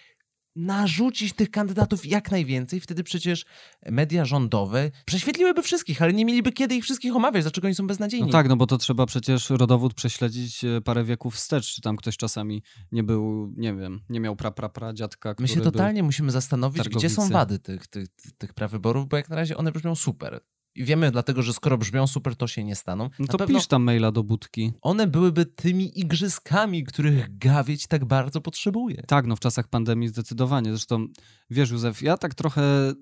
narzucić 0.56 1.32
tych 1.32 1.50
kandydatów 1.50 2.06
jak 2.06 2.30
najwięcej, 2.30 2.80
wtedy 2.80 3.04
przecież 3.04 3.44
media 3.86 4.24
rządowe 4.24 4.90
prześwietliłyby 5.04 5.62
wszystkich, 5.62 6.02
ale 6.02 6.12
nie 6.12 6.24
mieliby 6.24 6.52
kiedy 6.52 6.74
ich 6.74 6.84
wszystkich 6.84 7.16
omawiać, 7.16 7.44
dlaczego 7.44 7.66
oni 7.66 7.74
są 7.74 7.86
beznadziejni. 7.86 8.26
No 8.26 8.32
tak, 8.32 8.48
no 8.48 8.56
bo 8.56 8.66
to 8.66 8.78
trzeba 8.78 9.06
przecież 9.06 9.50
rodowód 9.50 9.94
prześledzić 9.94 10.64
e, 10.64 10.80
parę 10.80 11.04
wieków 11.04 11.34
wstecz, 11.34 11.74
czy 11.74 11.80
tam 11.80 11.96
ktoś 11.96 12.16
czasami 12.16 12.62
nie 12.92 13.02
był, 13.02 13.52
nie 13.56 13.74
wiem, 13.74 14.00
nie 14.08 14.20
miał 14.20 14.36
pra, 14.36 14.50
pra, 14.50 14.68
pra 14.68 14.92
dziadka, 14.92 15.34
My 15.38 15.48
się 15.48 15.60
totalnie 15.60 16.02
musimy 16.02 16.30
zastanowić, 16.32 16.78
targowicy. 16.78 17.06
gdzie 17.06 17.16
są 17.16 17.28
wady 17.28 17.58
tych, 17.58 17.86
tych, 17.86 18.08
tych 18.38 18.54
prawyborów, 18.54 19.08
bo 19.08 19.16
jak 19.16 19.28
na 19.28 19.36
razie 19.36 19.56
one 19.56 19.72
brzmią 19.72 19.94
super. 19.94 20.40
I 20.74 20.84
wiemy 20.84 21.10
dlatego, 21.10 21.42
że 21.42 21.52
skoro 21.52 21.78
brzmią 21.78 22.06
super, 22.06 22.36
to 22.36 22.46
się 22.46 22.64
nie 22.64 22.76
staną. 22.76 23.10
No 23.18 23.26
to 23.26 23.46
pisz 23.46 23.66
tam 23.66 23.82
maila 23.82 24.12
do 24.12 24.22
budki. 24.22 24.72
one 24.82 25.06
byłyby 25.06 25.46
tymi 25.46 26.00
igrzyskami, 26.00 26.84
których 26.84 27.38
gawieć 27.38 27.86
tak 27.86 28.04
bardzo 28.04 28.40
potrzebuje. 28.40 29.02
Tak, 29.06 29.26
no 29.26 29.36
w 29.36 29.40
czasach 29.40 29.68
pandemii 29.68 30.08
zdecydowanie. 30.08 30.70
Zresztą, 30.70 31.06
wiesz 31.50 31.70
Józef, 31.70 32.02
ja 32.02 32.16
tak 32.16 32.34
trochę 32.34 32.92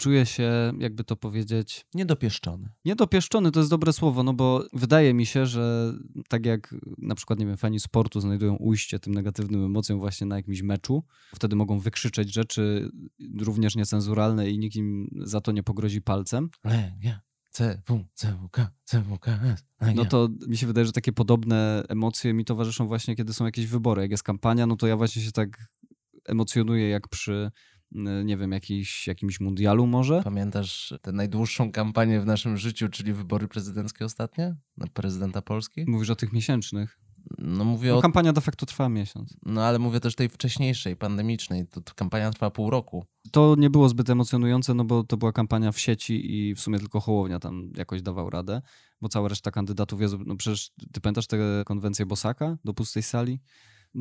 czuję 0.00 0.26
się, 0.26 0.72
jakby 0.78 1.04
to 1.04 1.16
powiedzieć, 1.16 1.86
Niedopieszczony. 1.94 2.68
Niedopieszczony 2.84 3.50
to 3.50 3.60
jest 3.60 3.70
dobre 3.70 3.92
słowo, 3.92 4.22
no 4.22 4.32
bo 4.32 4.64
wydaje 4.72 5.14
mi 5.14 5.26
się, 5.26 5.46
że 5.46 5.92
tak 6.28 6.46
jak 6.46 6.74
na 6.98 7.14
przykład, 7.14 7.38
nie 7.38 7.46
wiem, 7.46 7.56
fani 7.56 7.80
sportu 7.80 8.20
znajdują 8.20 8.56
ujście 8.56 8.98
tym 8.98 9.14
negatywnym 9.14 9.64
emocjom 9.64 9.98
właśnie 9.98 10.26
na 10.26 10.36
jakimś 10.36 10.62
meczu, 10.62 11.04
wtedy 11.34 11.56
mogą 11.56 11.78
wykrzyczeć 11.78 12.32
rzeczy 12.32 12.90
również 13.40 13.76
niecenzuralne 13.76 14.50
i 14.50 14.58
nikt 14.58 14.76
im 14.76 15.08
za 15.22 15.40
to 15.40 15.52
nie 15.52 15.62
pogrozi 15.62 16.02
palcem, 16.02 16.48
Legia, 16.64 17.20
CW, 17.50 18.04
CWK, 18.14 18.70
CWKS. 18.84 19.64
Legia. 19.80 19.94
no 19.94 20.04
to 20.04 20.28
mi 20.48 20.56
się 20.56 20.66
wydaje, 20.66 20.86
że 20.86 20.92
takie 20.92 21.12
podobne 21.12 21.82
emocje 21.88 22.34
mi 22.34 22.44
towarzyszą 22.44 22.86
właśnie, 22.86 23.16
kiedy 23.16 23.32
są 23.32 23.44
jakieś 23.44 23.66
wybory. 23.66 24.02
Jak 24.02 24.10
jest 24.10 24.22
kampania, 24.22 24.66
no 24.66 24.76
to 24.76 24.86
ja 24.86 24.96
właśnie 24.96 25.22
się 25.22 25.32
tak 25.32 25.58
emocjonuję 26.26 26.88
jak 26.88 27.08
przy, 27.08 27.50
nie 28.24 28.36
wiem, 28.36 28.52
jakiś, 28.52 29.06
jakimś 29.06 29.40
mundialu 29.40 29.86
może. 29.86 30.22
Pamiętasz 30.24 30.94
tę 31.02 31.12
najdłuższą 31.12 31.72
kampanię 31.72 32.20
w 32.20 32.26
naszym 32.26 32.56
życiu, 32.56 32.88
czyli 32.88 33.12
wybory 33.12 33.48
prezydenckie 33.48 34.04
ostatnie? 34.04 34.56
Na 34.76 34.86
prezydenta 34.86 35.42
Polski? 35.42 35.84
Mówisz 35.86 36.10
o 36.10 36.16
tych 36.16 36.32
miesięcznych. 36.32 36.98
No 37.38 37.64
mówię 37.64 37.90
No, 37.90 37.98
o... 37.98 38.02
kampania 38.02 38.32
de 38.32 38.40
facto 38.40 38.66
trwa 38.66 38.88
miesiąc. 38.88 39.36
No 39.46 39.64
ale 39.64 39.78
mówię 39.78 40.00
też 40.00 40.14
tej 40.14 40.28
wcześniejszej, 40.28 40.96
pandemicznej. 40.96 41.66
To, 41.66 41.80
to 41.80 41.94
kampania 41.94 42.30
trwa 42.30 42.50
pół 42.50 42.70
roku. 42.70 43.04
To 43.30 43.54
nie 43.58 43.70
było 43.70 43.88
zbyt 43.88 44.10
emocjonujące, 44.10 44.74
no 44.74 44.84
bo 44.84 45.04
to 45.04 45.16
była 45.16 45.32
kampania 45.32 45.72
w 45.72 45.78
sieci 45.78 46.34
i 46.36 46.54
w 46.54 46.60
sumie 46.60 46.78
tylko 46.78 47.00
Hołownia 47.00 47.40
tam 47.40 47.72
jakoś 47.76 48.02
dawał 48.02 48.30
radę, 48.30 48.62
bo 49.00 49.08
cała 49.08 49.28
reszta 49.28 49.50
kandydatów, 49.50 50.00
Jezu, 50.00 50.18
no 50.26 50.36
przecież 50.36 50.70
ty 50.92 51.00
pamiętasz 51.00 51.26
tę 51.26 51.62
konwencję 51.66 52.06
Bosaka 52.06 52.56
do 52.64 52.74
pustej 52.74 53.02
sali? 53.02 53.40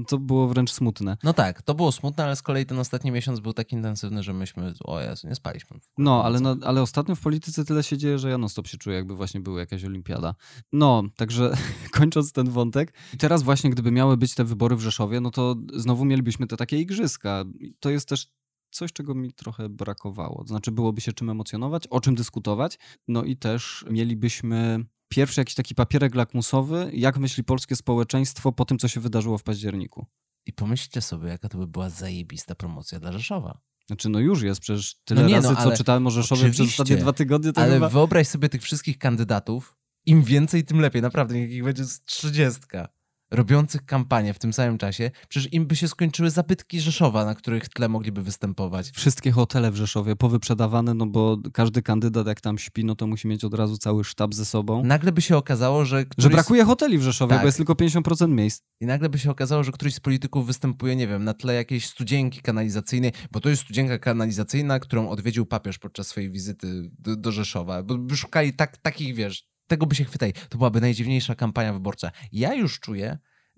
To 0.07 0.17
było 0.17 0.47
wręcz 0.47 0.71
smutne. 0.71 1.17
No 1.23 1.33
tak, 1.33 1.61
to 1.61 1.75
było 1.75 1.91
smutne, 1.91 2.23
ale 2.23 2.35
z 2.35 2.41
kolei 2.41 2.65
ten 2.65 2.79
ostatni 2.79 3.11
miesiąc 3.11 3.39
był 3.39 3.53
tak 3.53 3.71
intensywny, 3.71 4.23
że 4.23 4.33
myśmy, 4.33 4.73
o 4.83 4.99
Jezu, 4.99 5.27
nie 5.27 5.35
spaliśmy. 5.35 5.79
No, 5.97 6.23
ale, 6.23 6.39
no, 6.39 6.57
ale 6.63 6.81
ostatnio 6.81 7.15
w 7.15 7.21
polityce 7.21 7.65
tyle 7.65 7.83
się 7.83 7.97
dzieje, 7.97 8.19
że 8.19 8.29
ja 8.29 8.37
non 8.37 8.49
stop 8.49 8.67
się 8.67 8.77
czuję, 8.77 8.95
jakby 8.95 9.15
właśnie 9.15 9.39
była 9.39 9.59
jakaś 9.59 9.83
olimpiada. 9.85 10.35
No, 10.71 11.03
także 11.15 11.57
kończąc 11.91 12.31
ten 12.31 12.49
wątek, 12.49 12.93
i 13.13 13.17
teraz 13.17 13.43
właśnie 13.43 13.69
gdyby 13.69 13.91
miały 13.91 14.17
być 14.17 14.35
te 14.35 14.43
wybory 14.43 14.75
w 14.75 14.81
Rzeszowie, 14.81 15.21
no 15.21 15.31
to 15.31 15.55
znowu 15.73 16.05
mielibyśmy 16.05 16.47
te 16.47 16.57
takie 16.57 16.77
igrzyska. 16.77 17.45
To 17.79 17.89
jest 17.89 18.09
też 18.09 18.27
coś, 18.71 18.93
czego 18.93 19.15
mi 19.15 19.33
trochę 19.33 19.69
brakowało. 19.69 20.41
To 20.43 20.47
znaczy 20.47 20.71
byłoby 20.71 21.01
się 21.01 21.13
czym 21.13 21.29
emocjonować, 21.29 21.87
o 21.87 22.01
czym 22.01 22.15
dyskutować, 22.15 22.79
no 23.07 23.23
i 23.23 23.37
też 23.37 23.85
mielibyśmy 23.89 24.85
pierwszy 25.09 25.41
jakiś 25.41 25.55
taki 25.55 25.75
papierek 25.75 26.15
lakmusowy, 26.15 26.91
jak 26.93 27.17
myśli 27.17 27.43
polskie 27.43 27.75
społeczeństwo 27.75 28.51
po 28.51 28.65
tym, 28.65 28.77
co 28.79 28.87
się 28.87 28.99
wydarzyło 28.99 29.37
w 29.37 29.43
październiku. 29.43 30.05
I 30.45 30.53
pomyślcie 30.53 31.01
sobie, 31.01 31.29
jaka 31.29 31.49
to 31.49 31.57
by 31.57 31.67
była 31.67 31.89
zajebista 31.89 32.55
promocja 32.55 32.99
dla 32.99 33.11
Rzeszowa. 33.11 33.61
Znaczy, 33.87 34.09
no 34.09 34.19
już 34.19 34.41
jest, 34.41 34.61
przecież 34.61 34.95
tyle 35.05 35.21
No 35.21 35.27
nie, 35.27 35.35
razy, 35.35 35.47
no, 35.47 35.55
co 35.55 35.77
czytałem 35.77 36.07
o 36.07 36.09
Rzeszowie 36.09 36.51
przez 36.51 36.67
ostatnie 36.67 36.97
dwa 36.97 37.13
tygodnie, 37.13 37.51
Ale 37.55 37.73
chyba... 37.73 37.89
wyobraź 37.89 38.27
sobie 38.27 38.49
tych 38.49 38.61
wszystkich 38.61 38.97
kandydatów, 38.97 39.77
im 40.05 40.23
więcej, 40.23 40.63
tym 40.63 40.79
lepiej. 40.79 41.01
Naprawdę, 41.01 41.35
niech 41.35 41.51
ich 41.51 41.63
będzie 41.63 41.85
z 41.85 42.03
trzydziestka. 42.03 42.89
Robiących 43.31 43.85
kampanię 43.85 44.33
w 44.33 44.39
tym 44.39 44.53
samym 44.53 44.77
czasie, 44.77 45.11
przecież 45.29 45.53
im 45.53 45.65
by 45.67 45.75
się 45.75 45.87
skończyły 45.87 46.29
zabytki 46.29 46.81
Rzeszowa, 46.81 47.25
na 47.25 47.35
których 47.35 47.69
tle 47.69 47.89
mogliby 47.89 48.23
występować. 48.23 48.91
wszystkie 48.91 49.31
hotele 49.31 49.71
w 49.71 49.75
Rzeszowie 49.75 50.15
powyprzedawane, 50.15 50.93
no 50.93 51.05
bo 51.05 51.37
każdy 51.53 51.81
kandydat 51.81 52.27
jak 52.27 52.41
tam 52.41 52.57
śpi, 52.57 52.85
no 52.85 52.95
to 52.95 53.07
musi 53.07 53.27
mieć 53.27 53.43
od 53.43 53.53
razu 53.53 53.77
cały 53.77 54.03
sztab 54.03 54.33
ze 54.33 54.45
sobą. 54.45 54.83
Nagle 54.83 55.11
by 55.11 55.21
się 55.21 55.37
okazało, 55.37 55.85
że 55.85 55.99
Że 55.99 56.05
któryś, 56.05 56.33
brakuje 56.33 56.63
hoteli 56.65 56.97
w 56.97 57.01
Rzeszowie, 57.01 57.29
Tak. 57.29 57.41
bo 57.41 57.45
jest 57.47 57.57
tylko 57.57 57.73
50% 57.75 58.29
miejsc. 58.29 58.61
i 58.81 58.85
nagle 58.85 59.09
by 59.09 59.19
się 59.19 59.31
okazało, 59.31 59.63
że 59.63 59.71
któryś 59.71 59.95
z 59.95 59.99
polityków 59.99 60.47
występuje, 60.47 60.95
nie 60.95 61.07
wiem, 61.07 61.23
na 61.23 61.33
tle 61.33 61.53
jakiejś 61.53 61.87
studzienki 61.87 62.41
kanalizacyjnej, 62.41 63.11
bo 63.31 63.39
to 63.39 63.49
jest 63.49 63.61
studzienka 63.61 63.99
kanalizacyjna, 63.99 64.79
którą 64.79 65.09
odwiedził 65.09 65.45
papież 65.45 65.79
podczas 65.79 66.07
swojej 66.07 66.31
wizyty 66.31 66.89
do, 66.99 67.15
do 67.15 67.31
Rzeszowa, 67.31 67.83
bo 67.83 67.97
by 67.97 68.17
szukali 68.17 68.53
tak, 68.53 68.77
takich, 68.77 69.15
wiesz, 69.15 69.48
tego 69.69 69.85
by 69.85 69.95
się 69.95 70.03
chwytali. 70.03 70.33
To 70.33 70.57
byłaby 70.57 70.81
najdziwniejsza 70.81 71.35
kampania 71.35 71.73
wyborcza. 71.73 72.11
Ja 72.31 72.53
już 72.53 72.79
czuję, 72.79 73.17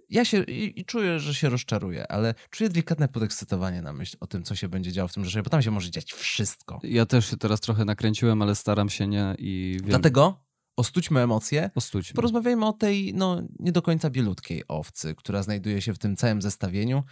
ja 0.09 0.25
się 0.25 0.43
i, 0.43 0.79
i 0.79 0.85
czuję, 0.85 1.19
że 1.19 1.35
się 1.35 1.49
rozczaruję, 1.49 2.11
ale 2.11 2.35
czuję 2.49 2.69
delikatne 2.69 3.07
podekscytowanie 3.07 3.81
na 3.81 3.93
myśl 3.93 4.17
o 4.19 4.27
tym, 4.27 4.43
co 4.43 4.55
się 4.55 4.69
będzie 4.69 4.91
działo 4.91 5.07
w 5.07 5.13
tym 5.13 5.25
Rzeszowie, 5.25 5.43
bo 5.43 5.49
tam 5.49 5.61
się 5.61 5.71
może 5.71 5.91
dziać 5.91 6.13
wszystko. 6.13 6.79
Ja 6.83 7.05
też 7.05 7.29
się 7.29 7.37
teraz 7.37 7.59
trochę 7.59 7.85
nakręciłem, 7.85 8.41
ale 8.41 8.55
staram 8.55 8.89
się 8.89 9.07
nie 9.07 9.35
i 9.37 9.77
wiem. 9.79 9.89
Dlatego 9.89 10.43
ostućmy 10.77 11.19
emocje, 11.19 11.69
Ostuć. 11.75 12.13
Porozmawiajmy 12.13 12.65
o 12.65 12.73
tej, 12.73 13.13
no, 13.13 13.41
nie 13.59 13.71
do 13.71 13.81
końca 13.81 14.09
bielutkiej 14.09 14.63
owcy, 14.67 15.15
która 15.15 15.43
znajduje 15.43 15.81
się 15.81 15.93
w 15.93 15.99
tym 15.99 16.15
całym 16.15 16.41
zestawieniu, 16.41 17.03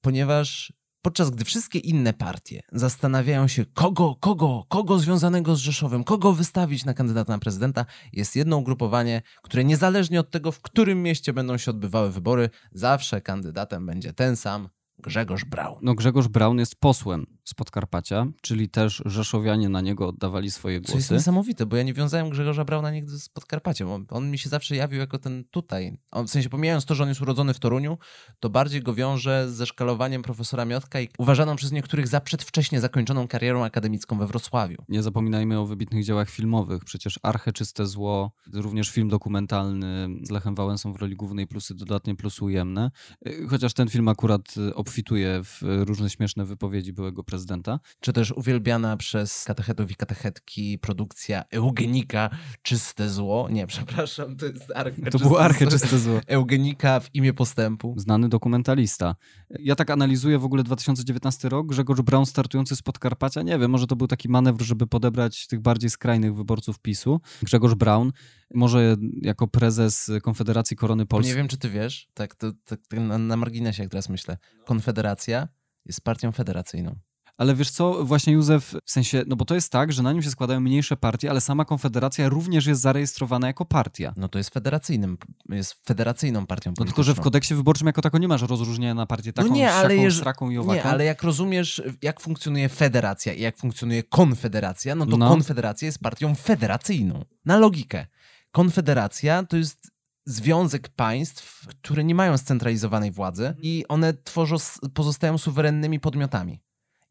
ponieważ 0.00 0.72
podczas 1.02 1.30
gdy 1.30 1.44
wszystkie 1.44 1.78
inne 1.78 2.12
partie 2.12 2.60
zastanawiają 2.72 3.48
się, 3.48 3.66
kogo, 3.66 4.16
kogo, 4.20 4.64
kogo 4.68 4.98
związanego 4.98 5.56
z 5.56 5.58
Rzeszowem, 5.58 6.04
kogo 6.04 6.32
wystawić 6.32 6.84
na 6.84 6.94
kandydata 6.94 7.32
na 7.32 7.38
prezydenta, 7.38 7.86
jest 8.12 8.36
jedno 8.36 8.56
ugrupowanie, 8.56 9.22
które 9.42 9.64
niezależnie 9.64 10.20
od 10.20 10.30
tego, 10.30 10.52
w 10.52 10.60
którym 10.60 11.02
mieście 11.02 11.32
będą 11.32 11.58
się 11.58 11.70
odbywały 11.70 12.10
wybory, 12.10 12.50
zawsze 12.72 13.20
kandydatem 13.20 13.86
będzie 13.86 14.12
ten 14.12 14.36
sam 14.36 14.68
Grzegorz 15.02 15.44
Braun. 15.44 15.78
No 15.82 15.94
Grzegorz 15.94 16.28
Braun 16.28 16.58
jest 16.58 16.76
posłem 16.76 17.26
z 17.44 17.54
Podkarpacia, 17.54 18.26
czyli 18.42 18.68
też 18.68 19.02
Rzeszowianie 19.06 19.68
na 19.68 19.80
niego 19.80 20.08
oddawali 20.08 20.50
swoje 20.50 20.80
Co 20.80 20.94
jest 20.94 21.08
głosy. 21.08 21.14
niesamowite, 21.14 21.66
bo 21.66 21.76
ja 21.76 21.82
nie 21.82 21.94
wiązałem 21.94 22.30
Grzegorza 22.30 22.64
Brauna 22.64 22.90
nigdy 22.90 23.18
z 23.18 23.28
Podkarpaciem. 23.28 23.90
On, 23.90 24.06
on 24.10 24.30
mi 24.30 24.38
się 24.38 24.48
zawsze 24.48 24.76
jawił 24.76 24.98
jako 25.00 25.18
ten 25.18 25.44
tutaj. 25.50 25.98
On, 26.10 26.26
w 26.26 26.30
sensie 26.30 26.48
pomijając 26.48 26.84
to, 26.84 26.94
że 26.94 27.02
on 27.02 27.08
jest 27.08 27.20
urodzony 27.20 27.54
w 27.54 27.58
Toruniu, 27.58 27.98
to 28.40 28.50
bardziej 28.50 28.82
go 28.82 28.94
wiąże 28.94 29.52
ze 29.52 29.66
szkalowaniem 29.66 30.22
profesora 30.22 30.64
Miotka 30.64 31.00
i 31.00 31.08
uważaną 31.18 31.56
przez 31.56 31.72
niektórych 31.72 32.08
za 32.08 32.20
przedwcześnie 32.20 32.80
zakończoną 32.80 33.28
karierą 33.28 33.64
akademicką 33.64 34.18
we 34.18 34.26
Wrocławiu. 34.26 34.76
Nie 34.88 35.02
zapominajmy 35.02 35.58
o 35.58 35.66
wybitnych 35.66 36.04
dziełach 36.04 36.30
filmowych. 36.30 36.84
Przecież 36.84 37.18
Arche 37.22 37.52
Czyste 37.52 37.86
Zło, 37.86 38.32
również 38.52 38.90
film 38.90 39.08
dokumentalny 39.08 40.08
z 40.22 40.30
Lechem 40.30 40.54
Wałęsą 40.54 40.92
w 40.92 40.96
roli 40.96 41.16
głównej, 41.16 41.46
plusy 41.46 41.74
dodatnie, 41.74 42.14
plusy 42.16 42.44
ujemne. 42.44 42.90
Y, 43.26 43.46
Chociaż 43.50 43.74
ten 43.74 43.88
film 43.88 44.08
akurat 44.08 44.56
y, 44.56 44.74
obfituje 44.88 45.40
w 45.44 45.58
różne 45.62 46.10
śmieszne 46.10 46.44
wypowiedzi 46.44 46.92
byłego 46.92 47.24
prezydenta. 47.24 47.80
Czy 48.00 48.12
też 48.12 48.32
uwielbiana 48.32 48.96
przez 48.96 49.44
katechetów 49.44 49.90
i 49.90 49.94
katechetki 49.94 50.78
produkcja 50.78 51.44
Eugenika 51.50 52.30
Czyste 52.62 53.08
Zło. 53.08 53.48
Nie, 53.50 53.66
przepraszam, 53.76 54.36
to 54.36 54.46
jest 54.46 54.72
Arche 54.74 55.10
To 55.10 55.18
było 55.18 55.40
Arche 55.40 55.66
Czyste 55.66 55.98
Zło. 55.98 56.20
Eugenika 56.26 57.00
w 57.00 57.14
imię 57.14 57.32
postępu. 57.32 57.94
Znany 57.96 58.28
dokumentalista. 58.28 59.16
Ja 59.60 59.74
tak 59.74 59.90
analizuję 59.90 60.38
w 60.38 60.44
ogóle 60.44 60.62
2019 60.62 61.48
rok. 61.48 61.66
Grzegorz 61.66 62.00
Braun 62.00 62.26
startujący 62.26 62.76
z 62.76 62.82
Podkarpacia. 62.82 63.42
Nie 63.42 63.58
wiem, 63.58 63.70
może 63.70 63.86
to 63.86 63.96
był 63.96 64.06
taki 64.06 64.28
manewr, 64.28 64.62
żeby 64.62 64.86
podebrać 64.86 65.46
tych 65.46 65.60
bardziej 65.60 65.90
skrajnych 65.90 66.34
wyborców 66.34 66.78
PiSu. 66.78 67.20
Grzegorz 67.42 67.74
Braun, 67.74 68.12
może 68.54 68.96
jako 69.22 69.48
prezes 69.48 70.10
Konfederacji 70.22 70.76
Korony 70.76 71.06
Polskiej. 71.06 71.32
Nie 71.32 71.36
wiem, 71.36 71.48
czy 71.48 71.56
ty 71.58 71.70
wiesz, 71.70 72.08
tak, 72.14 72.34
to, 72.34 72.52
tak 72.64 72.80
na, 72.92 73.18
na 73.18 73.36
marginesie, 73.36 73.82
jak 73.82 73.90
teraz 73.90 74.08
myślę. 74.08 74.38
Konfederacja 74.66 75.48
jest 75.86 76.00
partią 76.00 76.32
federacyjną. 76.32 76.94
Ale 77.36 77.54
wiesz 77.54 77.70
co, 77.70 78.04
właśnie 78.04 78.32
Józef, 78.32 78.74
w 78.86 78.90
sensie, 78.90 79.22
no 79.26 79.36
bo 79.36 79.44
to 79.44 79.54
jest 79.54 79.72
tak, 79.72 79.92
że 79.92 80.02
na 80.02 80.12
nim 80.12 80.22
się 80.22 80.30
składają 80.30 80.60
mniejsze 80.60 80.96
partie, 80.96 81.30
ale 81.30 81.40
sama 81.40 81.64
Konfederacja 81.64 82.28
również 82.28 82.66
jest 82.66 82.80
zarejestrowana 82.80 83.46
jako 83.46 83.64
partia. 83.64 84.12
No 84.16 84.28
to 84.28 84.38
jest 84.38 84.50
federacyjnym, 84.50 85.18
jest 85.48 85.74
federacyjną 85.86 86.46
partią 86.46 86.70
No 86.70 86.74
polityczną. 86.76 86.94
tylko, 86.94 87.02
że 87.02 87.14
w 87.14 87.20
kodeksie 87.20 87.54
wyborczym 87.54 87.86
jako 87.86 88.02
tako 88.02 88.18
nie 88.18 88.28
masz 88.28 88.42
rozróżnienia 88.42 88.94
na 88.94 89.06
partię 89.06 89.32
taką, 89.32 89.48
no 89.48 89.54
nie, 89.54 89.72
ale 89.72 89.94
siaką, 89.94 90.02
jeż- 90.08 90.18
sraką 90.20 90.50
i 90.50 90.58
owaką. 90.58 90.74
Nie, 90.74 90.84
ale 90.84 91.04
jak 91.04 91.22
rozumiesz, 91.22 91.82
jak 92.02 92.20
funkcjonuje 92.20 92.68
federacja 92.68 93.32
i 93.32 93.40
jak 93.40 93.56
funkcjonuje 93.56 94.02
konfederacja, 94.02 94.94
no 94.94 95.06
to 95.06 95.16
No. 95.16 95.28
konfederacja 95.28 95.86
jest 95.86 95.98
partią 95.98 96.34
federacyjną. 96.34 97.24
Na 97.44 97.56
logikę. 97.58 98.06
Konfederacja 98.52 99.42
to 99.42 99.56
jest 99.56 99.90
związek 100.26 100.88
państw, 100.88 101.66
które 101.66 102.04
nie 102.04 102.14
mają 102.14 102.38
scentralizowanej 102.38 103.10
władzy 103.10 103.54
i 103.62 103.84
one 103.88 104.14
tworzą, 104.14 104.56
pozostają 104.94 105.38
suwerennymi 105.38 106.00
podmiotami. 106.00 106.60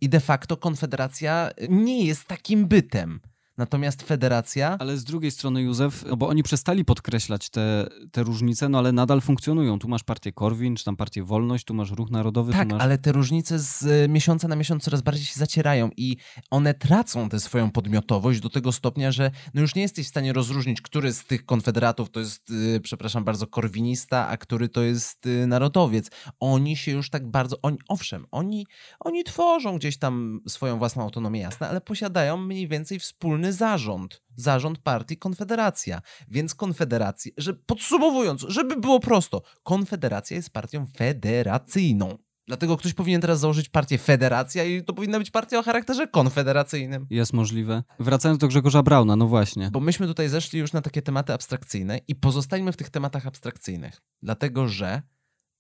I 0.02 0.10
de 0.10 0.20
facto 0.20 0.58
konfederacja 0.58 1.50
nie 1.70 2.06
jest 2.06 2.26
takim 2.26 2.68
bytem. 2.68 3.22
Natomiast 3.58 4.03
federacja. 4.03 4.78
Ale 4.80 4.97
z 4.97 5.03
drugiej 5.03 5.32
strony, 5.32 5.62
Józef, 5.62 6.05
no 6.05 6.18
bo 6.18 6.28
oni 6.28 6.43
przestali 6.43 6.86
podkreślać 6.86 7.49
te, 7.49 7.88
te 8.12 8.24
różnice, 8.24 8.70
no 8.70 8.78
ale 8.78 8.91
nadal 8.91 9.22
funkcjonują. 9.22 9.80
Tu 9.80 9.88
masz 9.88 10.03
partię 10.03 10.32
Korwin, 10.32 10.76
czy 10.76 10.86
tam 10.86 10.95
partię 10.95 11.24
Wolność, 11.24 11.66
tu 11.66 11.74
masz 11.74 11.91
Ruch 11.91 12.12
Narodowy. 12.12 12.53
Tak, 12.53 12.72
masz... 12.72 12.82
ale 12.82 12.97
te 12.97 13.12
różnice 13.12 13.60
z 13.60 13.84
y, 13.84 14.08
miesiąca 14.10 14.47
na 14.47 14.55
miesiąc 14.55 14.84
coraz 14.84 15.01
bardziej 15.01 15.26
się 15.26 15.39
zacierają 15.39 15.89
i 15.97 16.18
one 16.51 16.74
tracą 16.74 17.30
tę 17.30 17.39
swoją 17.39 17.72
podmiotowość 17.72 18.39
do 18.39 18.49
tego 18.49 18.72
stopnia, 18.72 19.12
że 19.12 19.32
no 19.53 19.62
już 19.62 19.76
nie 19.76 19.82
jesteś 19.82 20.05
w 20.05 20.10
stanie 20.10 20.34
rozróżnić, 20.34 20.82
który 20.82 21.14
z 21.14 21.26
tych 21.26 21.45
konfederatów 21.45 22.10
to 22.10 22.20
jest, 22.20 22.49
yy, 22.49 22.80
przepraszam 22.80 23.24
bardzo, 23.24 23.47
korwinista, 23.47 24.28
a 24.28 24.38
który 24.38 24.70
to 24.70 24.82
jest 24.82 25.26
yy, 25.26 25.47
narodowiec. 25.47 26.12
Oni 26.39 26.78
się 26.78 26.91
już 26.91 27.10
tak 27.10 27.32
bardzo, 27.32 27.62
oni, 27.62 27.78
owszem, 27.88 28.26
oni, 28.32 28.68
oni 28.99 29.24
tworzą 29.24 29.78
gdzieś 29.78 29.97
tam 29.97 30.39
swoją 30.47 30.78
własną 30.78 31.03
autonomię, 31.03 31.39
jasne, 31.39 31.70
ale 31.70 31.82
posiadają 31.82 32.38
mniej 32.38 32.68
więcej 32.68 32.99
wspólny 32.99 33.47
zarząd. 33.54 34.22
Zarząd 34.36 34.80
partii 34.80 35.18
Konfederacja. 35.18 36.02
Więc 36.28 36.56
Konfederacja, 36.56 37.32
że 37.38 37.54
podsumowując, 37.54 38.45
żeby 38.48 38.76
było 38.76 39.00
prosto, 39.00 39.41
Konfederacja 39.64 40.38
jest 40.38 40.50
partią 40.50 40.86
federacyjną. 40.98 42.18
Dlatego 42.48 42.78
ktoś 42.78 42.93
powinien 42.93 43.22
teraz 43.22 43.39
założyć 43.39 43.70
partię 43.70 43.98
Federacja 43.98 44.64
i 44.64 44.84
to 44.84 44.93
powinna 44.93 45.20
być 45.20 45.32
partia 45.32 45.60
o 45.60 45.64
charakterze 45.64 46.08
konfederacyjnym. 46.08 47.08
Jest 47.10 47.34
możliwe. 47.34 47.84
Wracając 48.00 48.39
do 48.39 48.48
Grzegorza 48.48 48.84
Brauna, 48.84 49.16
no 49.16 49.28
właśnie. 49.28 49.70
Bo 49.72 49.80
myśmy 49.80 50.08
tutaj 50.08 50.30
zeszli 50.30 50.60
już 50.60 50.74
na 50.74 50.82
takie 50.82 51.02
tematy 51.02 51.34
abstrakcyjne 51.34 52.00
i 52.08 52.16
pozostańmy 52.16 52.72
w 52.72 52.78
tych 52.78 52.89
tematach 52.89 53.28
abstrakcyjnych. 53.28 54.02
Dlatego, 54.22 54.68
że 54.68 55.02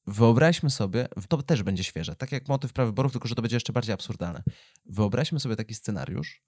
wyobraźmy 0.07 0.69
sobie, 0.69 1.07
to 1.29 1.41
też 1.41 1.63
będzie 1.63 1.83
świeże, 1.83 2.15
tak 2.15 2.31
jak 2.31 2.47
motyw 2.47 2.73
prawyborów, 2.73 3.11
tylko 3.11 3.27
że 3.27 3.35
to 3.35 3.41
będzie 3.41 3.55
jeszcze 3.55 3.73
bardziej 3.73 3.93
absurdalne. 3.93 4.43
Wyobraźmy 4.85 5.39
sobie 5.39 5.55
taki 5.55 5.73
scenariusz, 5.73 6.41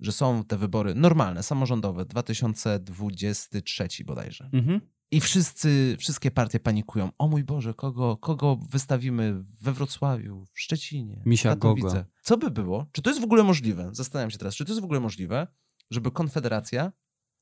że 0.00 0.12
są 0.12 0.44
te 0.44 0.56
wybory 0.56 0.94
normalne, 0.94 1.42
samorządowe, 1.42 2.04
2023 2.04 3.88
bodajże. 4.04 4.50
Mhm. 4.52 4.80
I 5.12 5.20
wszyscy, 5.20 5.96
wszystkie 5.98 6.30
partie 6.30 6.60
panikują. 6.60 7.10
O 7.18 7.28
mój 7.28 7.44
Boże, 7.44 7.74
kogo, 7.74 8.16
kogo 8.16 8.56
wystawimy 8.70 9.42
we 9.60 9.72
Wrocławiu, 9.72 10.46
w 10.52 10.60
Szczecinie, 10.60 11.22
Misia 11.26 11.50
w 11.50 11.54
Katowice? 11.54 11.88
Gogo. 11.88 12.04
Co 12.22 12.36
by 12.36 12.50
było? 12.50 12.86
Czy 12.92 13.02
to 13.02 13.10
jest 13.10 13.20
w 13.20 13.24
ogóle 13.24 13.42
możliwe? 13.42 13.90
Zastanawiam 13.92 14.30
się 14.30 14.38
teraz, 14.38 14.54
czy 14.54 14.64
to 14.64 14.70
jest 14.70 14.80
w 14.80 14.84
ogóle 14.84 15.00
możliwe, 15.00 15.46
żeby 15.90 16.10
Konfederacja 16.10 16.92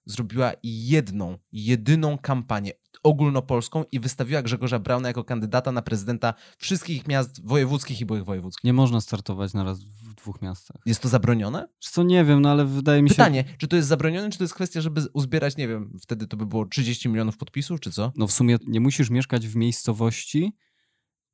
zrobiła 0.07 0.53
jedną, 0.63 1.39
jedyną 1.53 2.19
kampanię 2.19 2.73
ogólnopolską 3.03 3.85
i 3.93 4.01
wystawiła 4.01 4.43
Grzegorza 4.43 4.79
Brauna 4.79 5.09
jako 5.09 5.25
kandydata 5.25 5.73
na 5.73 5.83
prezydenta 5.83 6.35
wszystkich 6.59 7.09
miast 7.09 7.47
wojewódzkich 7.47 8.01
i 8.01 8.07
byłych 8.07 8.25
wojewódzkich. 8.25 8.65
Nie 8.65 8.73
można 8.73 9.01
startować 9.01 9.55
naraz 9.55 9.81
w 9.81 10.08
dwóch 10.19 10.43
miastach. 10.43 10.77
Jest 10.87 11.01
to 11.01 11.09
zabronione? 11.09 11.69
Co 11.81 12.03
nie 12.03 12.25
wiem, 12.25 12.43
no 12.43 12.51
ale 12.51 12.65
wydaje 12.65 13.03
mi 13.03 13.09
się. 13.09 13.15
Pytanie, 13.15 13.45
czy 13.59 13.69
to 13.69 13.77
jest 13.77 13.89
zabronione, 13.89 14.31
czy 14.31 14.39
to 14.39 14.45
jest 14.45 14.55
kwestia, 14.55 14.81
żeby 14.81 15.03
uzbierać, 15.13 15.57
nie 15.57 15.69
wiem, 15.69 15.99
wtedy 16.03 16.27
to 16.27 16.37
by 16.37 16.47
było 16.47 16.67
30 16.67 17.09
milionów 17.09 17.37
podpisów, 17.37 17.81
czy 17.81 17.91
co? 17.93 18.13
No 18.17 18.27
w 18.27 18.33
sumie 18.33 18.57
nie 18.67 18.81
musisz 18.81 19.11
mieszkać 19.11 19.49
w 19.49 19.57
miejscowości, 19.57 20.53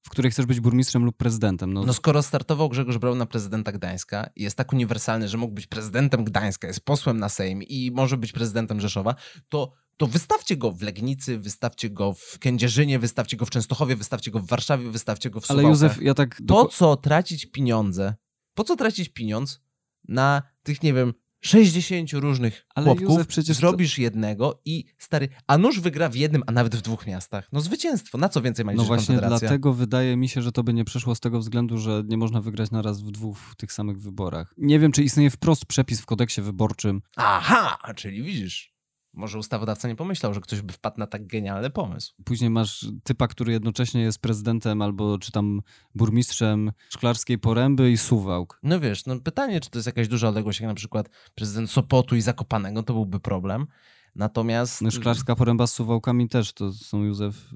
w 0.03 0.11
której 0.11 0.31
chcesz 0.31 0.47
być 0.47 0.61
burmistrzem 0.61 1.05
lub 1.05 1.17
prezydentem. 1.17 1.73
No, 1.73 1.83
No 1.85 1.93
skoro 1.93 2.23
startował 2.23 2.69
Grzegorz 2.69 2.99
Braun 2.99 3.19
na 3.19 3.27
prezydenta 3.27 3.73
Gdańska 3.73 4.31
i 4.37 4.43
jest 4.43 4.57
tak 4.57 4.73
uniwersalny, 4.73 5.29
że 5.29 5.39
mógł 5.39 5.55
być 5.55 5.67
prezydentem 5.67 6.25
Gdańska, 6.25 6.67
jest 6.67 6.81
posłem 6.81 7.19
na 7.19 7.29
Sejm 7.29 7.63
i 7.63 7.91
może 7.95 8.17
być 8.17 8.33
prezydentem 8.33 8.81
Rzeszowa, 8.81 9.15
to, 9.49 9.73
to 9.97 10.07
wystawcie 10.07 10.57
go 10.57 10.73
w 10.73 10.83
Legnicy, 10.83 11.39
wystawcie 11.39 11.91
go 11.91 12.15
w 12.15 12.39
Kędzierzynie, 12.39 12.99
wystawcie 12.99 13.37
go 13.37 13.47
w 13.47 13.51
Częstochowie, 13.51 13.97
wystawcie 13.97 14.31
go 14.31 14.41
w 14.41 14.47
Warszawie, 14.47 14.91
wystawcie 14.91 15.31
go 15.31 15.41
w 15.41 15.51
ale 15.51 15.63
Suwałkach. 15.63 15.83
Józef, 15.83 16.03
ja 16.03 16.15
tak. 16.15 16.43
Po 16.49 16.69
co 16.69 16.97
tracić 16.97 17.47
pieniądze? 17.47 18.15
Po 18.55 18.65
co 18.65 18.77
tracić 18.77 19.09
pieniądz 19.09 19.61
na 20.09 20.43
tych, 20.63 20.83
nie 20.83 20.95
wiem, 20.95 21.15
60 21.41 22.13
różnych 22.13 22.67
Ale 22.75 22.85
chłopków? 22.85 23.09
Józef, 23.09 23.27
przecież 23.27 23.57
to- 23.57 23.61
Zrobisz 23.61 23.99
jednego 23.99 24.61
i 24.65 24.85
stary, 24.99 25.29
a 25.47 25.59
nóż 25.59 25.81
wygra 25.81 26.09
w 26.09 26.15
jednym, 26.15 26.43
a 26.47 26.53
nawet 26.53 26.77
w 26.77 26.81
dwóch 26.81 27.07
miastach. 27.07 27.49
No 27.53 27.61
zwycięstwo, 27.61 28.19
na 28.19 28.29
co 28.29 28.43
więcej 28.43 28.65
ma 28.65 28.73
No 28.73 28.85
właśnie 28.85 29.17
dlatego 29.17 29.73
wydaje 29.73 30.17
mi 30.17 30.29
się, 30.29 30.43
że 30.43 30.53
to 30.53 30.63
by 30.63 30.75
nie 30.75 30.85
przeszło 30.85 31.15
z 31.15 31.21
tego 31.21 31.39
względu, 31.39 31.79
że 31.79 32.03
nie 32.07 32.17
można 32.17 32.41
wygrać 32.41 32.71
naraz 32.71 33.03
w 33.03 33.11
dwóch 33.11 33.39
tych 33.57 33.73
samych 33.73 34.01
wyborach. 34.01 34.55
Nie 34.59 34.79
wiem, 34.79 34.93
czy 34.93 35.03
istnieje 35.03 35.31
wprost 35.31 35.67
przepis 35.67 36.01
w 36.01 36.07
kodeksie 36.07 36.43
wyborczym. 36.43 37.03
Aha, 37.17 37.79
czyli 37.97 38.23
widzisz. 38.23 38.74
Może 39.15 39.39
ustawodawca 39.39 39.89
nie 39.89 39.97
pomyślał, 39.97 40.35
że 40.35 40.41
ktoś 40.41 40.61
by 40.61 40.73
wpadł 40.73 40.99
na 40.99 41.07
tak 41.07 41.27
genialny 41.27 41.71
pomysł. 41.71 42.15
Później 42.25 42.51
masz 42.51 42.87
typa, 43.05 43.29
który 43.29 43.53
jednocześnie 43.53 44.03
jest 44.03 44.19
prezydentem 44.19 44.83
albo 44.83 45.19
czy 45.19 45.33
tam 45.33 45.61
burmistrzem 45.95 46.73
Szklarskiej 46.89 47.39
Poręby 47.39 47.91
i 47.91 47.99
Suwałk. 47.99 48.61
No 48.63 48.81
wiesz, 48.81 49.07
no 49.07 49.21
pytanie, 49.21 49.61
czy 49.61 49.71
to 49.71 49.79
jest 49.79 49.87
jakaś 49.87 50.09
duża 50.09 50.29
odległość, 50.29 50.61
jak 50.61 50.69
na 50.69 50.75
przykład 50.75 51.11
prezydent 51.35 51.71
Sopotu 51.71 52.17
i 52.17 52.21
Zakopanego, 52.21 52.83
to 52.83 52.93
byłby 52.93 53.21
problem. 53.21 53.67
Natomiast... 54.15 54.83
No 54.83 54.91
Szklarska 54.91 55.37
Poręba 55.37 55.67
z 55.67 55.73
Suwałkami 55.73 56.29
też 56.29 56.53
to 56.53 56.73
są, 56.73 57.03
Józef, 57.03 57.51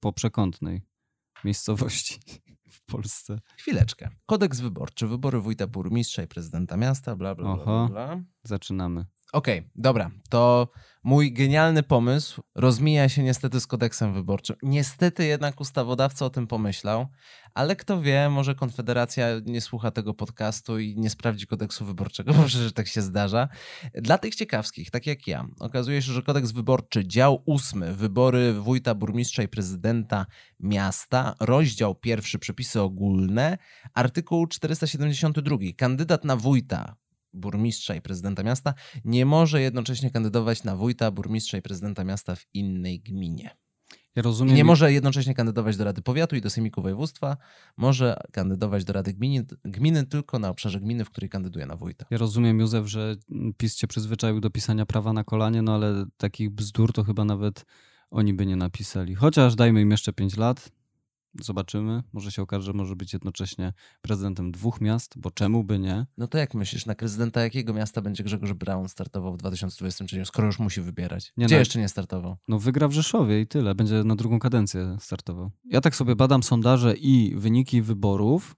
po 0.00 0.12
przekątnej 0.12 0.82
miejscowości 1.44 2.20
w 2.70 2.84
Polsce. 2.84 3.38
Chwileczkę. 3.56 4.08
Kodeks 4.26 4.60
wyborczy, 4.60 5.06
wybory 5.06 5.40
wójta, 5.40 5.66
burmistrza 5.66 6.22
i 6.22 6.26
prezydenta 6.26 6.76
miasta, 6.76 7.16
bla, 7.16 7.34
bla, 7.34 7.44
bla, 7.44 7.62
Oho. 7.62 7.88
bla, 7.90 8.06
bla. 8.06 8.24
Zaczynamy. 8.42 9.04
Okej, 9.32 9.70
dobra. 9.76 10.10
To 10.28 10.68
mój 11.04 11.32
genialny 11.32 11.82
pomysł 11.82 12.42
rozmija 12.54 13.08
się 13.08 13.22
niestety 13.22 13.60
z 13.60 13.66
kodeksem 13.66 14.12
wyborczym. 14.12 14.56
Niestety 14.62 15.24
jednak 15.24 15.60
ustawodawca 15.60 16.26
o 16.26 16.30
tym 16.30 16.46
pomyślał, 16.46 17.06
ale 17.54 17.76
kto 17.76 18.00
wie, 18.00 18.28
może 18.30 18.54
Konfederacja 18.54 19.26
nie 19.44 19.60
słucha 19.60 19.90
tego 19.90 20.14
podcastu 20.14 20.78
i 20.78 20.96
nie 20.96 21.10
sprawdzi 21.10 21.46
kodeksu 21.46 21.84
wyborczego, 21.84 22.32
może, 22.32 22.64
że 22.64 22.72
tak 22.72 22.88
się 22.88 23.02
zdarza. 23.02 23.48
Dla 23.94 24.18
tych 24.18 24.34
ciekawskich, 24.34 24.90
tak 24.90 25.06
jak 25.06 25.26
ja, 25.26 25.46
okazuje 25.60 26.02
się, 26.02 26.12
że 26.12 26.22
kodeks 26.22 26.50
wyborczy, 26.50 27.06
dział 27.06 27.42
ósmy, 27.46 27.94
wybory 27.94 28.52
wójta, 28.52 28.94
burmistrza 28.94 29.42
i 29.42 29.48
prezydenta 29.48 30.26
miasta, 30.60 31.34
rozdział 31.40 31.94
pierwszy, 31.94 32.38
przepisy 32.38 32.80
ogólne, 32.80 33.58
artykuł 33.94 34.46
472, 34.46 35.56
kandydat 35.76 36.24
na 36.24 36.36
wójta, 36.36 36.96
burmistrza 37.32 37.94
i 37.94 38.00
prezydenta 38.00 38.42
miasta 38.42 38.74
nie 39.04 39.26
może 39.26 39.60
jednocześnie 39.60 40.10
kandydować 40.10 40.64
na 40.64 40.76
wójta, 40.76 41.10
burmistrza 41.10 41.58
i 41.58 41.62
prezydenta 41.62 42.04
miasta 42.04 42.36
w 42.36 42.46
innej 42.54 43.00
gminie. 43.00 43.56
Ja 44.16 44.22
rozumiem. 44.22 44.56
nie 44.56 44.64
może 44.64 44.92
jednocześnie 44.92 45.34
kandydować 45.34 45.76
do 45.76 45.84
Rady 45.84 46.02
Powiatu 46.02 46.36
i 46.36 46.40
do 46.40 46.50
Sejmiku 46.50 46.82
Województwa. 46.82 47.36
Może 47.76 48.16
kandydować 48.32 48.84
do 48.84 48.92
Rady 48.92 49.12
Gminy, 49.12 49.46
gminy 49.64 50.06
tylko 50.06 50.38
na 50.38 50.48
obszarze 50.48 50.80
gminy, 50.80 51.04
w 51.04 51.10
której 51.10 51.30
kandyduje 51.30 51.66
na 51.66 51.76
wójta. 51.76 52.06
Ja 52.10 52.18
rozumiem, 52.18 52.60
Józef, 52.60 52.86
że 52.86 53.16
PiS 53.56 53.76
cię 53.76 53.86
przyzwyczaił 53.86 54.40
do 54.40 54.50
pisania 54.50 54.86
prawa 54.86 55.12
na 55.12 55.24
kolanie, 55.24 55.62
no 55.62 55.74
ale 55.74 56.04
takich 56.16 56.50
bzdur 56.50 56.92
to 56.92 57.04
chyba 57.04 57.24
nawet 57.24 57.64
oni 58.10 58.34
by 58.34 58.46
nie 58.46 58.56
napisali. 58.56 59.14
Chociaż 59.14 59.54
dajmy 59.54 59.80
im 59.80 59.90
jeszcze 59.90 60.12
5 60.12 60.36
lat. 60.36 60.70
Zobaczymy. 61.40 62.02
Może 62.12 62.32
się 62.32 62.42
okaże, 62.42 62.66
że 62.66 62.72
może 62.72 62.96
być 62.96 63.12
jednocześnie 63.12 63.72
prezydentem 64.02 64.52
dwóch 64.52 64.80
miast, 64.80 65.18
bo 65.18 65.30
czemu 65.30 65.64
by 65.64 65.78
nie? 65.78 66.06
No 66.18 66.26
to 66.26 66.38
jak 66.38 66.54
myślisz, 66.54 66.86
na 66.86 66.94
prezydenta 66.94 67.42
jakiego 67.42 67.74
miasta 67.74 68.02
będzie 68.02 68.24
Grzegorz 68.24 68.52
Braun 68.52 68.88
startował 68.88 69.32
w 69.32 69.36
2023, 69.36 70.24
skoro 70.24 70.46
już 70.46 70.58
musi 70.58 70.80
wybierać? 70.80 71.32
Nie 71.36 71.46
Gdzie 71.46 71.54
no. 71.54 71.58
jeszcze 71.58 71.78
nie 71.78 71.88
startował? 71.88 72.36
No 72.48 72.58
wygra 72.58 72.88
w 72.88 72.92
Rzeszowie 72.92 73.40
i 73.40 73.46
tyle. 73.46 73.74
Będzie 73.74 74.04
na 74.04 74.16
drugą 74.16 74.38
kadencję 74.38 74.96
startował. 75.00 75.50
Ja 75.64 75.80
tak 75.80 75.96
sobie 75.96 76.16
badam 76.16 76.42
sondaże 76.42 76.94
i 76.96 77.34
wyniki 77.36 77.82
wyborów. 77.82 78.56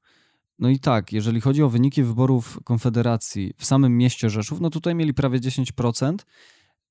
No 0.58 0.68
i 0.68 0.78
tak, 0.78 1.12
jeżeli 1.12 1.40
chodzi 1.40 1.62
o 1.62 1.68
wyniki 1.68 2.02
wyborów 2.02 2.58
Konfederacji 2.64 3.52
w 3.56 3.64
samym 3.64 3.96
mieście 3.96 4.30
Rzeszów, 4.30 4.60
no 4.60 4.70
tutaj 4.70 4.94
mieli 4.94 5.14
prawie 5.14 5.40
10%. 5.40 6.16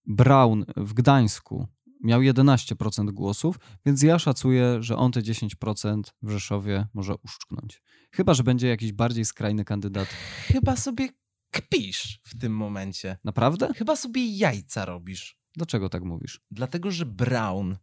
Braun 0.05 0.65
w 0.77 0.93
Gdańsku 0.93 1.67
miał 2.04 2.22
11% 2.22 3.12
głosów, 3.12 3.60
więc 3.86 4.04
ja 4.04 4.20
szacuję, 4.20 4.84
że 4.84 4.97
on 4.97 5.12
te 5.12 5.22
10% 5.22 6.01
w 6.22 6.30
Rzeszowie 6.30 6.88
może 6.93 7.16
uszczknąć. 7.16 7.82
Chyba, 8.12 8.34
że 8.34 8.43
będzie 8.43 8.68
jakiś 8.68 8.91
bardziej 8.91 9.26
skrajny 9.26 9.66
kandydat. 9.66 10.08
Chyba 10.47 10.76
sobie 10.76 11.10
kpisz 11.51 12.20
w 12.24 12.39
tym 12.39 12.56
momencie. 12.56 13.18
Naprawdę? 13.24 13.74
Chyba 13.74 13.95
sobie 13.95 14.38
jajca 14.38 14.86
robisz. 14.86 15.38
Dlaczego 15.56 15.89
tak 15.89 16.04
mówisz? 16.04 16.41
Dlatego, 16.51 16.91
że 16.91 17.06
Brown 17.06 17.78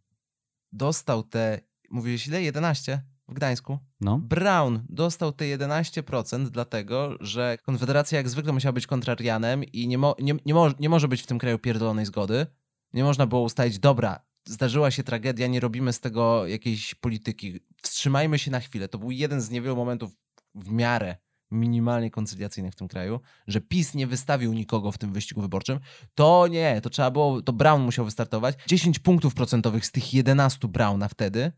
dostał 0.71 1.23
te, 1.23 1.61
mówiłeś 1.89 2.27
ile? 2.27 2.43
11 2.43 3.01
w 3.27 3.33
Gdańsku? 3.33 3.79
No. 4.01 4.17
Brown 4.17 4.79
dostał 4.89 5.31
te 5.31 5.45
11% 5.45 6.49
dlatego, 6.49 7.17
że 7.19 7.57
Konfederacja 7.63 8.17
jak 8.17 8.29
zwykle 8.29 8.53
musiała 8.53 8.73
być 8.73 8.87
kontrarianem 8.87 9.63
i 9.63 9.87
nie, 9.87 9.97
mo, 9.97 10.15
nie, 10.19 10.35
nie, 10.45 10.53
mo, 10.53 10.69
nie 10.79 10.89
może 10.89 11.07
być 11.07 11.21
w 11.21 11.27
tym 11.27 11.39
kraju 11.39 11.59
pierdolonej 11.59 12.05
zgody. 12.05 12.47
Nie 12.93 13.03
można 13.03 13.27
było 13.27 13.41
ustalić, 13.41 13.79
dobra, 13.79 14.19
zdarzyła 14.45 14.91
się 14.91 15.03
tragedia, 15.03 15.47
nie 15.47 15.59
robimy 15.59 15.93
z 15.93 15.99
tego 15.99 16.47
jakiejś 16.47 16.95
polityki. 16.95 17.59
Wstrzymajmy 17.81 18.39
się 18.39 18.51
na 18.51 18.59
chwilę. 18.59 18.87
To 18.87 18.97
był 18.97 19.11
jeden 19.11 19.41
z 19.41 19.49
niewielu 19.49 19.75
momentów 19.75 20.11
w 20.55 20.71
miarę 20.71 21.15
minimalnie 21.51 22.11
koncyliacyjnych 22.11 22.73
w 22.73 22.75
tym 22.75 22.87
kraju, 22.87 23.19
że 23.47 23.61
PiS 23.61 23.93
nie 23.93 24.07
wystawił 24.07 24.53
nikogo 24.53 24.91
w 24.91 24.97
tym 24.97 25.13
wyścigu 25.13 25.41
wyborczym. 25.41 25.79
To 26.15 26.47
nie, 26.47 26.81
to 26.81 26.89
trzeba 26.89 27.11
było, 27.11 27.41
to 27.41 27.53
Brown 27.53 27.81
musiał 27.81 28.05
wystartować. 28.05 28.55
10 28.67 28.99
punktów 28.99 29.33
procentowych 29.33 29.85
z 29.85 29.91
tych 29.91 30.13
11 30.13 30.67
Browna 30.67 31.07
wtedy 31.07 31.51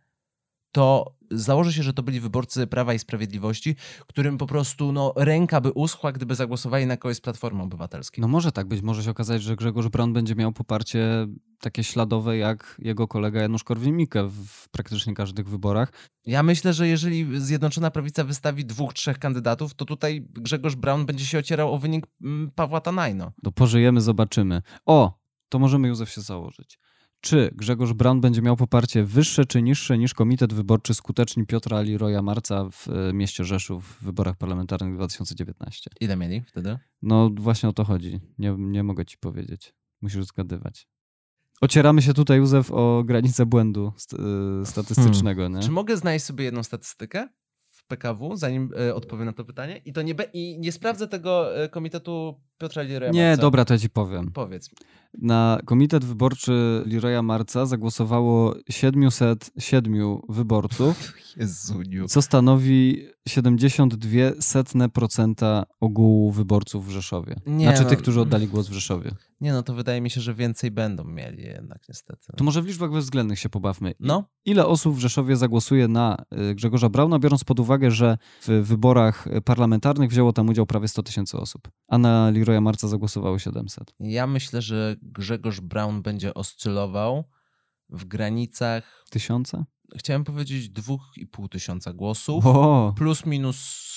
to 0.74 1.16
założę 1.32 1.74
się, 1.74 1.84
że 1.84 1.94
to 1.94 2.04
byli 2.04 2.20
wyborcy 2.20 2.68
Prawa 2.68 2.94
i 2.94 3.00
Sprawiedliwości, 3.00 3.76
którym 4.08 4.38
po 4.38 4.48
prostu 4.48 4.92
no, 4.92 5.14
ręka 5.16 5.62
by 5.62 5.72
uschła, 5.72 6.12
gdyby 6.12 6.36
zagłosowali 6.36 6.86
na 6.86 6.98
kogoś 6.98 7.18
z 7.18 7.22
Platformy 7.22 7.64
Obywatelskiej. 7.64 8.22
No 8.22 8.28
może 8.28 8.52
tak 8.52 8.68
być, 8.68 8.82
może 8.82 9.04
się 9.04 9.12
okazać, 9.12 9.44
że 9.44 9.56
Grzegorz 9.56 9.88
Braun 9.88 10.14
będzie 10.14 10.36
miał 10.36 10.52
poparcie 10.52 11.28
takie 11.60 11.84
śladowe 11.84 12.38
jak 12.38 12.76
jego 12.80 13.08
kolega 13.08 13.42
Janusz 13.42 13.64
Korwin-Mikke 13.64 14.30
w 14.30 14.70
praktycznie 14.70 15.14
każdych 15.14 15.50
wyborach. 15.50 15.92
Ja 16.26 16.44
myślę, 16.44 16.74
że 16.74 16.88
jeżeli 16.88 17.42
Zjednoczona 17.42 17.92
Prawica 17.92 18.24
wystawi 18.24 18.66
dwóch, 18.66 18.94
trzech 18.94 19.20
kandydatów, 19.20 19.74
to 19.74 19.86
tutaj 19.86 20.28
Grzegorz 20.30 20.76
Braun 20.76 21.06
będzie 21.06 21.26
się 21.26 21.40
ocierał 21.40 21.74
o 21.74 21.78
wynik 21.78 22.08
mm, 22.22 22.52
Pawła 22.56 22.82
Tanajno. 22.82 23.32
No 23.44 23.52
pożyjemy, 23.52 24.02
zobaczymy. 24.02 24.62
O, 24.86 25.20
to 25.50 25.60
możemy 25.60 25.88
Józef 25.88 26.10
się 26.10 26.22
założyć. 26.22 26.80
Czy 27.24 27.52
Grzegorz 27.56 27.94
Braun 27.94 28.22
będzie 28.22 28.42
miał 28.42 28.58
poparcie 28.58 29.04
wyższe 29.04 29.46
czy 29.46 29.62
niższe 29.62 29.98
niż 29.98 30.14
Komitet 30.14 30.54
Wyborczy 30.54 30.94
Skuteczni 30.94 31.46
Piotra 31.46 31.82
Liroja 31.82 32.22
Marca 32.22 32.70
w 32.72 32.88
e, 32.90 33.14
mieście 33.14 33.44
Rzeszów 33.44 33.86
w 33.86 34.04
wyborach 34.04 34.38
parlamentarnych 34.38 34.96
2019? 34.96 35.90
Ile 36.00 36.16
mieli 36.18 36.42
wtedy? 36.42 36.78
No 37.02 37.30
właśnie 37.36 37.70
o 37.70 37.74
to 37.74 37.84
chodzi. 37.84 38.20
Nie, 38.38 38.56
nie 38.58 38.84
mogę 38.84 39.06
ci 39.06 39.18
powiedzieć. 39.18 39.74
Musisz 40.02 40.26
zgadywać. 40.26 40.88
Ocieramy 41.62 42.02
się 42.02 42.14
tutaj, 42.14 42.38
Józef, 42.38 42.72
o 42.72 43.04
granicę 43.06 43.46
błędu 43.46 43.94
st 43.98 44.14
y, 44.14 44.18
statystycznego. 44.66 45.42
Hmm. 45.42 45.62
Czy 45.62 45.72
mogę 45.72 45.98
znaleźć 45.98 46.26
sobie 46.26 46.46
jedną 46.46 46.64
statystykę? 46.64 47.30
PKW, 47.88 48.38
zanim 48.38 48.70
y, 48.90 48.96
odpowiem 48.96 49.26
na 49.26 49.34
to 49.34 49.46
pytanie. 49.46 49.78
I 49.78 49.94
to 49.94 50.02
nie, 50.02 50.16
i 50.34 50.60
nie 50.60 50.72
sprawdzę 50.72 51.08
tego 51.08 51.48
komitetu 51.72 52.42
Piotra 52.64 52.84
Liroya 52.84 53.12
Nie, 53.12 53.38
dobra, 53.38 53.66
to 53.66 53.74
ja 53.74 53.80
ci 53.80 53.90
powiem. 53.90 54.32
Powiedz. 54.32 54.70
Na 55.22 55.60
komitet 55.66 56.06
wyborczy 56.06 56.84
Liroya 56.86 57.22
Marca 57.22 57.66
zagłosowało 57.66 58.56
707 58.70 59.94
wyborców, 60.30 61.14
Jezuniu. 61.38 62.08
co 62.08 62.22
stanowi 62.22 63.08
72% 63.30 65.64
ogółu 65.80 66.32
wyborców 66.32 66.88
w 66.88 66.90
Rzeszowie. 66.90 67.36
Nie, 67.46 67.66
znaczy 67.66 67.84
no, 67.84 67.90
tych, 67.90 68.00
którzy 68.00 68.22
oddali 68.22 68.48
głos 68.48 68.70
w 68.70 68.74
Rzeszowie. 68.74 69.12
Nie, 69.42 69.54
no 69.54 69.64
to 69.64 69.74
wydaje 69.74 70.02
mi 70.02 70.10
się, 70.10 70.22
że 70.22 70.34
więcej 70.34 70.72
będą 70.72 71.04
mieli 71.04 71.44
jednak 71.44 71.80
niestety. 71.90 72.34
To 72.38 72.44
może 72.44 72.62
w 72.62 72.66
liczbach 72.66 72.92
bezwzględnych 72.92 73.40
się 73.40 73.50
pobawmy. 73.50 73.94
No. 74.00 74.24
Ile 74.46 74.66
osób 74.66 74.96
w 74.96 75.00
Rzeszowie 75.00 75.36
zagłosuje 75.36 75.88
na 75.88 76.18
y, 76.52 76.56
Grzegorza 76.56 76.90
Brauna, 76.90 77.20
biorąc 77.20 77.44
pod 77.44 77.60
uwagę, 77.60 77.92
że 77.92 78.18
w 78.48 78.48
wyborach 78.48 79.28
parlamentarnych 79.46 80.10
wzięło 80.10 80.34
tam 80.34 80.50
udział 80.50 80.66
prawie 80.66 80.88
100 80.88 81.04
tysięcy 81.04 81.38
osób, 81.38 81.68
a 81.88 81.98
na 81.98 82.30
Leroya 82.54 82.62
Marca 82.62 82.88
zagłosowało 82.88 83.40
700? 83.40 83.94
Ja 84.00 84.28
myślę, 84.28 84.62
że 84.62 84.96
Grzegorz 85.02 85.60
Braun 85.62 86.02
będzie 86.02 86.34
oscylował 86.34 87.24
w 87.90 88.06
granicach... 88.06 89.06
Tysiąca? 89.10 89.66
Chciałem 89.98 90.24
powiedzieć 90.24 90.70
dwóch 90.70 91.02
i 91.18 91.28
pół 91.28 91.48
tysiąca 91.48 91.94
głosów, 91.94 92.46
o. 92.46 92.94
plus 92.98 93.26
minus 93.26 93.88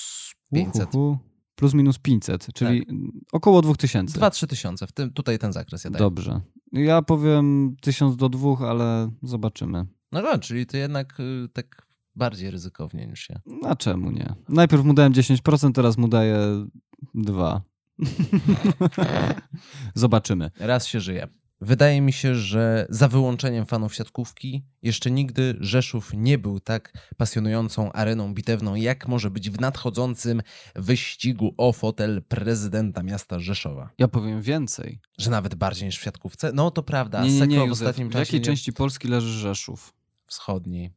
500. 0.54 0.88
Uhuhu. 0.94 1.18
Plus 1.54 1.74
minus 1.74 1.98
500, 1.98 2.46
czyli 2.54 2.86
tak. 2.86 2.96
około 3.32 3.62
2000. 3.62 4.20
2-3 4.20 4.46
tysiące, 4.46 4.86
w 4.86 4.92
tym, 4.92 5.12
tutaj 5.12 5.38
ten 5.38 5.52
zakres. 5.52 5.84
Ja 5.84 5.90
Dobrze. 5.90 6.40
Ja 6.72 7.02
powiem 7.02 7.76
1000 7.80 8.16
do 8.16 8.28
2, 8.28 8.68
ale 8.70 9.10
zobaczymy. 9.22 9.86
No, 10.12 10.22
no 10.22 10.38
czyli 10.38 10.66
to 10.66 10.76
jednak 10.76 11.20
y, 11.20 11.48
tak 11.52 11.86
bardziej 12.14 12.50
ryzykownie 12.50 13.06
niż 13.06 13.28
ja. 13.30 13.40
A 13.64 13.76
czemu 13.76 14.10
nie? 14.10 14.34
Najpierw 14.48 14.84
mu 14.84 14.94
dałem 14.94 15.12
10%, 15.12 15.72
teraz 15.72 15.98
mu 15.98 16.08
daję 16.08 16.66
2. 17.14 17.62
Zobaczymy. 19.94 20.50
Raz 20.58 20.86
się 20.86 21.00
żyje. 21.00 21.28
Wydaje 21.60 22.00
mi 22.00 22.12
się, 22.12 22.34
że 22.34 22.86
za 22.90 23.08
wyłączeniem 23.08 23.66
fanów 23.66 23.94
siatkówki 23.94 24.64
jeszcze 24.82 25.10
nigdy 25.10 25.56
Rzeszów 25.60 26.10
nie 26.14 26.38
był 26.38 26.60
tak 26.60 26.92
pasjonującą 27.16 27.92
areną 27.92 28.34
bitewną, 28.34 28.74
jak 28.74 29.08
może 29.08 29.30
być 29.30 29.50
w 29.50 29.60
nadchodzącym 29.60 30.42
wyścigu 30.74 31.54
o 31.56 31.72
fotel 31.72 32.22
prezydenta 32.22 33.02
miasta 33.02 33.38
Rzeszowa. 33.38 33.90
Ja 33.98 34.08
powiem 34.08 34.42
więcej. 34.42 35.00
Że 35.18 35.30
nawet 35.30 35.54
bardziej 35.54 35.86
niż 35.86 35.98
w 35.98 36.02
siatkówce? 36.02 36.50
No 36.54 36.70
to 36.70 36.82
prawda. 36.82 37.24
Nie, 37.24 37.40
nie, 37.40 37.46
nie, 37.46 37.56
Józef, 37.56 37.68
w 37.68 37.72
ostatnim 37.72 38.10
czasie... 38.10 38.24
W 38.24 38.28
jakiej 38.28 38.40
części 38.40 38.72
Polski 38.72 39.08
leży 39.08 39.32
Rzeszów? 39.32 39.94
Wschodniej. 40.26 40.92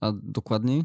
A 0.00 0.12
dokładniej? 0.22 0.84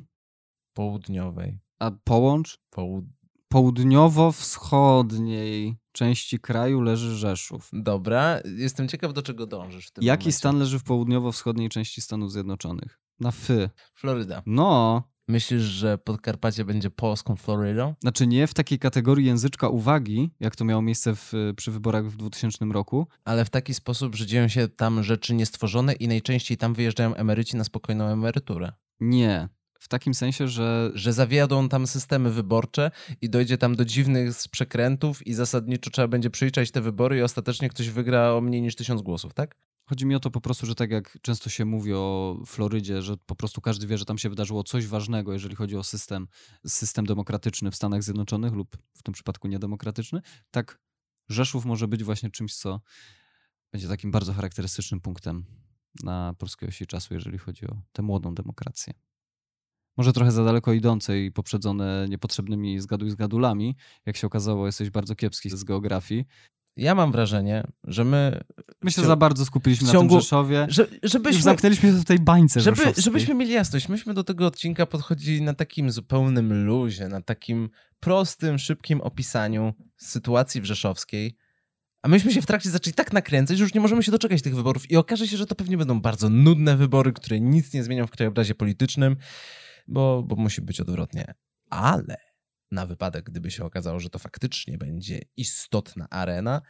Południowej. 0.74 1.60
A 1.80 1.92
połącz? 2.04 2.60
Połud 2.70 3.06
południowo-wschodniej 3.54 5.76
części 5.92 6.40
kraju 6.40 6.82
leży 6.82 7.16
Rzeszów. 7.16 7.70
Dobra, 7.74 8.40
jestem 8.58 8.88
ciekaw, 8.88 9.14
do 9.14 9.22
czego 9.22 9.48
dążysz 9.48 9.88
w 9.88 9.92
tym 9.92 10.04
Jaki 10.04 10.24
momencie. 10.24 10.38
stan 10.38 10.60
leży 10.60 10.80
w 10.80 10.84
południowo-wschodniej 10.84 11.70
części 11.70 12.02
Stanów 12.02 12.32
Zjednoczonych? 12.32 13.00
Na 13.20 13.32
fy. 13.32 13.70
Floryda. 13.94 14.44
No. 14.46 15.04
Myślisz, 15.28 15.62
że 15.62 15.98
Podkarpacie 15.98 16.66
będzie 16.66 16.90
polską 16.90 17.36
Florydą? 17.36 17.96
Znaczy 18.02 18.28
nie 18.28 18.48
w 18.48 18.54
takiej 18.54 18.80
kategorii 18.80 19.26
języczka 19.26 19.70
uwagi, 19.70 20.32
jak 20.40 20.56
to 20.56 20.66
miało 20.66 20.82
miejsce 20.82 21.16
w, 21.16 21.34
przy 21.58 21.72
wyborach 21.72 22.10
w 22.10 22.18
2000 22.18 22.66
roku. 22.66 23.08
Ale 23.26 23.46
w 23.46 23.50
taki 23.50 23.74
sposób, 23.74 24.16
że 24.16 24.26
dzieją 24.26 24.48
się 24.48 24.68
tam 24.68 25.04
rzeczy 25.04 25.36
niestworzone 25.36 25.94
i 25.94 26.08
najczęściej 26.08 26.58
tam 26.58 26.74
wyjeżdżają 26.74 27.16
emeryci 27.16 27.58
na 27.58 27.64
spokojną 27.64 28.06
emeryturę. 28.06 28.72
Nie. 29.00 29.50
W 29.84 29.88
takim 29.88 30.14
sensie, 30.14 30.48
że. 30.48 30.92
Że 30.94 31.14
zawiadą 31.14 31.70
tam 31.70 31.88
systemy 31.88 32.32
wyborcze 32.32 32.92
i 33.22 33.30
dojdzie 33.30 33.58
tam 33.58 33.76
do 33.76 33.86
dziwnych 33.86 34.36
przekrętów, 34.52 35.28
i 35.28 35.34
zasadniczo 35.34 35.90
trzeba 35.90 36.08
będzie 36.08 36.30
przeliczać 36.30 36.72
te 36.72 36.82
wybory, 36.82 37.18
i 37.18 37.22
ostatecznie 37.22 37.70
ktoś 37.70 37.90
wygra 37.90 38.34
o 38.34 38.42
mniej 38.42 38.62
niż 38.62 38.76
tysiąc 38.76 39.02
głosów, 39.02 39.34
tak? 39.34 39.56
Chodzi 39.86 40.06
mi 40.06 40.16
o 40.16 40.20
to 40.20 40.32
po 40.32 40.42
prostu, 40.42 40.66
że 40.66 40.76
tak 40.76 40.92
jak 40.92 41.18
często 41.22 41.50
się 41.50 41.66
mówi 41.66 41.94
o 41.94 42.38
Florydzie, 42.46 43.02
że 43.02 43.18
po 43.18 43.36
prostu 43.36 43.62
każdy 43.62 43.88
wie, 43.88 43.98
że 43.98 44.06
tam 44.06 44.18
się 44.18 44.30
wydarzyło 44.30 44.64
coś 44.64 44.88
ważnego, 44.88 45.34
jeżeli 45.34 45.56
chodzi 45.56 45.78
o 45.78 45.84
system, 45.84 46.28
system 46.68 47.06
demokratyczny 47.06 47.72
w 47.72 47.76
Stanach 47.76 48.04
Zjednoczonych 48.04 48.54
lub 48.54 48.78
w 48.94 49.04
tym 49.04 49.14
przypadku 49.14 49.48
niedemokratyczny, 49.48 50.22
tak 50.52 50.80
Rzeszów 51.30 51.66
może 51.66 51.88
być 51.88 52.04
właśnie 52.04 52.30
czymś, 52.30 52.56
co 52.56 52.82
będzie 53.72 53.88
takim 53.88 54.12
bardzo 54.12 54.34
charakterystycznym 54.34 55.02
punktem 55.02 55.46
na 56.04 56.34
polskiej 56.38 56.70
osi 56.70 56.88
czasu, 56.88 57.14
jeżeli 57.14 57.38
chodzi 57.38 57.68
o 57.68 57.82
tę 57.92 58.02
młodą 58.02 58.36
demokrację 58.36 58.94
może 59.98 60.14
trochę 60.14 60.32
za 60.32 60.44
daleko 60.44 60.74
idące 60.74 61.20
i 61.20 61.32
poprzedzone 61.32 62.06
niepotrzebnymi 62.10 62.80
zgaduj 62.80 63.10
zgadulami. 63.10 63.76
Jak 64.06 64.18
się 64.18 64.28
okazało, 64.28 64.66
jesteś 64.66 64.90
bardzo 64.90 65.16
kiepski 65.16 65.50
z 65.50 65.64
geografii. 65.64 66.26
Ja 66.78 66.96
mam 66.96 67.12
wrażenie, 67.12 67.64
że 67.84 68.04
my. 68.04 68.44
My 68.82 68.92
się 68.92 69.02
za 69.02 69.16
bardzo 69.16 69.46
skupiliśmy 69.46 69.88
ciągu, 69.92 70.04
na 70.04 70.10
tym 70.10 70.22
Rzeszowie. 70.22 70.66
Że, 70.70 70.88
żebyśmy, 71.04 71.42
zamknęliśmy 71.42 71.92
się 71.92 71.96
w 71.96 72.06
tej 72.06 72.20
bańce. 72.20 72.62
Żeby, 72.62 72.82
żebyśmy 72.98 73.36
mieli 73.36 73.52
jasność, 73.52 73.90
myśmy 73.90 74.14
do 74.14 74.24
tego 74.24 74.48
odcinka 74.48 74.86
podchodzili 74.86 75.42
na 75.42 75.54
takim 75.54 75.92
zupełnym 75.92 76.66
luzie, 76.66 77.08
na 77.08 77.22
takim 77.22 77.70
prostym, 78.00 78.58
szybkim 78.60 79.02
opisaniu 79.02 79.74
sytuacji 79.98 80.62
w 80.62 80.66
Rzeszowskiej. 80.66 81.36
A 82.02 82.08
myśmy 82.08 82.34
się 82.34 82.42
w 82.42 82.46
trakcie 82.46 82.70
zaczęli 82.70 82.94
tak 82.94 83.14
nakręcać, 83.14 83.58
że 83.58 83.64
już 83.64 83.74
nie 83.74 83.82
możemy 83.82 84.04
się 84.04 84.12
doczekać 84.12 84.42
tych 84.42 84.56
wyborów. 84.56 84.92
I 84.92 84.96
okaże 84.96 85.28
się, 85.28 85.38
że 85.38 85.46
to 85.46 85.56
pewnie 85.56 85.78
będą 85.78 86.02
bardzo 86.02 86.30
nudne 86.30 86.78
wybory, 86.78 87.14
które 87.14 87.40
nic 87.40 87.74
nie 87.74 87.84
zmienią 87.84 88.08
w 88.08 88.12
krajobrazie 88.12 88.56
politycznym 88.56 89.16
bo, 89.88 90.24
bo 90.24 90.36
musi 90.36 90.62
być 90.62 90.82
odwrotnie. 90.82 91.34
Ale 91.70 92.18
na 92.72 92.86
wypadek, 92.86 93.26
gdyby 93.26 93.52
się 93.52 93.66
okazało, 93.66 94.00
że 94.00 94.10
to 94.10 94.20
faktycznie 94.20 94.78
będzie 94.78 95.22
istotna 95.38 96.10
arena, 96.10 96.62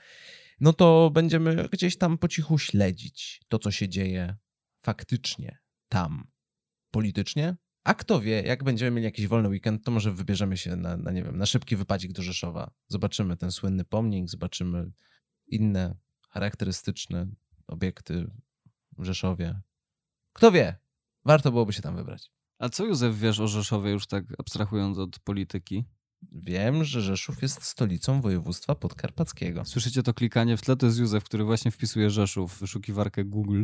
no 0.60 0.74
to 0.74 1.12
będziemy 1.14 1.70
gdzieś 1.72 1.98
tam 1.98 2.18
po 2.18 2.28
cichu 2.28 2.58
śledzić 2.58 3.42
to, 3.48 3.60
co 3.60 3.72
się 3.72 3.90
dzieje 3.90 4.36
faktycznie 4.80 5.58
tam 5.90 6.28
politycznie. 6.92 7.56
A 7.84 7.94
kto 7.94 8.22
wie, 8.22 8.42
jak 8.42 8.64
będziemy 8.64 8.92
mieli 8.92 9.06
jakiś 9.06 9.28
wolny 9.28 9.50
weekend, 9.50 9.86
to 9.86 9.92
może 9.92 10.12
wybierzemy 10.12 10.58
się 10.58 10.76
na, 10.76 10.98
na 10.98 11.12
nie 11.12 11.24
wiem, 11.24 11.38
na 11.38 11.46
szybki 11.46 11.76
wypadzik 11.76 12.12
do 12.12 12.22
Rzeszowa. 12.22 12.72
Zobaczymy 12.88 13.38
ten 13.38 13.52
słynny 13.52 13.86
pomnik, 13.86 14.30
zobaczymy 14.30 14.92
inne 15.48 15.96
charakterystyczne 16.30 17.28
obiekty 17.68 18.32
w 18.98 19.04
Rzeszowie. 19.04 19.62
Kto 20.34 20.52
wie, 20.52 20.76
warto 21.26 21.52
byłoby 21.52 21.74
się 21.74 21.82
tam 21.82 21.96
wybrać. 21.96 22.32
A 22.64 22.70
co 22.70 22.86
Józef 22.86 23.20
wiesz 23.20 23.40
o 23.40 23.48
Rzeszowie 23.48 23.92
już 23.92 24.08
tak 24.08 24.24
abstrahując 24.40 24.98
od 24.98 25.20
polityki? 25.20 25.86
Wiem, 26.32 26.84
że 26.84 27.02
Rzeszów 27.02 27.42
jest 27.42 27.64
stolicą 27.64 28.22
województwa 28.22 28.76
podkarpackiego. 28.76 29.66
Słyszycie 29.66 30.04
to 30.04 30.14
klikanie 30.14 30.58
w 30.58 30.62
tle? 30.62 30.76
To 30.76 30.86
jest 30.86 31.00
Józef, 31.00 31.24
który 31.24 31.44
właśnie 31.44 31.72
wpisuje 31.72 32.10
Rzeszów 32.10 32.54
w 32.54 32.60
wyszukiwarkę 32.60 33.26
Google. 33.26 33.64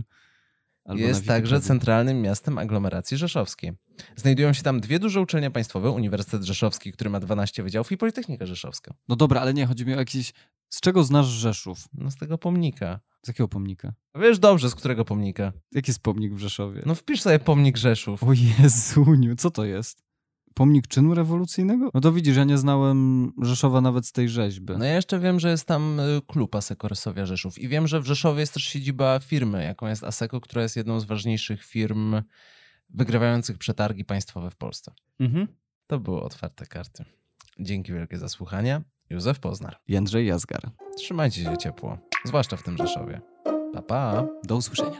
Jest 0.85 1.27
także 1.27 1.61
centralnym 1.61 2.21
miastem 2.21 2.57
aglomeracji 2.57 3.17
rzeszowskiej. 3.17 3.73
Znajdują 4.15 4.53
się 4.53 4.63
tam 4.63 4.79
dwie 4.79 4.99
duże 4.99 5.21
uczelnie 5.21 5.51
państwowe, 5.51 5.89
Uniwersytet 5.89 6.43
Rzeszowski, 6.43 6.91
który 6.91 7.09
ma 7.09 7.19
12 7.19 7.63
wydziałów 7.63 7.91
i 7.91 7.97
Politechnika 7.97 8.45
Rzeszowska. 8.45 8.93
No 9.07 9.15
dobra, 9.15 9.41
ale 9.41 9.53
nie, 9.53 9.65
chodzi 9.65 9.85
mi 9.85 9.93
o 9.93 9.97
jakiś... 9.97 10.33
Z 10.69 10.81
czego 10.81 11.03
znasz 11.03 11.27
Rzeszów? 11.27 11.87
No 11.93 12.11
z 12.11 12.15
tego 12.15 12.37
pomnika. 12.37 12.99
Z 13.25 13.27
jakiego 13.27 13.47
pomnika? 13.47 13.93
Wiesz 14.15 14.39
dobrze, 14.39 14.69
z 14.69 14.75
którego 14.75 15.05
pomnika. 15.05 15.53
Jaki 15.71 15.91
jest 15.91 16.03
pomnik 16.03 16.33
w 16.33 16.39
Rzeszowie? 16.39 16.81
No 16.85 16.95
wpisz 16.95 17.21
sobie 17.21 17.39
pomnik 17.39 17.77
Rzeszów. 17.77 18.23
O 18.23 18.33
Jezuniu, 18.33 19.35
co 19.35 19.51
to 19.51 19.65
jest? 19.65 20.03
Pomnik 20.53 20.87
czynu 20.87 21.13
rewolucyjnego? 21.13 21.89
No 21.93 22.01
to 22.01 22.11
widzisz, 22.11 22.37
ja 22.37 22.43
nie 22.43 22.57
znałem 22.57 23.31
Rzeszowa 23.41 23.81
nawet 23.81 24.07
z 24.07 24.11
tej 24.11 24.29
rzeźby. 24.29 24.73
No 24.77 24.85
ja 24.85 24.95
jeszcze 24.95 25.19
wiem, 25.19 25.39
że 25.39 25.49
jest 25.49 25.65
tam 25.65 25.99
y, 25.99 26.21
klub 26.27 26.55
Aseko 26.55 26.87
Resowia 26.87 27.25
Rzeszów 27.25 27.59
i 27.59 27.67
wiem, 27.67 27.87
że 27.87 28.01
w 28.01 28.05
Rzeszowie 28.05 28.39
jest 28.39 28.53
też 28.53 28.63
siedziba 28.63 29.19
firmy, 29.19 29.63
jaką 29.63 29.87
jest 29.87 30.03
Aseko, 30.03 30.41
która 30.41 30.61
jest 30.61 30.75
jedną 30.75 30.99
z 30.99 31.05
ważniejszych 31.05 31.65
firm 31.65 32.21
wygrywających 32.89 33.57
przetargi 33.57 34.05
państwowe 34.05 34.49
w 34.49 34.55
Polsce. 34.55 34.93
Mhm. 35.19 35.47
To 35.87 35.99
były 35.99 36.21
otwarte 36.21 36.65
karty. 36.65 37.05
Dzięki 37.59 37.93
wielkie 37.93 38.17
za 38.17 38.29
słuchanie. 38.29 38.81
Józef 39.09 39.39
Poznar. 39.39 39.79
Jędrzej 39.87 40.27
Jazgar. 40.27 40.61
Trzymajcie 40.97 41.43
się 41.43 41.57
ciepło, 41.57 41.97
zwłaszcza 42.25 42.57
w 42.57 42.63
tym 42.63 42.77
Rzeszowie. 42.77 43.21
Pa, 43.73 43.81
pa. 43.81 44.27
Do 44.43 44.55
usłyszenia. 44.55 44.99